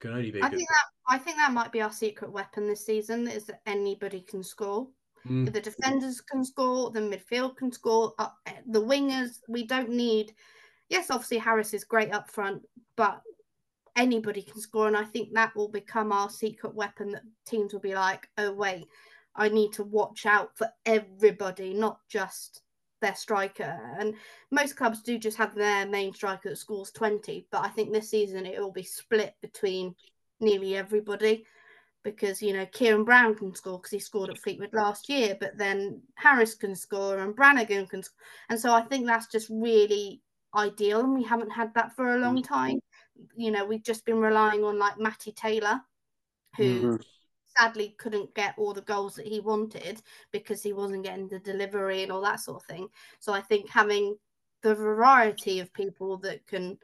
can 0.00 0.12
only 0.12 0.30
be. 0.30 0.42
I 0.42 0.48
think 0.48 0.68
that 0.68 0.86
I 1.08 1.18
think 1.18 1.36
that 1.36 1.52
might 1.52 1.72
be 1.72 1.82
our 1.82 1.92
secret 1.92 2.32
weapon 2.32 2.66
this 2.66 2.86
season 2.86 3.28
is 3.28 3.46
that 3.46 3.60
anybody 3.66 4.20
can 4.20 4.42
score. 4.42 4.88
Mm. 5.26 5.50
The 5.52 5.60
defenders 5.60 6.20
can 6.20 6.44
score, 6.44 6.90
the 6.90 7.00
midfield 7.00 7.56
can 7.56 7.72
score, 7.72 8.12
uh, 8.18 8.28
the 8.68 8.82
wingers. 8.82 9.38
We 9.48 9.66
don't 9.66 9.90
need. 9.90 10.32
Yes, 10.90 11.10
obviously 11.10 11.38
Harris 11.38 11.72
is 11.72 11.84
great 11.84 12.12
up 12.12 12.30
front, 12.30 12.62
but 12.96 13.22
anybody 13.96 14.42
can 14.42 14.60
score, 14.60 14.86
and 14.86 14.96
I 14.96 15.04
think 15.04 15.32
that 15.32 15.56
will 15.56 15.70
become 15.70 16.12
our 16.12 16.28
secret 16.28 16.74
weapon. 16.74 17.12
That 17.12 17.22
teams 17.46 17.72
will 17.72 17.80
be 17.80 17.94
like, 17.94 18.28
oh 18.36 18.52
wait, 18.52 18.86
I 19.34 19.48
need 19.48 19.72
to 19.74 19.84
watch 19.84 20.26
out 20.26 20.50
for 20.56 20.68
everybody, 20.84 21.72
not 21.72 21.98
just 22.08 22.60
their 23.04 23.14
striker. 23.14 23.78
And 23.98 24.14
most 24.50 24.76
clubs 24.76 25.02
do 25.02 25.18
just 25.18 25.36
have 25.36 25.54
their 25.54 25.86
main 25.86 26.12
striker 26.14 26.48
that 26.48 26.56
scores 26.56 26.90
20. 26.90 27.46
But 27.50 27.64
I 27.64 27.68
think 27.68 27.92
this 27.92 28.10
season 28.10 28.46
it 28.46 28.58
will 28.58 28.72
be 28.72 28.82
split 28.82 29.34
between 29.42 29.94
nearly 30.40 30.74
everybody 30.76 31.44
because, 32.02 32.42
you 32.42 32.54
know, 32.54 32.66
Kieran 32.66 33.04
Brown 33.04 33.34
can 33.34 33.54
score 33.54 33.78
because 33.78 33.90
he 33.90 33.98
scored 33.98 34.30
at 34.30 34.38
Fleetwood 34.38 34.72
last 34.72 35.08
year, 35.08 35.36
but 35.38 35.56
then 35.56 36.00
Harris 36.16 36.54
can 36.54 36.74
score 36.74 37.18
and 37.18 37.36
Brannagan 37.36 37.88
can 37.88 38.02
score. 38.02 38.16
And 38.48 38.58
so 38.58 38.72
I 38.72 38.82
think 38.82 39.06
that's 39.06 39.26
just 39.26 39.50
really 39.50 40.22
ideal. 40.54 41.00
And 41.00 41.14
we 41.14 41.24
haven't 41.24 41.50
had 41.50 41.74
that 41.74 41.94
for 41.94 42.14
a 42.14 42.18
long 42.18 42.38
mm. 42.38 42.48
time. 42.48 42.80
You 43.36 43.50
know, 43.50 43.64
we've 43.66 43.84
just 43.84 44.04
been 44.06 44.18
relying 44.18 44.64
on 44.64 44.78
like 44.78 44.98
Matty 44.98 45.32
Taylor, 45.32 45.80
who. 46.56 46.64
Mm-hmm 46.64 47.02
sadly 47.56 47.94
couldn't 47.98 48.34
get 48.34 48.54
all 48.56 48.72
the 48.72 48.82
goals 48.82 49.14
that 49.14 49.26
he 49.26 49.40
wanted 49.40 50.02
because 50.32 50.62
he 50.62 50.72
wasn't 50.72 51.04
getting 51.04 51.28
the 51.28 51.38
delivery 51.38 52.02
and 52.02 52.12
all 52.12 52.22
that 52.22 52.40
sort 52.40 52.62
of 52.62 52.66
thing. 52.66 52.88
So 53.20 53.32
I 53.32 53.40
think 53.40 53.68
having 53.68 54.16
the 54.62 54.74
variety 54.74 55.60
of 55.60 55.72
people 55.72 56.16
that 56.18 56.46
can 56.46 56.78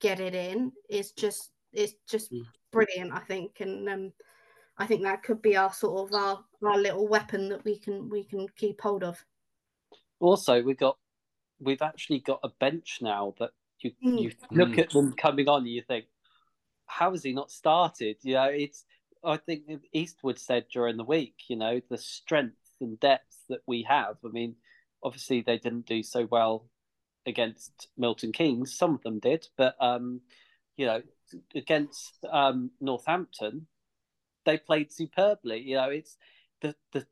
get 0.00 0.20
it 0.20 0.34
in 0.34 0.72
is 0.88 1.12
just 1.12 1.50
it's 1.72 1.94
just 2.08 2.32
mm. 2.32 2.42
brilliant. 2.72 3.12
I 3.12 3.20
think, 3.20 3.60
and 3.60 3.88
um, 3.88 4.12
I 4.78 4.86
think 4.86 5.02
that 5.02 5.22
could 5.22 5.42
be 5.42 5.56
our 5.56 5.72
sort 5.72 6.08
of 6.08 6.14
our, 6.14 6.44
our 6.64 6.78
little 6.78 7.08
weapon 7.08 7.48
that 7.48 7.64
we 7.64 7.78
can 7.78 8.08
we 8.08 8.24
can 8.24 8.46
keep 8.56 8.80
hold 8.80 9.04
of. 9.04 9.24
Also, 10.20 10.62
we've 10.62 10.78
got 10.78 10.98
we've 11.60 11.82
actually 11.82 12.20
got 12.20 12.40
a 12.42 12.48
bench 12.60 12.98
now 13.00 13.34
that 13.38 13.50
you 13.80 13.92
mm. 14.04 14.20
you 14.20 14.32
look 14.50 14.70
mm. 14.70 14.78
at 14.78 14.90
them 14.90 15.12
coming 15.12 15.48
on 15.48 15.62
and 15.62 15.70
you 15.70 15.82
think, 15.82 16.06
how 16.86 17.10
has 17.12 17.22
he 17.22 17.32
not 17.32 17.50
started? 17.50 18.16
You 18.22 18.34
know, 18.34 18.44
it's 18.44 18.84
I 19.24 19.36
think 19.36 19.62
Eastwood 19.92 20.38
said 20.38 20.66
during 20.72 20.96
the 20.96 21.04
week, 21.04 21.34
you 21.48 21.56
know, 21.56 21.80
the 21.88 21.98
strength 21.98 22.56
and 22.80 22.98
depth 23.00 23.36
that 23.48 23.60
we 23.66 23.82
have. 23.82 24.16
I 24.24 24.28
mean, 24.28 24.56
obviously 25.02 25.42
they 25.42 25.58
didn't 25.58 25.86
do 25.86 26.02
so 26.02 26.26
well 26.30 26.68
against 27.26 27.88
Milton 27.96 28.32
Keynes. 28.32 28.76
Some 28.76 28.94
of 28.94 29.02
them 29.02 29.18
did, 29.18 29.46
but 29.56 29.76
um, 29.80 30.20
you 30.76 30.86
know, 30.86 31.02
against 31.54 32.24
um, 32.30 32.70
Northampton, 32.80 33.66
they 34.44 34.58
played 34.58 34.92
superbly. 34.92 35.60
You 35.60 35.76
know, 35.76 35.90
it's 35.90 36.16
the 36.60 36.74
the 36.92 37.06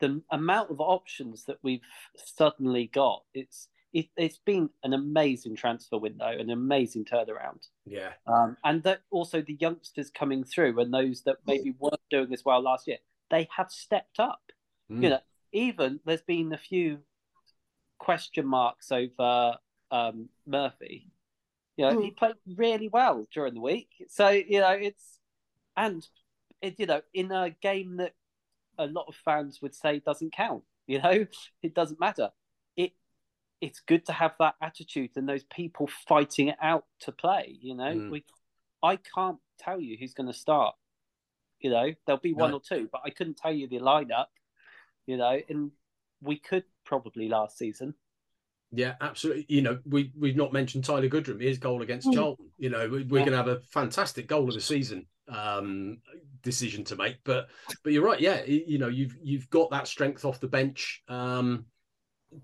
the 0.00 0.22
amount 0.30 0.70
of 0.70 0.80
options 0.80 1.44
that 1.44 1.58
we've 1.62 1.82
suddenly 2.16 2.88
got. 2.92 3.22
It's 3.34 3.68
it, 3.92 4.06
has 4.18 4.38
been 4.38 4.70
an 4.82 4.92
amazing 4.92 5.56
transfer 5.56 5.98
window, 5.98 6.28
an 6.28 6.50
amazing 6.50 7.04
turnaround. 7.04 7.68
Yeah. 7.84 8.12
Um, 8.26 8.56
and 8.64 8.82
that 8.84 9.02
also 9.10 9.42
the 9.42 9.56
youngsters 9.60 10.10
coming 10.10 10.44
through 10.44 10.78
and 10.80 10.92
those 10.92 11.22
that 11.22 11.36
maybe 11.46 11.74
weren't 11.78 12.00
doing 12.10 12.32
as 12.32 12.44
well 12.44 12.62
last 12.62 12.86
year, 12.86 12.98
they 13.30 13.48
have 13.56 13.70
stepped 13.70 14.18
up. 14.18 14.42
Mm. 14.90 15.02
You 15.02 15.08
know, 15.10 15.20
even 15.52 16.00
there's 16.04 16.22
been 16.22 16.52
a 16.52 16.58
few 16.58 16.98
question 17.98 18.46
marks 18.46 18.90
over 18.90 19.56
um, 19.90 20.28
Murphy. 20.46 21.10
You 21.76 21.86
know, 21.86 21.96
mm. 21.96 22.04
he 22.04 22.10
played 22.10 22.34
really 22.56 22.88
well 22.88 23.26
during 23.32 23.54
the 23.54 23.60
week. 23.60 23.88
So, 24.08 24.28
you 24.30 24.60
know, 24.60 24.72
it's, 24.72 25.18
and, 25.76 26.06
it, 26.60 26.76
you 26.78 26.86
know, 26.86 27.02
in 27.12 27.30
a 27.30 27.54
game 27.60 27.96
that 27.96 28.14
a 28.78 28.86
lot 28.86 29.06
of 29.08 29.16
fans 29.16 29.60
would 29.60 29.74
say 29.74 29.98
doesn't 29.98 30.32
count, 30.32 30.62
you 30.86 31.00
know, 31.00 31.26
it 31.62 31.74
doesn't 31.74 32.00
matter 32.00 32.30
it's 33.62 33.80
good 33.80 34.04
to 34.06 34.12
have 34.12 34.32
that 34.40 34.56
attitude 34.60 35.10
and 35.14 35.28
those 35.28 35.44
people 35.44 35.88
fighting 36.08 36.48
it 36.48 36.56
out 36.60 36.84
to 37.00 37.12
play. 37.12 37.56
You 37.60 37.76
know, 37.76 37.94
mm. 37.94 38.10
we, 38.10 38.24
I 38.82 38.96
can't 38.96 39.38
tell 39.58 39.80
you 39.80 39.96
who's 39.98 40.14
going 40.14 40.26
to 40.26 40.34
start. 40.34 40.74
You 41.60 41.70
know, 41.70 41.92
there'll 42.04 42.20
be 42.20 42.34
one 42.34 42.50
no. 42.50 42.56
or 42.56 42.60
two, 42.60 42.88
but 42.90 43.02
I 43.04 43.10
couldn't 43.10 43.36
tell 43.36 43.52
you 43.52 43.68
the 43.68 43.78
lineup. 43.78 44.26
You 45.06 45.16
know, 45.16 45.40
and 45.48 45.70
we 46.20 46.38
could 46.38 46.64
probably 46.84 47.28
last 47.28 47.56
season. 47.56 47.94
Yeah, 48.72 48.94
absolutely. 49.00 49.46
You 49.48 49.62
know, 49.62 49.78
we 49.86 50.12
we've 50.18 50.36
not 50.36 50.52
mentioned 50.52 50.84
Tyler 50.84 51.08
Goodrham. 51.08 51.38
His 51.38 51.58
goal 51.58 51.82
against 51.82 52.08
mm. 52.08 52.14
Charlton. 52.14 52.46
You 52.58 52.70
know, 52.70 52.88
we, 52.88 52.98
are 52.98 53.00
yeah. 53.00 53.06
going 53.08 53.30
to 53.30 53.36
have 53.36 53.48
a 53.48 53.60
fantastic 53.70 54.26
goal 54.26 54.48
of 54.48 54.54
the 54.54 54.60
season 54.60 55.06
um, 55.28 55.98
decision 56.42 56.82
to 56.84 56.96
make. 56.96 57.18
But 57.22 57.48
but 57.84 57.92
you're 57.92 58.04
right. 58.04 58.20
Yeah, 58.20 58.42
you 58.44 58.78
know, 58.78 58.88
you've 58.88 59.16
you've 59.22 59.48
got 59.50 59.70
that 59.70 59.86
strength 59.86 60.24
off 60.24 60.40
the 60.40 60.48
bench. 60.48 61.02
Um, 61.06 61.66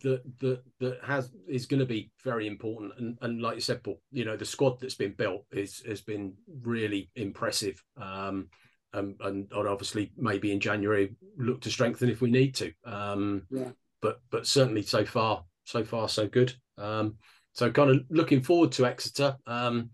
that 0.03 0.22
that 0.41 0.62
that 0.80 0.99
has 1.05 1.30
is 1.47 1.66
going 1.66 1.80
to 1.80 1.86
be 1.86 2.11
very 2.22 2.47
important. 2.47 2.93
And 2.99 3.18
and 3.22 3.41
like 3.41 3.57
you 3.57 3.61
said, 3.61 3.82
Paul, 3.82 4.01
you 4.11 4.24
know, 4.24 4.36
the 4.36 4.45
squad 4.45 4.80
that's 4.80 4.95
been 4.95 5.12
built 5.12 5.45
is 5.53 5.82
has 5.86 6.01
been 6.01 6.34
really 6.62 7.11
impressive. 7.16 7.82
Um, 7.97 8.49
and, 8.95 9.16
and 9.20 9.53
obviously 9.53 10.12
maybe 10.16 10.51
in 10.51 10.61
January 10.61 11.14
look 11.36 11.61
to 11.61 11.70
strengthen 11.70 12.09
if 12.09 12.20
we 12.20 12.30
need 12.30 12.55
to. 12.57 12.72
Um, 12.84 13.43
yeah. 13.51 13.70
But 14.01 14.20
but 14.30 14.47
certainly 14.47 14.82
so 14.82 15.05
far 15.05 15.45
so 15.64 15.84
far 15.84 16.09
so 16.09 16.26
good. 16.26 16.55
Um, 16.78 17.16
so 17.53 17.70
kind 17.70 17.91
of 17.91 17.99
looking 18.09 18.41
forward 18.41 18.72
to 18.72 18.86
Exeter. 18.86 19.36
Um, 19.47 19.91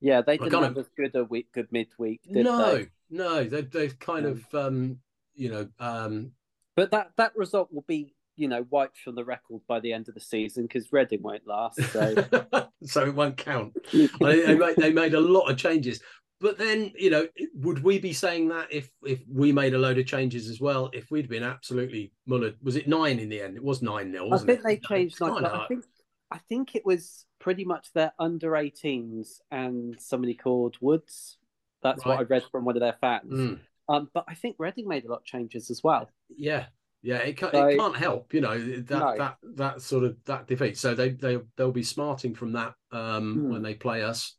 yeah, 0.00 0.22
they 0.22 0.36
didn't 0.36 0.62
have 0.62 0.72
of, 0.72 0.78
as 0.78 0.88
good 0.96 1.14
a 1.14 1.24
week, 1.24 1.48
good 1.52 1.70
midweek. 1.70 2.22
no, 2.26 2.76
they? 2.76 2.88
no, 3.10 3.44
they 3.44 3.60
they've 3.62 3.98
kind 3.98 4.26
of 4.26 4.54
um, 4.54 4.98
you 5.34 5.50
know. 5.50 5.68
Um, 5.78 6.32
but 6.74 6.90
that 6.90 7.12
that 7.18 7.36
result 7.36 7.72
will 7.72 7.84
be 7.86 8.14
you 8.36 8.48
know 8.48 8.66
wiped 8.70 8.98
from 8.98 9.14
the 9.14 9.24
record 9.24 9.60
by 9.68 9.80
the 9.80 9.92
end 9.92 10.08
of 10.08 10.14
the 10.14 10.20
season 10.20 10.64
because 10.64 10.92
Reading 10.92 11.22
won't 11.22 11.46
last. 11.46 11.82
So 11.92 12.14
so 12.84 13.04
it 13.04 13.14
won't 13.14 13.36
count. 13.36 13.76
they, 13.92 14.54
made, 14.54 14.76
they 14.76 14.92
made 14.92 15.14
a 15.14 15.20
lot 15.20 15.50
of 15.50 15.56
changes. 15.56 16.00
But 16.40 16.58
then, 16.58 16.92
you 16.96 17.08
know, 17.08 17.28
would 17.54 17.84
we 17.84 18.00
be 18.00 18.12
saying 18.12 18.48
that 18.48 18.66
if 18.72 18.90
if 19.04 19.20
we 19.28 19.52
made 19.52 19.74
a 19.74 19.78
load 19.78 19.98
of 19.98 20.06
changes 20.06 20.48
as 20.48 20.60
well? 20.60 20.90
If 20.92 21.10
we'd 21.10 21.28
been 21.28 21.44
absolutely 21.44 22.12
mullered, 22.28 22.56
was 22.62 22.74
it 22.74 22.88
nine 22.88 23.20
in 23.20 23.28
the 23.28 23.40
end? 23.40 23.56
It 23.56 23.62
was 23.62 23.80
nine 23.80 24.10
nil. 24.10 24.34
I 24.34 24.38
think 24.38 24.58
it? 24.58 24.64
they 24.64 24.76
changed. 24.78 25.20
Like, 25.20 25.44
I 25.44 25.66
think 25.68 25.84
I 26.32 26.38
think 26.48 26.74
it 26.74 26.84
was 26.84 27.26
pretty 27.38 27.64
much 27.64 27.92
their 27.92 28.12
under 28.18 28.52
18s 28.52 29.40
and 29.50 29.94
somebody 30.00 30.34
called 30.34 30.76
Woods. 30.80 31.36
That's 31.82 32.04
right. 32.04 32.12
what 32.12 32.20
I 32.20 32.22
read 32.22 32.44
from 32.50 32.64
one 32.64 32.76
of 32.76 32.80
their 32.80 32.96
fans. 33.00 33.32
Mm. 33.32 33.58
Um, 33.88 34.08
but 34.14 34.24
I 34.26 34.34
think 34.34 34.56
Reading 34.58 34.88
made 34.88 35.04
a 35.04 35.10
lot 35.10 35.18
of 35.18 35.24
changes 35.24 35.70
as 35.70 35.82
well. 35.84 36.08
Yeah, 36.34 36.66
yeah, 37.02 37.18
it, 37.18 37.36
can't, 37.36 37.52
so, 37.52 37.66
it 37.66 37.76
can't 37.76 37.96
help, 37.96 38.32
you 38.32 38.40
know, 38.40 38.58
that 38.58 38.88
no. 38.90 39.16
that 39.16 39.36
that 39.56 39.82
sort 39.82 40.04
of 40.04 40.16
that 40.26 40.46
defeat. 40.46 40.78
So 40.78 40.94
they 40.94 41.10
they 41.10 41.38
they'll 41.56 41.72
be 41.72 41.82
smarting 41.82 42.34
from 42.34 42.52
that 42.52 42.74
um, 42.92 43.36
mm. 43.36 43.48
when 43.50 43.62
they 43.62 43.74
play 43.74 44.02
us. 44.02 44.36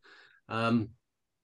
Um, 0.47 0.89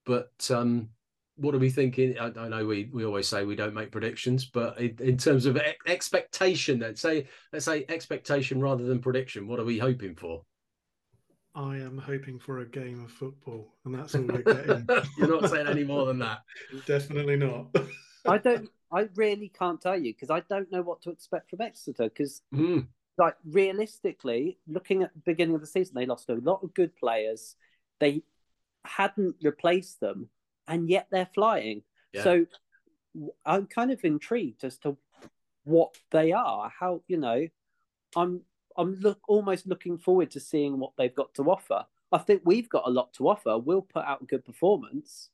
but 0.06 0.32
um, 0.50 0.90
what 1.36 1.56
are 1.56 1.60
we 1.60 1.70
thinking? 1.70 2.18
I, 2.20 2.32
I, 2.38 2.48
know 2.48 2.66
we, 2.66 2.90
we 2.92 3.06
always 3.06 3.28
say 3.28 3.46
we 3.46 3.56
don't 3.56 3.74
make 3.74 3.92
predictions, 3.92 4.46
but 4.46 4.80
in, 4.80 4.96
in 5.00 5.18
terms 5.18 5.46
of 5.46 5.58
e- 5.58 5.76
expectation, 5.86 6.80
let's 6.80 7.02
say 7.02 7.28
let's 7.54 7.66
say 7.66 7.86
expectation 7.90 8.62
rather 8.62 8.84
than 8.84 9.00
prediction. 9.00 9.48
What 9.48 9.60
are 9.60 9.66
we 9.66 9.78
hoping 9.78 10.16
for? 10.16 10.44
I 11.56 11.78
am 11.78 11.98
hoping 11.98 12.40
for 12.40 12.60
a 12.60 12.66
game 12.66 13.04
of 13.04 13.12
football, 13.12 13.74
and 13.84 13.96
that's 13.96 14.16
all 14.16 14.22
we're 14.22 14.42
getting. 14.42 14.88
You're 15.18 15.42
not 15.42 15.50
saying 15.50 15.68
any 15.68 15.84
more 15.84 16.06
than 16.06 16.20
that. 16.20 16.40
Definitely 16.86 17.38
not. 17.38 17.76
I 18.26 18.38
don't. 18.38 18.70
I 18.92 19.08
really 19.16 19.50
can't 19.50 19.82
tell 19.82 19.98
you 19.98 20.14
because 20.14 20.30
I 20.30 20.42
don't 20.42 20.72
know 20.72 20.82
what 20.82 21.02
to 21.04 21.12
expect 21.12 21.50
from 21.50 21.62
Exeter. 21.62 22.10
Because, 22.10 22.42
mm. 22.54 22.88
like 23.18 23.36
realistically, 23.46 24.58
looking 24.68 25.04
at 25.04 25.14
the 25.14 25.22
beginning 25.26 25.56
of 25.56 25.62
the 25.62 25.68
season, 25.68 25.96
they 25.96 26.06
lost 26.06 26.30
a 26.30 26.36
lot 26.36 26.64
of 26.64 26.74
good 26.74 26.96
players. 26.96 27.56
They 28.00 28.24
hadn't 28.86 29.36
replaced 29.42 30.00
them, 30.00 30.30
and 30.68 30.90
yet 30.90 31.08
they're 31.12 31.30
flying. 31.34 31.84
Yeah. 32.14 32.24
So 32.24 32.46
I'm 33.46 33.68
kind 33.68 33.92
of 33.92 34.04
intrigued 34.04 34.64
as 34.64 34.78
to 34.80 34.98
what 35.64 35.96
they 36.12 36.32
are. 36.32 36.72
How 36.80 37.02
you 37.08 37.18
know, 37.18 37.48
I'm 38.16 38.42
I'm 38.78 38.96
look 38.96 39.20
almost 39.28 39.68
looking 39.68 39.98
forward 39.98 40.32
to 40.32 40.40
seeing 40.40 40.80
what 40.80 40.94
they've 40.98 41.14
got 41.14 41.34
to 41.36 41.44
offer. 41.50 41.86
I 42.12 42.18
think 42.18 42.42
we've 42.44 42.70
got 42.70 42.88
a 42.88 42.90
lot 42.90 43.14
to 43.14 43.28
offer. 43.28 43.58
We'll 43.58 43.84
put 43.84 44.06
out 44.06 44.22
a 44.22 44.26
good 44.26 44.46
performance, 44.46 45.30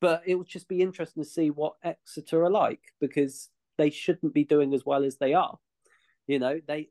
but 0.00 0.22
it 0.26 0.34
would 0.34 0.46
just 0.46 0.68
be 0.68 0.82
interesting 0.82 1.22
to 1.22 1.28
see 1.28 1.50
what 1.50 1.76
Exeter 1.82 2.44
are 2.44 2.50
like 2.50 2.80
because 3.00 3.48
they 3.76 3.90
shouldn't 3.90 4.34
be 4.34 4.44
doing 4.44 4.74
as 4.74 4.84
well 4.84 5.04
as 5.04 5.16
they 5.16 5.34
are. 5.34 5.58
You 6.26 6.38
know, 6.38 6.60
they 6.66 6.88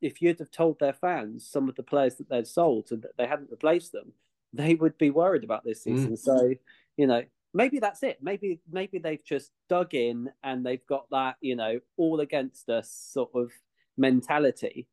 if 0.00 0.20
you'd 0.20 0.40
have 0.40 0.50
told 0.50 0.78
their 0.78 0.92
fans 0.92 1.48
some 1.48 1.68
of 1.68 1.76
the 1.76 1.82
players 1.82 2.16
that 2.16 2.28
they'd 2.28 2.46
sold 2.46 2.88
and 2.90 3.02
that 3.02 3.16
they 3.16 3.26
hadn't 3.26 3.50
replaced 3.50 3.92
them, 3.92 4.12
they 4.52 4.74
would 4.74 4.98
be 4.98 5.10
worried 5.10 5.44
about 5.44 5.64
this 5.64 5.80
mm. 5.80 5.84
season. 5.84 6.12
Mm. 6.12 6.18
So, 6.18 6.54
you 6.96 7.06
know, 7.06 7.22
maybe 7.54 7.78
that's 7.78 8.02
it. 8.02 8.18
Maybe 8.22 8.60
maybe 8.70 8.98
they've 8.98 9.24
just 9.24 9.52
dug 9.68 9.94
in 9.94 10.30
and 10.42 10.64
they've 10.64 10.86
got 10.86 11.06
that, 11.10 11.36
you 11.40 11.56
know, 11.56 11.80
all 11.96 12.20
against 12.20 12.68
us 12.68 12.90
sort 12.90 13.30
of 13.34 13.50
mentality. 13.96 14.88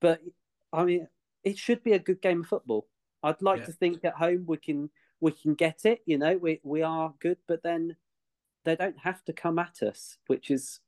But 0.00 0.20
I 0.72 0.84
mean, 0.84 1.08
it 1.44 1.58
should 1.58 1.82
be 1.82 1.92
a 1.92 1.98
good 1.98 2.20
game 2.20 2.40
of 2.40 2.48
football. 2.48 2.86
I'd 3.22 3.42
like 3.42 3.60
yeah. 3.60 3.66
to 3.66 3.72
think 3.72 4.04
at 4.04 4.14
home 4.14 4.44
we 4.46 4.56
can 4.56 4.90
we 5.20 5.32
can 5.32 5.54
get 5.54 5.84
it. 5.84 6.00
You 6.06 6.18
know, 6.18 6.36
we 6.36 6.60
we 6.62 6.82
are 6.82 7.14
good, 7.20 7.38
but 7.46 7.62
then 7.62 7.96
they 8.64 8.76
don't 8.76 8.98
have 8.98 9.24
to 9.24 9.32
come 9.32 9.58
at 9.58 9.82
us, 9.82 10.18
which 10.26 10.50
is 10.50 10.80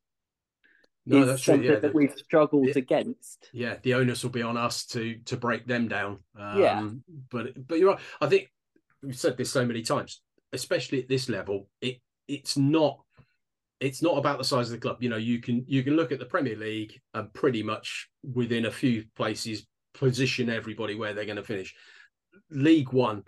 no, 1.07 1.25
that's 1.25 1.43
true. 1.43 1.61
Yeah, 1.61 1.77
that 1.77 1.95
we've 1.95 2.13
struggled 2.13 2.67
the, 2.67 2.79
against. 2.79 3.49
Yeah, 3.53 3.77
the 3.83 3.95
onus 3.95 4.23
will 4.23 4.31
be 4.31 4.43
on 4.43 4.57
us 4.59 4.85
to 4.87 5.17
to 5.27 5.37
break 5.37 5.67
them 5.67 5.89
down. 5.89 6.19
Um, 6.39 6.59
yeah, 6.59 6.89
but 7.31 7.67
but 7.67 7.79
you're 7.79 7.93
right. 7.93 8.01
I 8.21 8.27
think 8.27 8.51
we've 9.03 9.19
said 9.19 9.37
this 9.37 9.51
so 9.51 9.65
many 9.65 9.83
times, 9.83 10.21
especially 10.53 11.03
at 11.03 11.09
this 11.09 11.29
level. 11.29 11.69
It 11.81 12.01
it's 12.27 12.59
not 12.59 13.01
it's 13.81 14.03
not 14.03 14.19
about 14.19 14.39
the 14.39 14.45
size 14.45 14.67
of 14.67 14.73
the 14.73 14.79
club. 14.79 14.99
You 15.01 15.09
know, 15.09 15.17
you 15.17 15.41
can 15.41 15.65
you 15.67 15.83
can 15.83 15.97
look 15.97 16.13
at 16.13 16.19
the 16.19 16.27
Premier 16.27 16.57
League 16.57 17.01
and 17.15 17.33
pretty 17.33 17.63
much 17.63 18.09
within 18.35 18.67
a 18.67 18.71
few 18.71 19.05
places 19.17 19.67
position 19.95 20.51
everybody 20.51 20.95
where 20.95 21.15
they're 21.15 21.25
going 21.25 21.37
to 21.37 21.43
finish. 21.43 21.75
League 22.51 22.93
One, 22.93 23.25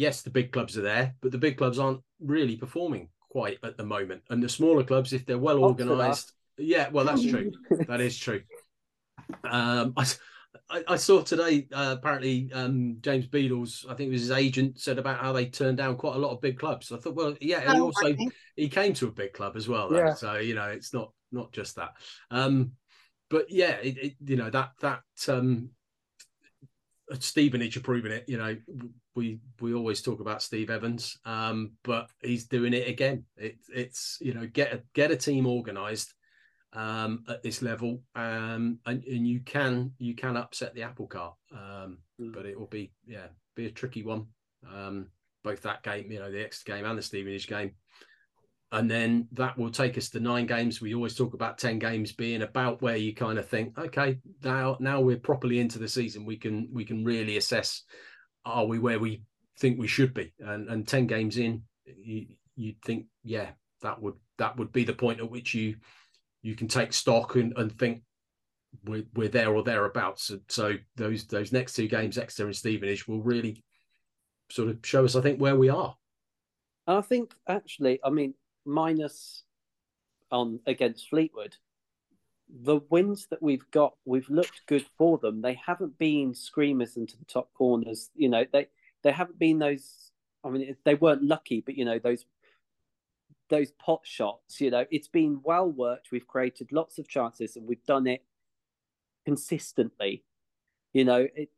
yes, 0.00 0.22
the 0.22 0.30
big 0.30 0.50
clubs 0.50 0.78
are 0.78 0.82
there, 0.82 1.14
but 1.20 1.30
the 1.30 1.38
big 1.38 1.58
clubs 1.58 1.78
aren't 1.78 2.00
really 2.20 2.56
performing 2.56 3.08
quite 3.28 3.58
at 3.62 3.76
the 3.76 3.84
moment. 3.84 4.22
And 4.30 4.42
the 4.42 4.48
smaller 4.48 4.82
clubs, 4.82 5.12
if 5.12 5.26
they're 5.26 5.38
well 5.38 5.62
organised, 5.62 6.32
yeah, 6.56 6.88
well, 6.88 7.04
that's 7.04 7.24
true. 7.24 7.52
that 7.86 8.00
is 8.00 8.18
true. 8.18 8.40
Um, 9.44 9.92
I, 9.98 10.06
I, 10.70 10.84
I 10.88 10.96
saw 10.96 11.20
today 11.20 11.68
uh, 11.70 11.96
apparently 11.98 12.50
um, 12.54 12.96
James 13.02 13.26
Beadle's, 13.26 13.84
I 13.88 13.94
think 13.94 14.08
it 14.08 14.12
was 14.12 14.22
his 14.22 14.30
agent, 14.30 14.80
said 14.80 14.98
about 14.98 15.20
how 15.20 15.34
they 15.34 15.46
turned 15.46 15.76
down 15.76 15.96
quite 15.96 16.16
a 16.16 16.18
lot 16.18 16.32
of 16.32 16.40
big 16.40 16.58
clubs. 16.58 16.90
I 16.90 16.96
thought, 16.96 17.14
well, 17.14 17.36
yeah, 17.38 17.60
he 17.60 17.78
oh, 17.78 17.84
also 17.84 18.16
he 18.56 18.68
came 18.70 18.94
to 18.94 19.08
a 19.08 19.12
big 19.12 19.34
club 19.34 19.54
as 19.54 19.68
well. 19.68 19.90
Though, 19.90 19.98
yeah. 19.98 20.14
So 20.14 20.36
you 20.36 20.54
know, 20.54 20.68
it's 20.68 20.94
not 20.94 21.12
not 21.30 21.52
just 21.52 21.76
that. 21.76 21.92
Um, 22.30 22.72
but 23.28 23.50
yeah, 23.50 23.76
it, 23.82 23.98
it, 23.98 24.14
you 24.24 24.36
know 24.36 24.48
that 24.50 24.70
that 24.80 25.02
um, 25.28 25.70
Stevenage 27.18 27.76
are 27.76 27.80
proving 27.80 28.12
it. 28.12 28.24
You 28.26 28.38
know, 28.38 28.56
we 29.14 29.40
we 29.60 29.74
always 29.74 30.02
talk 30.02 30.20
about 30.20 30.42
Steve 30.42 30.70
Evans, 30.70 31.18
um, 31.24 31.72
but 31.82 32.10
he's 32.22 32.46
doing 32.46 32.74
it 32.74 32.88
again. 32.88 33.24
It, 33.36 33.56
it's 33.68 34.18
you 34.20 34.34
know 34.34 34.46
get 34.46 34.72
a, 34.72 34.82
get 34.94 35.10
a 35.10 35.16
team 35.16 35.46
organised 35.46 36.14
um, 36.72 37.24
at 37.28 37.42
this 37.42 37.62
level, 37.62 38.02
um, 38.14 38.78
and, 38.86 39.04
and 39.04 39.26
you 39.26 39.40
can 39.40 39.92
you 39.98 40.14
can 40.14 40.36
upset 40.36 40.74
the 40.74 40.82
apple 40.82 41.06
cart, 41.06 41.34
um, 41.52 41.98
mm. 42.20 42.32
but 42.32 42.46
it 42.46 42.58
will 42.58 42.66
be 42.66 42.92
yeah 43.06 43.26
be 43.56 43.66
a 43.66 43.70
tricky 43.70 44.02
one. 44.02 44.26
Um, 44.72 45.08
both 45.42 45.62
that 45.62 45.82
game, 45.82 46.10
you 46.10 46.18
know, 46.18 46.30
the 46.30 46.44
Exeter 46.44 46.76
game 46.76 46.84
and 46.84 46.98
the 46.98 47.02
Stevenage 47.02 47.48
game, 47.48 47.72
and 48.72 48.90
then 48.90 49.26
that 49.32 49.58
will 49.58 49.70
take 49.70 49.96
us 49.98 50.10
to 50.10 50.20
nine 50.20 50.46
games. 50.46 50.80
We 50.80 50.94
always 50.94 51.16
talk 51.16 51.34
about 51.34 51.58
ten 51.58 51.78
games 51.78 52.12
being 52.12 52.42
about 52.42 52.82
where 52.82 52.96
you 52.96 53.14
kind 53.14 53.38
of 53.38 53.48
think, 53.48 53.76
okay, 53.76 54.18
now 54.44 54.76
now 54.78 55.00
we're 55.00 55.16
properly 55.16 55.58
into 55.58 55.78
the 55.78 55.88
season. 55.88 56.24
We 56.24 56.36
can 56.36 56.68
we 56.72 56.84
can 56.84 57.04
really 57.04 57.36
assess 57.36 57.82
are 58.44 58.66
we 58.66 58.78
where 58.78 58.98
we 58.98 59.22
think 59.58 59.78
we 59.78 59.86
should 59.86 60.14
be, 60.14 60.32
and 60.38 60.68
and 60.68 60.86
ten 60.86 61.06
games 61.06 61.36
in, 61.36 61.62
you 61.84 62.26
you'd 62.56 62.82
think 62.82 63.06
yeah 63.22 63.50
that 63.82 64.00
would 64.00 64.14
that 64.38 64.56
would 64.56 64.72
be 64.72 64.84
the 64.84 64.92
point 64.92 65.20
at 65.20 65.30
which 65.30 65.54
you 65.54 65.76
you 66.42 66.54
can 66.54 66.68
take 66.68 66.92
stock 66.92 67.34
and, 67.36 67.52
and 67.56 67.78
think 67.78 68.02
we're, 68.84 69.04
we're 69.14 69.28
there 69.28 69.54
or 69.54 69.62
thereabouts. 69.62 70.24
So, 70.24 70.38
so 70.48 70.74
those 70.96 71.26
those 71.26 71.52
next 71.52 71.74
two 71.74 71.88
games, 71.88 72.18
Exeter 72.18 72.46
and 72.46 72.56
Stevenage, 72.56 73.06
will 73.06 73.22
really 73.22 73.62
sort 74.50 74.68
of 74.68 74.78
show 74.84 75.04
us, 75.04 75.16
I 75.16 75.20
think, 75.20 75.40
where 75.40 75.56
we 75.56 75.68
are. 75.68 75.96
I 76.86 77.00
think 77.02 77.34
actually, 77.48 78.00
I 78.04 78.10
mean, 78.10 78.34
minus 78.64 79.44
on 80.30 80.60
against 80.66 81.08
Fleetwood, 81.08 81.56
the 82.62 82.80
wins 82.90 83.26
that 83.30 83.42
we've 83.42 83.68
got, 83.70 83.94
we've 84.04 84.28
looked 84.28 84.62
good 84.66 84.84
for 84.98 85.18
them. 85.18 85.42
They 85.42 85.54
haven't 85.54 85.98
been 85.98 86.34
screamers 86.34 86.96
into 86.96 87.16
the 87.16 87.24
top 87.24 87.52
corners. 87.54 88.10
You 88.14 88.28
know, 88.28 88.44
they 88.52 88.68
they 89.02 89.12
haven't 89.12 89.38
been 89.38 89.58
those. 89.58 90.10
I 90.44 90.50
mean, 90.50 90.76
they 90.84 90.94
weren't 90.94 91.22
lucky, 91.22 91.60
but 91.60 91.76
you 91.76 91.84
know, 91.84 91.98
those 91.98 92.24
those 93.48 93.72
pot 93.72 94.00
shots. 94.04 94.60
You 94.60 94.70
know, 94.70 94.86
it's 94.90 95.08
been 95.08 95.40
well 95.42 95.70
worked. 95.70 96.10
We've 96.10 96.26
created 96.26 96.72
lots 96.72 96.98
of 96.98 97.08
chances, 97.08 97.56
and 97.56 97.66
we've 97.66 97.84
done 97.84 98.06
it 98.06 98.24
consistently. 99.24 100.24
You 100.92 101.04
know, 101.04 101.26
it. 101.34 101.50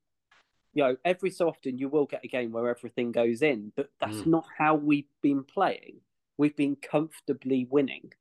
You 0.74 0.84
know, 0.84 0.97
every 1.05 1.30
so 1.30 1.49
often 1.49 1.76
you 1.76 1.90
will 1.90 2.07
get 2.07 2.24
a 2.24 2.28
game 2.28 2.51
where 2.51 2.70
everything 2.70 3.12
goes 3.12 3.43
in, 3.43 3.72
but 3.76 3.90
that's 4.01 4.16
mm. 4.16 4.26
not 4.28 4.47
how 4.57 4.74
we've 4.74 5.05
been 5.20 5.45
playing. 5.45 5.97
We've 6.38 6.57
been 6.57 6.76
comfortably 6.76 7.66
winning, 7.70 8.14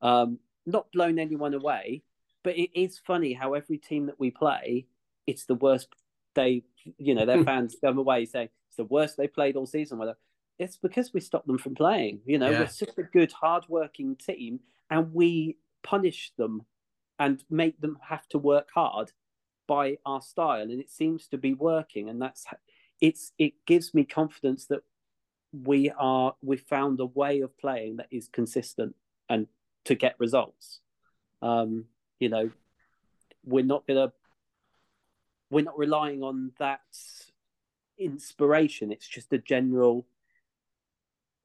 um, 0.00 0.38
not 0.66 0.90
blown 0.92 1.18
anyone 1.18 1.54
away, 1.54 2.02
but 2.44 2.56
it 2.56 2.70
is 2.78 2.98
funny 2.98 3.32
how 3.32 3.54
every 3.54 3.78
team 3.78 4.06
that 4.06 4.18
we 4.18 4.30
play, 4.30 4.86
it's 5.26 5.44
the 5.44 5.54
worst. 5.54 5.88
They, 6.34 6.62
you 6.98 7.14
know, 7.14 7.26
their 7.26 7.38
hmm. 7.38 7.44
fans 7.44 7.76
come 7.82 7.98
away 7.98 8.24
saying 8.24 8.48
it's 8.68 8.76
the 8.76 8.84
worst 8.84 9.16
they 9.16 9.28
played 9.28 9.56
all 9.56 9.66
season. 9.66 9.98
Whether 9.98 10.16
it's 10.58 10.76
because 10.76 11.12
we 11.12 11.20
stopped 11.20 11.46
them 11.46 11.58
from 11.58 11.74
playing. 11.74 12.20
You 12.24 12.38
know, 12.38 12.50
yeah. 12.50 12.60
we're 12.60 12.68
such 12.68 12.96
a 12.98 13.02
good, 13.02 13.32
hard-working 13.32 14.16
team, 14.16 14.60
and 14.90 15.12
we 15.12 15.58
punish 15.82 16.32
them 16.36 16.62
and 17.18 17.42
make 17.50 17.80
them 17.80 17.98
have 18.08 18.26
to 18.28 18.38
work 18.38 18.68
hard 18.74 19.12
by 19.68 19.98
our 20.04 20.22
style, 20.22 20.62
and 20.62 20.80
it 20.80 20.90
seems 20.90 21.28
to 21.28 21.38
be 21.38 21.54
working. 21.54 22.08
And 22.08 22.20
that's 22.20 22.44
it's 23.00 23.32
it 23.38 23.54
gives 23.66 23.92
me 23.94 24.04
confidence 24.04 24.66
that 24.66 24.82
we 25.52 25.90
are 25.98 26.34
we 26.42 26.56
found 26.56 27.00
a 27.00 27.06
way 27.06 27.40
of 27.40 27.56
playing 27.58 27.96
that 27.96 28.08
is 28.10 28.28
consistent 28.28 28.94
and 29.28 29.46
to 29.84 29.94
get 29.94 30.14
results. 30.18 30.80
Um, 31.40 31.86
you 32.18 32.28
know, 32.28 32.50
we're 33.44 33.64
not 33.64 33.86
gonna 33.86 34.12
we're 35.50 35.64
not 35.64 35.78
relying 35.78 36.22
on 36.22 36.52
that 36.58 36.80
inspiration. 37.98 38.92
It's 38.92 39.08
just 39.08 39.32
a 39.32 39.38
general 39.38 40.06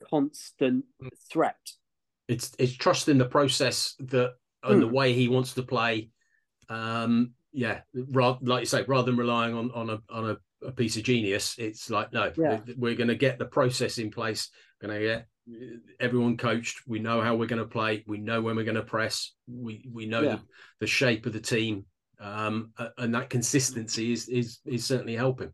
constant 0.09 0.85
threat. 1.29 1.73
It's 2.27 2.53
it's 2.59 2.73
trusting 2.73 3.17
the 3.17 3.25
process 3.25 3.95
that 3.99 4.35
and 4.63 4.77
mm. 4.77 4.79
the 4.81 4.87
way 4.87 5.13
he 5.13 5.27
wants 5.27 5.53
to 5.53 5.63
play. 5.63 6.09
Um, 6.69 7.33
yeah, 7.51 7.81
rather, 7.93 8.39
like 8.41 8.61
you 8.61 8.65
say, 8.65 8.83
rather 8.87 9.07
than 9.11 9.17
relying 9.17 9.55
on 9.55 9.71
on 9.71 9.89
a 9.89 10.01
on 10.09 10.29
a, 10.31 10.67
a 10.67 10.71
piece 10.71 10.97
of 10.97 11.03
genius, 11.03 11.55
it's 11.57 11.89
like 11.89 12.11
no, 12.13 12.31
yeah. 12.37 12.59
we're, 12.65 12.75
we're 12.77 12.95
going 12.95 13.07
to 13.07 13.15
get 13.15 13.39
the 13.39 13.45
process 13.45 13.97
in 13.97 14.11
place. 14.11 14.49
Going 14.81 14.93
to 14.93 15.05
get 15.05 15.27
everyone 15.99 16.37
coached. 16.37 16.81
We 16.87 16.99
know 16.99 17.21
how 17.21 17.35
we're 17.35 17.47
going 17.47 17.61
to 17.61 17.67
play. 17.67 18.03
We 18.07 18.17
know 18.17 18.41
when 18.41 18.55
we're 18.55 18.63
going 18.63 18.75
to 18.75 18.83
press. 18.83 19.33
We 19.47 19.87
we 19.91 20.05
know 20.05 20.21
yeah. 20.21 20.35
the, 20.35 20.41
the, 20.81 20.87
shape 20.87 21.25
of 21.25 21.33
the 21.33 21.39
team, 21.39 21.85
um, 22.19 22.71
and 22.97 23.13
that 23.15 23.29
consistency 23.29 24.11
is 24.11 24.27
is 24.27 24.59
is 24.65 24.85
certainly 24.85 25.15
helping. 25.15 25.51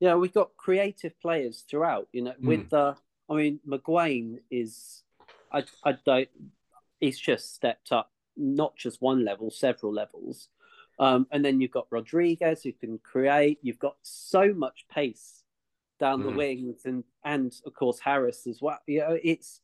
Yeah, 0.00 0.14
we've 0.14 0.34
got 0.34 0.56
creative 0.56 1.18
players 1.20 1.64
throughout. 1.68 2.08
You 2.12 2.22
know, 2.22 2.34
with 2.40 2.66
mm. 2.66 2.70
the 2.70 2.96
I 3.28 3.34
mean, 3.34 3.60
McGuane 3.68 4.38
is 4.50 5.02
I 5.52 5.64
I 5.84 5.96
don't. 6.04 6.28
He's 7.00 7.18
just 7.18 7.54
stepped 7.54 7.92
up, 7.92 8.10
not 8.36 8.76
just 8.76 9.00
one 9.00 9.24
level, 9.24 9.50
several 9.50 9.92
levels. 9.92 10.48
Um, 11.00 11.28
and 11.30 11.44
then 11.44 11.60
you've 11.60 11.70
got 11.70 11.86
Rodrigues 11.90 12.64
who 12.64 12.72
can 12.72 12.98
create. 12.98 13.58
You've 13.62 13.78
got 13.78 13.96
so 14.02 14.52
much 14.52 14.84
pace 14.92 15.44
down 15.98 16.22
mm. 16.22 16.24
the 16.24 16.36
wings, 16.36 16.82
and 16.84 17.04
and 17.24 17.52
of 17.66 17.74
course 17.74 17.98
Harris 17.98 18.46
as 18.46 18.60
well. 18.60 18.78
You 18.86 19.00
know, 19.00 19.18
it's 19.22 19.60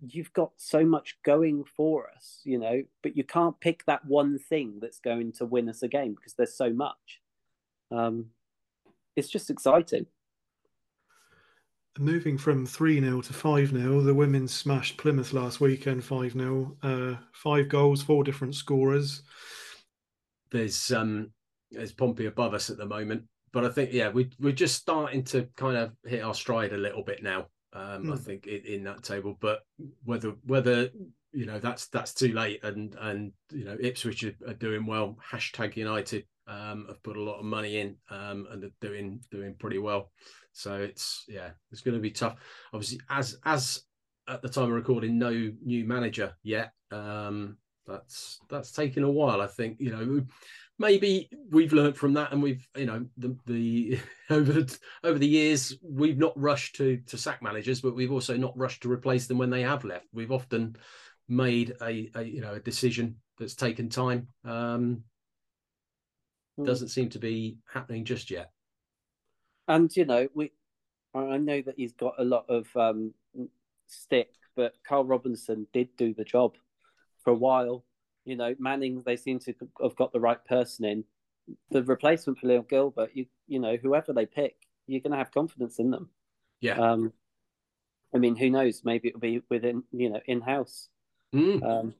you've 0.00 0.32
got 0.32 0.52
so 0.56 0.84
much 0.84 1.18
going 1.24 1.64
for 1.76 2.10
us, 2.14 2.40
you 2.44 2.58
know, 2.58 2.82
but 3.02 3.16
you 3.16 3.24
can't 3.24 3.58
pick 3.60 3.84
that 3.86 4.04
one 4.04 4.38
thing 4.38 4.78
that's 4.80 5.00
going 5.00 5.32
to 5.32 5.46
win 5.46 5.68
us 5.68 5.82
a 5.82 5.88
game 5.88 6.14
because 6.14 6.34
there's 6.34 6.56
so 6.56 6.70
much. 6.70 7.20
Um, 7.90 8.26
it's 9.14 9.28
just 9.28 9.50
exciting. 9.50 10.06
Moving 11.98 12.36
from 12.36 12.66
3 12.66 13.00
0 13.00 13.22
to 13.22 13.32
5 13.32 13.70
0, 13.70 14.00
the 14.02 14.14
women 14.14 14.46
smashed 14.46 14.98
Plymouth 14.98 15.32
last 15.32 15.60
weekend 15.60 16.04
5 16.04 16.32
0. 16.32 16.76
Uh, 16.82 17.14
five 17.32 17.70
goals, 17.70 18.02
four 18.02 18.22
different 18.22 18.54
scorers. 18.54 19.22
There's 20.50 20.92
um 20.92 21.30
there's 21.70 21.92
Pompey 21.92 22.26
above 22.26 22.52
us 22.52 22.68
at 22.68 22.76
the 22.76 22.86
moment 22.86 23.24
but 23.56 23.64
I 23.64 23.70
think 23.70 23.90
yeah, 23.90 24.10
we 24.10 24.28
we're 24.38 24.52
just 24.52 24.74
starting 24.74 25.24
to 25.24 25.48
kind 25.56 25.78
of 25.78 25.92
hit 26.04 26.22
our 26.22 26.34
stride 26.34 26.74
a 26.74 26.76
little 26.76 27.02
bit 27.02 27.22
now. 27.22 27.46
Um, 27.72 28.04
mm. 28.04 28.12
I 28.12 28.16
hmm. 28.16 28.22
think 28.22 28.46
in, 28.46 28.60
in, 28.66 28.84
that 28.84 29.02
table, 29.02 29.34
but 29.40 29.60
whether 30.04 30.34
whether 30.44 30.90
you 31.32 31.46
know 31.46 31.58
that's 31.58 31.88
that's 31.88 32.12
too 32.12 32.34
late, 32.34 32.62
and 32.64 32.94
and 33.00 33.32
you 33.50 33.64
know 33.64 33.78
Ipswich 33.80 34.24
are, 34.24 34.34
are 34.46 34.52
doing 34.52 34.84
well. 34.84 35.16
Hashtag 35.26 35.74
United 35.74 36.26
um, 36.46 36.84
have 36.88 37.02
put 37.02 37.16
a 37.16 37.22
lot 37.22 37.38
of 37.38 37.46
money 37.46 37.78
in 37.78 37.96
um, 38.10 38.46
and 38.50 38.62
they're 38.62 38.70
doing 38.82 39.20
doing 39.30 39.54
pretty 39.58 39.78
well. 39.78 40.10
So 40.52 40.74
it's 40.74 41.24
yeah, 41.26 41.52
it's 41.72 41.80
going 41.80 41.96
to 41.96 42.00
be 42.02 42.10
tough. 42.10 42.36
Obviously, 42.74 43.00
as 43.08 43.38
as 43.46 43.80
at 44.28 44.42
the 44.42 44.50
time 44.50 44.64
of 44.64 44.70
recording, 44.72 45.18
no 45.18 45.30
new 45.64 45.86
manager 45.86 46.34
yet. 46.42 46.72
Um, 46.90 47.56
that's 47.86 48.38
that's 48.50 48.72
taken 48.72 49.02
a 49.02 49.10
while. 49.10 49.40
I 49.40 49.46
think 49.46 49.78
you 49.80 49.92
know 49.92 50.26
maybe 50.78 51.30
we've 51.50 51.72
learned 51.72 51.96
from 51.96 52.14
that 52.14 52.32
and 52.32 52.42
we've 52.42 52.66
you 52.76 52.86
know 52.86 53.06
the 53.16 53.36
the 53.46 53.98
over 54.30 54.52
the, 54.52 54.78
over 55.04 55.18
the 55.18 55.26
years 55.26 55.76
we've 55.82 56.18
not 56.18 56.38
rushed 56.38 56.76
to 56.76 56.98
to 57.06 57.16
sack 57.16 57.42
managers 57.42 57.80
but 57.80 57.94
we've 57.94 58.12
also 58.12 58.36
not 58.36 58.56
rushed 58.56 58.82
to 58.82 58.92
replace 58.92 59.26
them 59.26 59.38
when 59.38 59.50
they 59.50 59.62
have 59.62 59.84
left. 59.84 60.06
We've 60.12 60.32
often 60.32 60.76
made 61.28 61.74
a, 61.82 62.10
a 62.14 62.22
you 62.22 62.40
know 62.40 62.54
a 62.54 62.60
decision 62.60 63.16
that's 63.38 63.54
taken 63.54 63.88
time. 63.88 64.28
Um 64.44 65.02
hmm. 66.56 66.64
doesn't 66.64 66.88
seem 66.88 67.10
to 67.10 67.18
be 67.18 67.58
happening 67.72 68.04
just 68.04 68.30
yet. 68.30 68.50
And 69.68 69.94
you 69.96 70.04
know 70.04 70.28
we 70.34 70.52
i 71.14 71.38
know 71.38 71.62
that 71.62 71.76
he's 71.76 71.92
got 71.92 72.14
a 72.18 72.24
lot 72.24 72.44
of 72.48 72.66
um 72.76 73.12
stick 73.86 74.28
but 74.54 74.74
karl 74.86 75.04
robinson 75.04 75.66
did 75.72 75.88
do 75.96 76.12
the 76.12 76.24
job 76.24 76.54
for 77.22 77.30
a 77.30 77.34
while 77.34 77.84
you 78.26 78.36
know, 78.36 78.54
Manning, 78.58 79.02
they 79.06 79.16
seem 79.16 79.38
to 79.40 79.54
have 79.80 79.96
got 79.96 80.12
the 80.12 80.20
right 80.20 80.44
person 80.44 80.84
in. 80.84 81.04
The 81.70 81.82
replacement 81.82 82.38
for 82.38 82.48
Leo 82.48 82.62
Gilbert, 82.62 83.10
you 83.14 83.26
you 83.46 83.60
know, 83.60 83.76
whoever 83.76 84.12
they 84.12 84.26
pick, 84.26 84.56
you're 84.88 85.00
going 85.00 85.12
to 85.12 85.18
have 85.18 85.30
confidence 85.30 85.78
in 85.78 85.92
them. 85.92 86.10
Yeah. 86.60 86.78
Um, 86.78 87.12
I 88.12 88.18
mean, 88.18 88.34
who 88.34 88.50
knows? 88.50 88.82
Maybe 88.84 89.08
it'll 89.08 89.20
be 89.20 89.42
within, 89.48 89.84
you 89.92 90.10
know, 90.10 90.20
in 90.26 90.40
house. 90.40 90.88
Mm. 91.32 91.62
Um, 91.62 91.94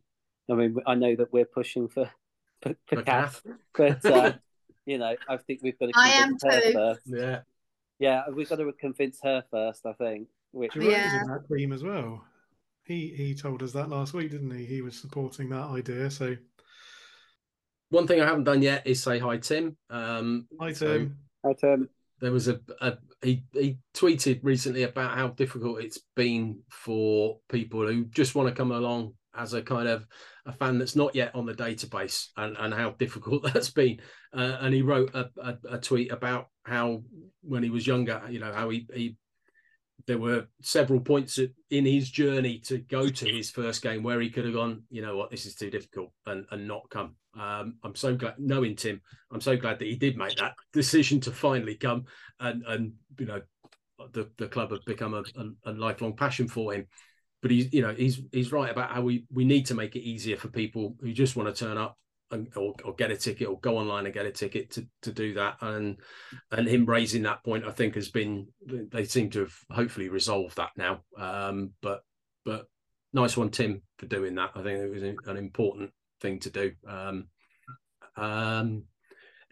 I 0.51 0.55
mean, 0.55 0.77
I 0.85 0.97
know 0.97 1.14
that 1.14 1.33
we're 1.33 1.45
pushing 1.45 1.89
for 1.89 2.11
for, 2.61 2.74
for 2.87 3.03
Kath, 3.03 3.43
but 3.72 4.05
uh, 4.05 4.33
you 4.87 4.99
know, 4.99 5.14
I 5.29 5.37
think 5.37 5.61
we've 5.62 5.79
got 5.79 5.87
to. 5.87 5.93
I 5.95 6.09
am 6.09 6.37
too. 6.37 6.72
First. 6.72 7.03
Yeah. 7.07 7.41
Yeah, 7.99 8.24
we've 8.35 8.49
got 8.49 8.57
to 8.57 8.72
convince 8.72 9.20
her 9.22 9.45
first. 9.51 9.87
I 9.87 9.93
think. 9.93 10.29
Which 10.51 10.74
yeah. 10.74 11.22
in 11.22 11.29
that 11.29 11.45
team 11.55 11.72
as 11.72 11.85
well. 11.85 12.24
He 12.87 13.12
he 13.16 13.34
told 13.34 13.62
us 13.62 13.72
that 13.72 13.91
last 13.91 14.14
week, 14.14 14.30
didn't 14.30 14.51
he? 14.51 14.64
He 14.64 14.82
was 14.82 15.01
supporting 15.01 15.51
that 15.51 15.66
idea. 15.66 16.11
So 16.11 16.37
one 17.91 18.07
thing 18.07 18.20
I 18.20 18.26
haven't 18.26 18.45
done 18.45 18.62
yet 18.62 18.87
is 18.87 19.03
say 19.03 19.18
hi, 19.18 19.39
Tim. 19.39 19.76
Um, 19.91 20.47
hi, 20.61 20.72
Tim. 20.72 20.74
So 20.74 21.11
hi, 21.49 21.55
Tim. 21.61 21.89
There 22.20 22.32
was 22.32 22.49
a, 22.49 22.61
a 22.80 22.97
he 23.22 23.45
he 23.53 23.78
tweeted 23.95 24.41
recently 24.43 24.84
about 24.84 25.16
how 25.16 25.28
difficult 25.28 25.82
it's 25.82 26.01
been 26.14 26.61
for 26.70 27.39
people 27.49 27.87
who 27.87 28.05
just 28.07 28.34
want 28.34 28.49
to 28.49 28.55
come 28.55 28.72
along 28.72 29.14
as 29.37 29.53
a 29.53 29.62
kind 29.62 29.89
of 29.89 30.07
a 30.47 30.53
fan 30.53 30.78
that's 30.78 30.97
not 30.97 31.14
yet 31.14 31.34
on 31.34 31.45
the 31.45 31.55
database 31.55 32.28
and, 32.37 32.57
and 32.59 32.72
how 32.72 32.91
difficult 32.91 33.43
that's 33.53 33.70
been. 33.70 34.01
Uh, 34.32 34.59
and 34.61 34.74
he 34.74 34.82
wrote 34.82 35.14
a, 35.14 35.28
a, 35.43 35.59
a, 35.72 35.78
tweet 35.78 36.11
about 36.11 36.49
how 36.64 37.03
when 37.43 37.62
he 37.62 37.70
was 37.70 37.87
younger, 37.87 38.22
you 38.30 38.39
know, 38.39 38.53
how 38.53 38.70
he, 38.70 38.87
he 38.95 39.16
there 40.07 40.18
were 40.18 40.46
several 40.62 41.00
points 41.00 41.38
in 41.70 41.84
his 41.84 42.11
journey 42.11 42.59
to 42.61 42.78
go 42.78 43.09
to 43.09 43.28
his 43.28 43.50
first 43.50 43.82
game 43.82 44.02
where 44.02 44.20
he 44.20 44.30
could 44.30 44.44
have 44.44 44.54
gone, 44.54 44.82
you 44.90 45.02
know 45.02 45.16
what, 45.16 45.30
this 45.30 45.46
is 45.46 45.54
too 45.54 45.70
difficult 45.70 46.12
and, 46.26 46.46
and 46.50 46.66
not 46.66 46.88
come. 46.90 47.16
Um, 47.38 47.74
I'm 47.82 47.94
so 47.94 48.14
glad, 48.14 48.34
knowing 48.38 48.76
Tim, 48.76 49.00
I'm 49.30 49.40
so 49.40 49.57
glad 49.57 49.78
that 49.78 49.86
he 49.88 49.96
did 49.96 50.16
make 50.16 50.36
that 50.36 50.54
decision 50.72 51.20
to 51.20 51.32
finally 51.32 51.74
come 51.74 52.04
and, 52.40 52.62
and 52.66 52.92
you 53.18 53.26
know, 53.26 53.42
the, 54.12 54.30
the 54.38 54.46
club 54.46 54.70
have 54.70 54.84
become 54.84 55.14
a, 55.14 55.24
a, 55.36 55.70
a 55.70 55.72
lifelong 55.72 56.14
passion 56.14 56.48
for 56.48 56.72
him. 56.72 56.86
But 57.42 57.50
he's, 57.50 57.72
you 57.72 57.82
know, 57.82 57.94
he's 57.94 58.20
he's 58.32 58.50
right 58.50 58.70
about 58.70 58.90
how 58.90 59.02
we 59.02 59.24
we 59.32 59.44
need 59.44 59.66
to 59.66 59.74
make 59.74 59.94
it 59.94 60.00
easier 60.00 60.36
for 60.36 60.48
people 60.48 60.96
who 61.00 61.12
just 61.12 61.36
want 61.36 61.54
to 61.54 61.64
turn 61.64 61.76
up 61.76 61.96
and, 62.31 62.49
or, 62.57 62.74
or, 62.85 62.95
get 62.95 63.11
a 63.11 63.16
ticket 63.16 63.49
or 63.49 63.59
go 63.61 63.79
online 63.79 64.05
and 64.05 64.14
get 64.14 64.27
a 64.27 64.31
ticket 64.31 64.70
to, 64.72 64.87
to 65.03 65.12
do 65.12 65.35
that. 65.35 65.57
And 65.61 65.99
and 66.51 66.66
him 66.66 66.87
raising 66.87 67.22
that 67.22 67.45
point 67.45 67.64
i 67.64 67.70
think 67.70 67.95
has 67.95 68.09
been 68.09 68.49
they 68.66 69.05
seem 69.05 69.31
to 69.31 69.41
have 69.41 69.55
hopefully 69.70 70.09
resolved 70.09 70.57
that 70.57 70.70
now. 70.77 71.01
Um, 71.16 71.72
but 71.83 72.03
but 72.45 72.66
nice 73.12 73.37
one 73.37 73.51
tim 73.51 73.83
for 73.99 74.07
doing 74.07 74.35
that. 74.37 74.51
I 74.55 74.62
think 74.62 74.79
it 74.79 74.91
was 74.91 75.03
an 75.03 75.37
important 75.37 75.91
thing 76.20 76.41
to 76.41 76.51
do. 76.51 76.72
Um, 76.87 77.29
um, 78.16 78.85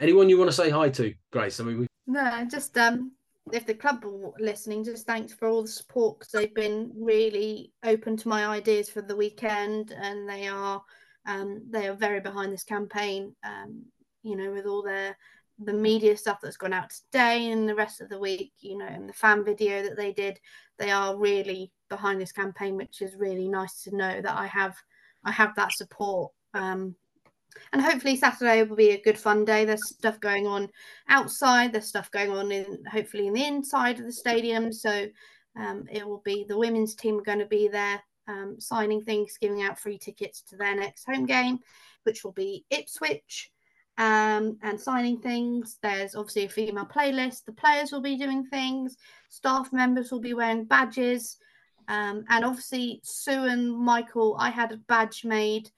anyone 0.00 0.28
you 0.28 0.38
want 0.38 0.50
to 0.50 0.56
say 0.56 0.70
hi 0.70 0.88
to 0.90 1.14
grace? 1.30 1.60
I 1.60 1.64
mean 1.64 1.80
we... 1.80 1.86
no 2.06 2.46
just 2.50 2.76
um 2.78 3.12
if 3.52 3.66
the 3.66 3.74
club 3.74 4.04
are 4.04 4.32
listening 4.38 4.82
just 4.82 5.06
thanks 5.06 5.32
for 5.32 5.48
all 5.48 5.62
the 5.62 5.68
support 5.68 6.18
because 6.18 6.32
they've 6.32 6.54
been 6.54 6.90
really 6.96 7.72
open 7.84 8.16
to 8.16 8.28
my 8.28 8.46
ideas 8.46 8.88
for 8.88 9.02
the 9.02 9.16
weekend 9.16 9.92
and 9.92 10.28
they 10.28 10.48
are 10.48 10.82
um, 11.26 11.62
they 11.70 11.88
are 11.88 11.94
very 11.94 12.20
behind 12.20 12.52
this 12.52 12.64
campaign. 12.64 13.34
Um, 13.44 13.84
you 14.22 14.36
know, 14.36 14.52
with 14.52 14.66
all 14.66 14.82
their 14.82 15.16
the 15.60 15.72
media 15.72 16.16
stuff 16.16 16.38
that's 16.42 16.56
gone 16.56 16.72
out 16.72 16.90
today 16.90 17.50
and 17.50 17.68
the 17.68 17.74
rest 17.74 18.00
of 18.00 18.08
the 18.08 18.18
week, 18.18 18.52
you 18.58 18.76
know, 18.76 18.86
and 18.86 19.08
the 19.08 19.12
fan 19.12 19.44
video 19.44 19.82
that 19.82 19.96
they 19.96 20.12
did, 20.12 20.38
they 20.78 20.90
are 20.90 21.16
really 21.16 21.70
behind 21.88 22.20
this 22.20 22.32
campaign, 22.32 22.76
which 22.76 23.00
is 23.00 23.14
really 23.16 23.48
nice 23.48 23.82
to 23.82 23.96
know 23.96 24.20
that 24.20 24.36
I 24.36 24.46
have 24.46 24.76
I 25.24 25.32
have 25.32 25.54
that 25.56 25.72
support. 25.72 26.32
Um, 26.54 26.96
and 27.72 27.80
hopefully 27.80 28.16
Saturday 28.16 28.62
will 28.64 28.76
be 28.76 28.90
a 28.90 29.02
good 29.02 29.18
fun 29.18 29.44
day. 29.44 29.64
There's 29.64 29.88
stuff 29.88 30.18
going 30.20 30.46
on 30.46 30.68
outside. 31.08 31.72
There's 31.72 31.86
stuff 31.86 32.10
going 32.10 32.30
on 32.30 32.50
in 32.50 32.84
hopefully 32.90 33.28
in 33.28 33.32
the 33.32 33.46
inside 33.46 34.00
of 34.00 34.06
the 34.06 34.12
stadium. 34.12 34.72
So 34.72 35.06
um, 35.56 35.84
it 35.90 36.06
will 36.06 36.22
be 36.24 36.44
the 36.48 36.58
women's 36.58 36.94
team 36.94 37.18
are 37.18 37.22
going 37.22 37.38
to 37.38 37.46
be 37.46 37.68
there 37.68 38.02
um, 38.28 38.56
signing 38.58 39.02
things, 39.02 39.38
giving 39.40 39.62
out 39.62 39.78
free 39.78 39.98
tickets 39.98 40.42
to 40.42 40.56
their 40.56 40.74
next 40.74 41.04
home 41.04 41.26
game, 41.26 41.58
which 42.04 42.24
will 42.24 42.32
be 42.32 42.64
Ipswich, 42.70 43.50
um, 43.98 44.58
and 44.62 44.80
signing 44.80 45.20
things. 45.20 45.78
There's 45.82 46.14
obviously 46.14 46.44
a 46.44 46.48
female 46.48 46.86
playlist. 46.86 47.44
The 47.44 47.52
players 47.52 47.92
will 47.92 48.02
be 48.02 48.16
doing 48.16 48.44
things. 48.46 48.96
Staff 49.28 49.72
members 49.72 50.10
will 50.10 50.20
be 50.20 50.34
wearing 50.34 50.64
badges. 50.64 51.38
Um, 51.88 52.24
and 52.28 52.44
obviously, 52.44 53.00
Sue 53.04 53.44
and 53.44 53.76
Michael, 53.76 54.36
I 54.38 54.50
had 54.50 54.72
a 54.72 54.78
badge 54.78 55.24
made 55.24 55.70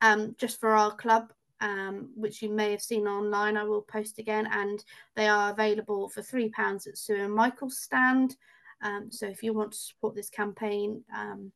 um, 0.00 0.34
just 0.38 0.60
for 0.60 0.70
our 0.70 0.94
club, 0.94 1.32
um, 1.60 2.10
which 2.14 2.42
you 2.42 2.50
may 2.50 2.70
have 2.70 2.82
seen 2.82 3.06
online. 3.06 3.56
I 3.56 3.64
will 3.64 3.82
post 3.82 4.18
again, 4.18 4.46
and 4.52 4.84
they 5.16 5.26
are 5.26 5.50
available 5.50 6.08
for 6.08 6.22
three 6.22 6.50
pounds 6.50 6.86
at 6.86 6.98
Sue 6.98 7.16
and 7.16 7.34
Michael's 7.34 7.78
stand. 7.78 8.36
Um, 8.82 9.10
so 9.10 9.26
if 9.26 9.42
you 9.42 9.54
want 9.54 9.72
to 9.72 9.78
support 9.78 10.14
this 10.14 10.28
campaign, 10.28 11.02
um, 11.16 11.50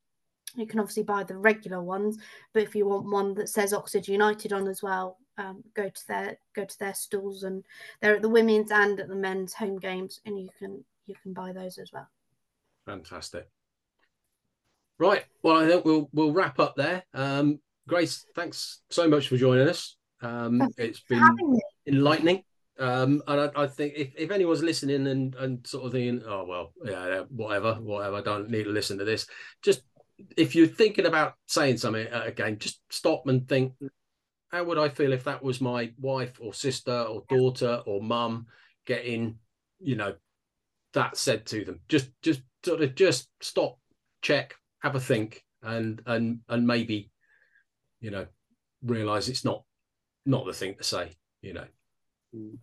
you 0.57 0.67
can 0.67 0.81
obviously 0.81 1.03
buy 1.03 1.25
the 1.25 1.37
regular 1.37 1.83
ones, 1.83 2.19
but 2.53 2.63
if 2.63 2.75
you 2.75 2.87
want 2.87 3.11
one 3.11 3.35
that 3.35 3.49
says 3.49 3.73
Oxford 3.73 4.09
United 4.09 4.53
on 4.53 4.67
as 4.69 4.83
well, 4.83 5.19
um, 5.37 5.63
go 5.75 5.89
to 5.89 6.09
their 6.09 6.39
go 6.55 6.65
to 6.65 6.79
their 6.79 6.95
stalls, 6.95 7.43
and 7.45 7.65
they're 8.01 8.17
at 8.17 8.23
the 8.23 8.29
women's 8.29 8.71
and 8.71 8.99
at 8.99 9.09
the 9.09 9.15
men's 9.15 9.55
home 9.55 9.79
games, 9.79 10.21
and 10.27 10.39
you 10.39 10.49
can 10.59 10.85
you 11.07 11.15
can 11.23 11.33
buy 11.33 11.53
those 11.53 11.79
as 11.79 11.91
well. 11.93 12.09
Fantastic. 12.87 13.49
Right. 14.99 15.25
Well, 15.43 15.57
I 15.57 15.69
think 15.69 15.85
we'll 15.85 16.09
we'll 16.13 16.33
wrap 16.33 16.59
up 16.59 16.75
there. 16.77 17.05
Um, 17.15 17.61
Grace, 17.87 18.27
thanks 18.35 18.81
so 18.91 19.09
much 19.09 19.29
for 19.29 19.37
joining 19.37 19.69
us. 19.69 19.97
Um, 20.21 20.69
it's 20.77 21.01
been 21.01 21.61
enlightening. 21.87 22.43
Um, 22.79 23.23
and 23.27 23.41
I, 23.41 23.63
I, 23.63 23.67
think 23.67 23.95
if, 23.97 24.13
if 24.17 24.31
anyone's 24.31 24.63
listening 24.63 25.09
and, 25.09 25.35
and 25.35 25.67
sort 25.67 25.87
of 25.87 25.93
thinking, 25.93 26.23
oh 26.29 26.45
well, 26.45 26.73
yeah, 26.85 27.23
whatever, 27.29 27.75
whatever, 27.75 28.17
I 28.17 28.21
don't 28.21 28.51
need 28.51 28.65
to 28.65 28.71
listen 28.71 28.99
to 28.99 29.05
this. 29.05 29.27
Just 29.63 29.83
if 30.37 30.55
you're 30.55 30.67
thinking 30.67 31.07
about 31.07 31.35
saying 31.47 31.79
something 31.79 32.07
again, 32.13 32.59
just 32.59 32.81
stop 32.91 33.27
and 33.27 33.49
think, 33.49 33.75
how 34.51 34.65
would 34.65 34.79
I 34.79 34.89
feel 34.89 35.13
if 35.13 35.25
that 35.25 35.43
was 35.43 35.61
my 35.61 35.93
wife 35.99 36.39
or 36.41 36.55
sister 36.55 37.03
or 37.03 37.25
daughter 37.29 37.83
or 37.87 38.03
mum 38.03 38.47
getting, 38.87 39.39
you 39.79 39.97
know, 39.97 40.15
that 40.95 41.17
said 41.17 41.47
to 41.47 41.65
them? 41.65 41.81
Just 41.89 42.11
just 42.23 42.43
sort 42.65 42.83
of 42.83 42.95
just 42.95 43.29
stop, 43.41 43.79
check, 44.23 44.57
have 44.81 44.95
a 44.95 45.01
think, 45.01 45.45
and 45.63 46.03
and 46.07 46.41
and 46.49 46.67
maybe, 46.67 47.11
you 48.01 48.11
know, 48.11 48.27
realize 48.83 49.29
it's 49.29 49.45
not 49.45 49.65
not 50.27 50.47
the 50.47 50.53
thing 50.53 50.75
to 50.75 50.85
say, 50.85 51.17
you 51.43 51.53
know. 51.53 51.67
Mm. 52.35 52.59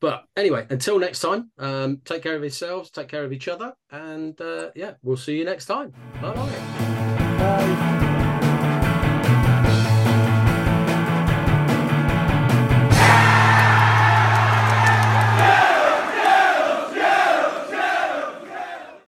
But 0.00 0.24
anyway, 0.36 0.66
until 0.70 0.98
next 0.98 1.20
time, 1.20 1.50
um, 1.58 2.00
take 2.04 2.22
care 2.22 2.36
of 2.36 2.42
yourselves, 2.42 2.90
take 2.90 3.08
care 3.08 3.24
of 3.24 3.32
each 3.32 3.48
other, 3.48 3.74
and 3.90 4.40
uh, 4.40 4.70
yeah, 4.74 4.94
we'll 5.02 5.16
see 5.16 5.36
you 5.36 5.44
next 5.44 5.66
time. 5.66 5.92
Bye-bye. 6.20 7.38
Bye. 7.38 7.97